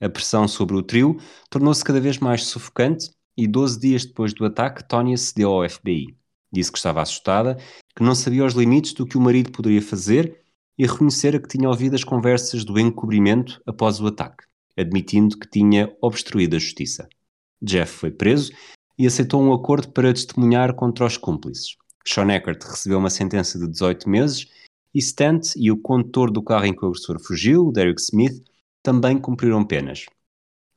A 0.00 0.08
pressão 0.08 0.48
sobre 0.48 0.76
o 0.76 0.82
trio 0.82 1.18
tornou-se 1.48 1.84
cada 1.84 2.00
vez 2.00 2.18
mais 2.18 2.44
sufocante 2.44 3.10
e 3.36 3.46
12 3.46 3.80
dias 3.80 4.04
depois 4.04 4.34
do 4.34 4.44
ataque, 4.44 4.86
Tonya 4.86 5.16
cedeu 5.16 5.50
ao 5.50 5.68
FBI. 5.68 6.16
Disse 6.52 6.70
que 6.70 6.78
estava 6.78 7.00
assustada, 7.00 7.56
que 7.96 8.02
não 8.02 8.14
sabia 8.14 8.44
os 8.44 8.54
limites 8.54 8.92
do 8.92 9.06
que 9.06 9.16
o 9.16 9.20
marido 9.20 9.50
poderia 9.50 9.80
fazer 9.80 10.40
e 10.76 10.86
reconhecera 10.86 11.40
que 11.40 11.48
tinha 11.48 11.68
ouvido 11.68 11.94
as 11.94 12.04
conversas 12.04 12.64
do 12.64 12.78
encobrimento 12.78 13.62
após 13.66 14.00
o 14.00 14.06
ataque 14.06 14.44
admitindo 14.76 15.38
que 15.38 15.48
tinha 15.48 15.94
obstruído 16.00 16.56
a 16.56 16.58
justiça. 16.58 17.08
Jeff 17.60 17.92
foi 17.92 18.10
preso 18.10 18.52
e 18.98 19.06
aceitou 19.06 19.42
um 19.42 19.52
acordo 19.52 19.90
para 19.90 20.12
testemunhar 20.12 20.74
contra 20.74 21.06
os 21.06 21.16
cúmplices. 21.16 21.76
Sean 22.06 22.30
Eckert 22.32 22.62
recebeu 22.62 22.98
uma 22.98 23.10
sentença 23.10 23.58
de 23.58 23.68
18 23.68 24.08
meses 24.08 24.46
e 24.94 25.00
Stant 25.00 25.54
e 25.56 25.70
o 25.70 25.76
condutor 25.76 26.30
do 26.30 26.42
carro 26.42 26.66
em 26.66 26.74
que 26.74 26.84
o 26.84 26.88
agressor 26.88 27.18
fugiu, 27.18 27.72
Derek 27.72 28.00
Smith, 28.00 28.42
também 28.82 29.18
cumpriram 29.18 29.64
penas. 29.64 30.06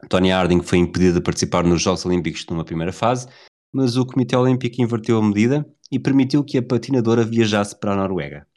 Tony 0.10 0.32
Harding 0.32 0.62
foi 0.62 0.78
impedido 0.78 1.16
de 1.16 1.22
participar 1.22 1.64
nos 1.64 1.82
Jogos 1.82 2.06
Olímpicos 2.06 2.46
numa 2.48 2.64
primeira 2.64 2.94
fase, 2.94 3.28
mas 3.74 3.98
o 3.98 4.06
Comitê 4.06 4.36
Olímpico 4.36 4.82
inverteu 4.82 5.18
a 5.18 5.24
medida 5.24 5.66
e 5.92 6.00
permitiu 6.00 6.44
que 6.44 6.58
a 6.58 6.64
patinadora 6.64 7.24
viajasse 7.24 7.78
para 7.80 7.94
a 7.94 7.96
Noruega. 7.96 8.48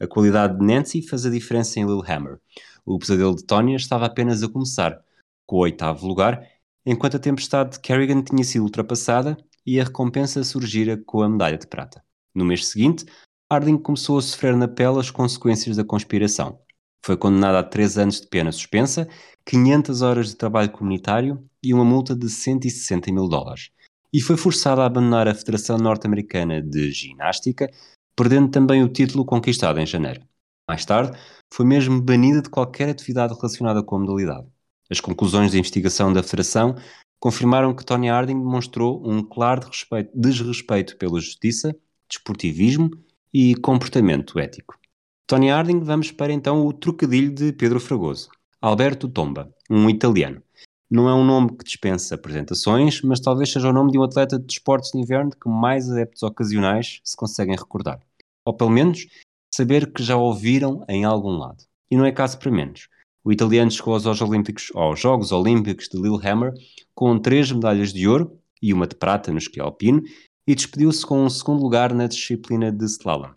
A 0.00 0.06
qualidade 0.06 0.58
de 0.58 0.64
Nancy 0.64 1.00
faz 1.00 1.24
a 1.24 1.30
diferença 1.30 1.80
em 1.80 1.86
Lillehammer. 1.86 2.38
O 2.84 2.98
pesadelo 2.98 3.34
de 3.34 3.44
Tonya 3.44 3.76
estava 3.76 4.06
apenas 4.06 4.42
a 4.42 4.48
começar, 4.48 5.00
com 5.46 5.56
o 5.56 5.60
oitavo 5.60 6.06
lugar, 6.06 6.46
enquanto 6.84 7.16
a 7.16 7.20
tempestade 7.20 7.72
de 7.72 7.80
Kerrigan 7.80 8.22
tinha 8.22 8.44
sido 8.44 8.64
ultrapassada 8.64 9.36
e 9.64 9.80
a 9.80 9.84
recompensa 9.84 10.44
surgira 10.44 10.96
com 11.04 11.22
a 11.22 11.28
medalha 11.28 11.58
de 11.58 11.66
prata. 11.66 12.04
No 12.34 12.44
mês 12.44 12.66
seguinte, 12.66 13.06
Harding 13.48 13.78
começou 13.78 14.18
a 14.18 14.22
sofrer 14.22 14.56
na 14.56 14.66
pele 14.66 14.98
as 14.98 15.08
consequências 15.08 15.76
da 15.76 15.84
conspiração. 15.84 16.58
Foi 17.04 17.16
condenado 17.16 17.54
a 17.54 17.62
três 17.62 17.96
anos 17.96 18.20
de 18.20 18.26
pena 18.26 18.50
suspensa, 18.50 19.08
500 19.44 20.02
horas 20.02 20.28
de 20.30 20.34
trabalho 20.34 20.72
comunitário 20.72 21.48
e 21.62 21.72
uma 21.72 21.84
multa 21.84 22.16
de 22.16 22.28
160 22.28 23.12
mil 23.12 23.28
dólares. 23.28 23.70
E 24.12 24.20
foi 24.20 24.36
forçado 24.36 24.80
a 24.80 24.86
abandonar 24.86 25.28
a 25.28 25.34
Federação 25.34 25.78
Norte-Americana 25.78 26.60
de 26.60 26.90
Ginástica, 26.90 27.70
perdendo 28.16 28.50
também 28.50 28.82
o 28.82 28.88
título 28.88 29.24
conquistado 29.24 29.78
em 29.78 29.86
janeiro. 29.86 30.22
Mais 30.68 30.84
tarde, 30.84 31.16
foi 31.54 31.64
mesmo 31.64 32.02
banida 32.02 32.42
de 32.42 32.50
qualquer 32.50 32.88
atividade 32.88 33.32
relacionada 33.34 33.80
com 33.80 33.94
a 33.94 34.00
modalidade. 34.00 34.48
As 34.90 34.98
conclusões 34.98 35.52
da 35.52 35.58
investigação 35.58 36.12
da 36.12 36.22
Federação 36.24 36.74
confirmaram 37.20 37.72
que 37.72 37.84
Tony 37.84 38.08
Harding 38.10 38.38
demonstrou 38.38 39.08
um 39.08 39.22
claro 39.22 39.70
desrespeito 40.12 40.96
pela 40.96 41.20
justiça, 41.20 41.76
desportivismo 42.08 42.90
e 43.32 43.54
comportamento 43.54 44.38
ético. 44.38 44.78
Tony 45.26 45.50
Harding, 45.50 45.80
vamos 45.80 46.12
para 46.12 46.32
então 46.32 46.66
o 46.66 46.72
trocadilho 46.72 47.34
de 47.34 47.52
Pedro 47.52 47.80
Fragoso. 47.80 48.28
Alberto 48.60 49.08
Tomba, 49.08 49.52
um 49.70 49.90
italiano. 49.90 50.42
Não 50.90 51.08
é 51.08 51.14
um 51.14 51.24
nome 51.24 51.56
que 51.56 51.64
dispensa 51.64 52.14
apresentações, 52.14 53.02
mas 53.02 53.20
talvez 53.20 53.50
seja 53.50 53.68
o 53.68 53.72
nome 53.72 53.90
de 53.90 53.98
um 53.98 54.04
atleta 54.04 54.38
de 54.38 54.52
esportes 54.52 54.92
de 54.92 54.98
inverno 54.98 55.30
que 55.30 55.48
mais 55.48 55.90
adeptos 55.90 56.22
ocasionais 56.22 57.00
se 57.02 57.16
conseguem 57.16 57.56
recordar. 57.56 58.00
Ou 58.44 58.54
pelo 58.54 58.70
menos 58.70 59.06
saber 59.52 59.92
que 59.92 60.02
já 60.02 60.16
ouviram 60.16 60.84
em 60.88 61.04
algum 61.04 61.36
lado. 61.36 61.64
E 61.90 61.96
não 61.96 62.04
é 62.04 62.12
caso 62.12 62.38
para 62.38 62.50
menos. 62.50 62.88
O 63.24 63.32
italiano 63.32 63.70
chegou 63.70 63.94
aos 63.94 64.04
Jogos 64.04 64.20
Olímpicos, 64.20 64.72
aos 64.74 65.00
Jogos 65.00 65.32
Olímpicos 65.32 65.88
de 65.88 66.00
Lillehammer 66.00 66.52
com 66.94 67.18
três 67.18 67.50
medalhas 67.50 67.92
de 67.92 68.06
ouro 68.06 68.38
e 68.62 68.72
uma 68.72 68.86
de 68.86 68.94
prata 68.94 69.32
no 69.32 69.38
esqui 69.38 69.60
alpino 69.60 70.02
e 70.46 70.54
despediu-se 70.54 71.04
com 71.04 71.24
um 71.24 71.30
segundo 71.30 71.62
lugar 71.62 71.92
na 71.92 72.06
disciplina 72.06 72.70
de 72.70 72.84
slalom. 72.84 73.32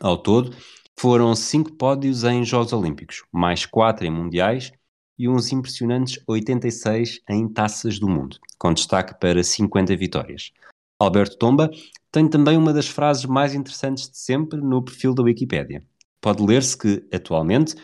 Ao 0.00 0.18
todo, 0.18 0.54
foram 0.98 1.34
cinco 1.34 1.72
pódios 1.72 2.24
em 2.24 2.44
Jogos 2.44 2.72
Olímpicos, 2.72 3.22
mais 3.32 3.66
quatro 3.66 4.06
em 4.06 4.10
mundiais 4.10 4.72
e 5.18 5.28
uns 5.28 5.52
impressionantes 5.52 6.18
86 6.26 7.20
em 7.28 7.48
taças 7.48 7.98
do 7.98 8.08
mundo, 8.08 8.38
com 8.58 8.72
destaque 8.72 9.18
para 9.18 9.42
50 9.42 9.96
vitórias. 9.96 10.52
Alberto 10.98 11.36
Tomba 11.36 11.70
tem 12.10 12.28
também 12.28 12.56
uma 12.56 12.72
das 12.72 12.88
frases 12.88 13.24
mais 13.24 13.54
interessantes 13.54 14.08
de 14.08 14.18
sempre 14.18 14.60
no 14.60 14.82
perfil 14.82 15.14
da 15.14 15.22
Wikipédia. 15.22 15.84
Pode 16.20 16.42
ler-se 16.42 16.76
que, 16.76 17.06
atualmente, 17.12 17.74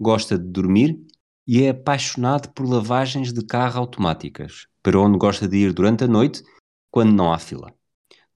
gosta 0.00 0.38
de 0.38 0.44
dormir 0.44 0.98
e 1.46 1.62
é 1.62 1.70
apaixonado 1.70 2.50
por 2.52 2.68
lavagens 2.68 3.32
de 3.32 3.44
carro 3.44 3.80
automáticas, 3.80 4.66
para 4.82 4.98
onde 4.98 5.18
gosta 5.18 5.46
de 5.46 5.58
ir 5.58 5.72
durante 5.72 6.04
a 6.04 6.08
noite, 6.08 6.42
quando 6.90 7.12
não 7.12 7.32
há 7.32 7.38
fila. 7.38 7.74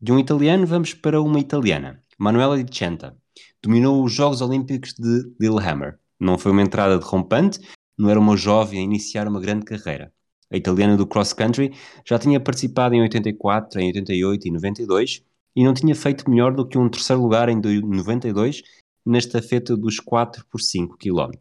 De 0.01 0.13
um 0.13 0.19
italiano 0.19 0.67
vamos 0.67 0.93
para 0.93 1.21
uma 1.21 1.39
italiana, 1.39 2.03
Manuela 2.19 2.63
Di 2.63 2.77
Centa. 2.77 3.17
Dominou 3.63 4.05
os 4.05 4.13
Jogos 4.13 4.41
Olímpicos 4.41 4.93
de 4.95 5.33
Lillehammer. 5.41 5.99
Não 6.21 6.37
foi 6.37 6.53
uma 6.53 6.63
entrada 6.63 6.99
derrompante, 6.99 7.61
não 7.97 8.11
era 8.11 8.21
uma 8.21 8.37
jovem 8.37 8.81
a 8.81 8.83
iniciar 8.83 9.27
uma 9.27 9.41
grande 9.41 9.65
carreira. 9.65 10.13
A 10.51 10.57
italiana 10.57 10.97
do 10.97 11.07
cross 11.07 11.33
country 11.33 11.73
já 12.07 12.19
tinha 12.19 12.39
participado 12.39 12.95
em 12.95 13.01
84, 13.03 13.81
em 13.81 13.87
88 13.87 14.49
e 14.49 14.51
92 14.51 15.25
e 15.57 15.65
não 15.65 15.73
tinha 15.73 15.95
feito 15.95 16.29
melhor 16.29 16.55
do 16.55 16.67
que 16.67 16.77
um 16.77 16.89
terceiro 16.89 17.23
lugar 17.23 17.49
em 17.49 17.57
92 17.57 18.63
na 19.07 19.19
estafeta 19.19 19.77
dos 19.77 20.01
4 20.01 20.45
por 20.51 20.61
5 20.61 20.97
km. 20.99 21.33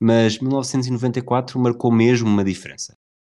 Mas 0.00 0.38
1994 0.38 1.58
marcou 1.58 1.92
mesmo 1.92 2.28
uma 2.28 2.44
diferença. 2.44 2.96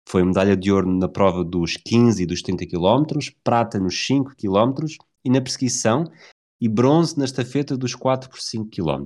Foi 0.09 0.23
medalha 0.23 0.57
de 0.57 0.71
ouro 0.71 0.91
na 0.91 1.07
prova 1.07 1.43
dos 1.43 1.77
15 1.77 2.23
e 2.23 2.25
dos 2.25 2.41
30 2.41 2.65
km, 2.65 3.19
prata 3.43 3.79
nos 3.79 4.07
5 4.07 4.31
km 4.35 4.87
e 5.23 5.29
na 5.29 5.39
perseguição 5.39 6.03
e 6.59 6.67
bronze 6.67 7.15
na 7.15 7.25
estafeta 7.25 7.77
dos 7.77 7.93
4 7.93 8.27
por 8.27 8.41
5 8.41 8.71
km. 8.71 9.05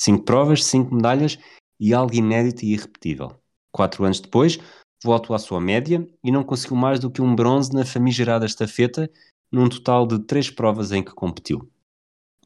5 0.00 0.24
provas, 0.24 0.64
5 0.64 0.94
medalhas 0.94 1.38
e 1.78 1.92
algo 1.92 2.14
inédito 2.14 2.64
e 2.64 2.72
irrepetível. 2.72 3.32
Quatro 3.70 4.06
anos 4.06 4.20
depois, 4.20 4.58
voltou 5.04 5.36
à 5.36 5.38
sua 5.38 5.60
média 5.60 6.08
e 6.24 6.32
não 6.32 6.42
conseguiu 6.42 6.78
mais 6.78 6.98
do 6.98 7.10
que 7.10 7.20
um 7.20 7.36
bronze 7.36 7.74
na 7.74 7.84
famigerada 7.84 8.46
estafeta, 8.46 9.10
num 9.52 9.68
total 9.68 10.06
de 10.06 10.18
três 10.20 10.48
provas 10.48 10.92
em 10.92 11.02
que 11.02 11.12
competiu. 11.12 11.70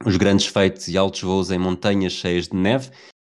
Os 0.05 0.17
grandes 0.17 0.47
feitos 0.47 0.89
e 0.89 0.99
altos 0.99 1.23
voos 1.23 1.53
em 1.53 1.59
montanhas 1.59 2.15
cheias 2.15 2.49
de 2.49 2.57
neve 2.57 2.91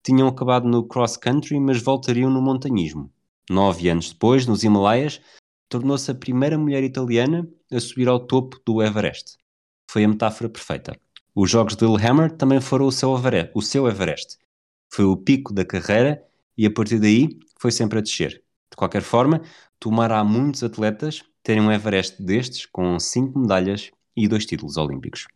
tinham 0.02 0.26
acabado 0.26 0.66
no 0.66 0.88
cross-country, 0.88 1.60
mas 1.60 1.82
voltariam 1.82 2.30
no 2.30 2.40
montanhismo. 2.40 3.12
Nove 3.50 3.88
anos 3.88 4.12
depois, 4.12 4.46
nos 4.46 4.64
Himalaias, 4.64 5.20
tornou-se 5.68 6.10
a 6.10 6.14
primeira 6.14 6.56
mulher 6.58 6.82
italiana 6.82 7.48
a 7.70 7.80
subir 7.80 8.08
ao 8.08 8.20
topo 8.20 8.60
do 8.64 8.82
Everest. 8.82 9.36
Foi 9.90 10.04
a 10.04 10.08
metáfora 10.08 10.48
perfeita. 10.48 10.98
Os 11.34 11.50
Jogos 11.50 11.76
de 11.76 11.84
Lillehammer 11.84 12.30
também 12.30 12.60
foram 12.60 12.86
o 12.86 12.92
seu, 12.92 13.14
Everest, 13.16 13.50
o 13.54 13.62
seu 13.62 13.88
Everest. 13.88 14.38
Foi 14.92 15.04
o 15.04 15.16
pico 15.16 15.52
da 15.52 15.64
carreira 15.64 16.24
e 16.56 16.64
a 16.64 16.70
partir 16.70 16.98
daí 16.98 17.38
foi 17.58 17.70
sempre 17.70 17.98
a 17.98 18.02
descer. 18.02 18.42
De 18.70 18.76
qualquer 18.76 19.02
forma, 19.02 19.42
tomará 19.78 20.22
muitos 20.24 20.62
atletas 20.62 21.22
terem 21.42 21.62
um 21.62 21.72
Everest 21.72 22.22
destes 22.22 22.66
com 22.66 22.98
cinco 22.98 23.38
medalhas 23.38 23.90
e 24.16 24.28
dois 24.28 24.46
títulos 24.46 24.76
olímpicos 24.76 25.26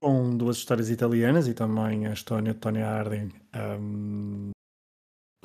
com 0.00 0.36
duas 0.36 0.56
histórias 0.56 0.90
italianas 0.90 1.46
e 1.46 1.54
também 1.54 2.06
a 2.06 2.12
história 2.12 2.52
de 2.52 2.58
Tony 2.58 2.80
Harding 2.80 3.30
um, 3.80 4.50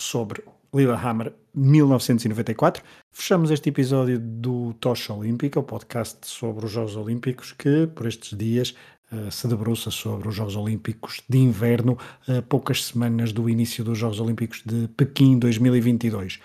sobre 0.04 0.44
Lillehammer 0.74 1.34
1994. 1.54 2.84
Fechamos 3.12 3.52
este 3.52 3.70
episódio 3.70 4.20
do 4.20 4.74
Tocha 4.80 5.14
Olímpica, 5.14 5.60
o 5.60 5.64
podcast 5.64 6.26
sobre 6.28 6.66
os 6.66 6.72
Jogos 6.72 6.96
Olímpicos, 6.96 7.54
que 7.54 7.88
por 7.88 8.08
estes 8.08 8.38
dias 8.38 8.76
uh, 9.12 9.32
se 9.32 9.48
debruça 9.48 9.92
sobre 9.92 10.28
os 10.28 10.36
Jogos 10.36 10.56
Olímpicos 10.56 11.22
de 11.30 11.38
Inverno, 11.38 11.98
a 12.28 12.42
poucas 12.42 12.86
semanas 12.86 13.32
do 13.32 13.50
início 13.50 13.84
dos 13.84 13.98
Jogos 13.98 14.20
Olímpicos 14.20 14.64
de 14.66 14.88
Pequim 14.90 15.38
2022. 15.38 16.40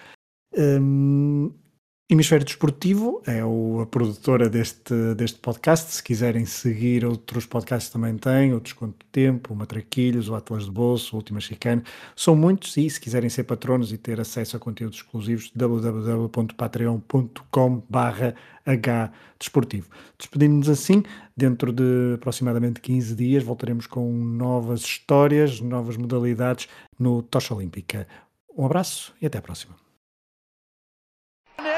Um, 0.56 1.50
Hemisfério 2.10 2.42
Desportivo 2.42 3.22
é 3.26 3.44
o, 3.44 3.82
a 3.82 3.86
produtora 3.86 4.48
deste, 4.48 4.94
deste 5.14 5.38
podcast. 5.40 5.92
Se 5.92 6.02
quiserem 6.02 6.46
seguir 6.46 7.04
outros 7.04 7.44
podcasts 7.44 7.92
também 7.92 8.16
tem, 8.16 8.54
outros 8.54 8.72
Desconto 8.72 9.04
de 9.04 9.10
Tempo, 9.12 9.52
o 9.52 9.56
Matraquilhos, 9.56 10.30
o 10.30 10.34
Atlas 10.34 10.64
de 10.64 10.70
Bolso, 10.70 11.14
o 11.14 11.18
Última 11.18 11.38
Chicane. 11.38 11.82
São 12.16 12.34
muitos 12.34 12.78
e 12.78 12.88
se 12.88 12.98
quiserem 12.98 13.28
ser 13.28 13.44
patronos 13.44 13.92
e 13.92 13.98
ter 13.98 14.18
acesso 14.18 14.56
a 14.56 14.58
conteúdos 14.58 15.00
exclusivos, 15.00 15.52
www.patreon.com 15.54 17.82
barra 17.86 18.34
Desportivo. 19.38 19.90
Despedimos-nos 20.18 20.70
assim, 20.70 21.02
dentro 21.36 21.70
de 21.70 22.14
aproximadamente 22.14 22.80
15 22.80 23.14
dias 23.14 23.44
voltaremos 23.44 23.86
com 23.86 24.10
novas 24.10 24.80
histórias, 24.80 25.60
novas 25.60 25.98
modalidades 25.98 26.68
no 26.98 27.22
Tocha 27.22 27.54
Olímpica. 27.54 28.08
Um 28.56 28.64
abraço 28.64 29.12
e 29.20 29.26
até 29.26 29.36
a 29.36 29.42
próxima. 29.42 29.87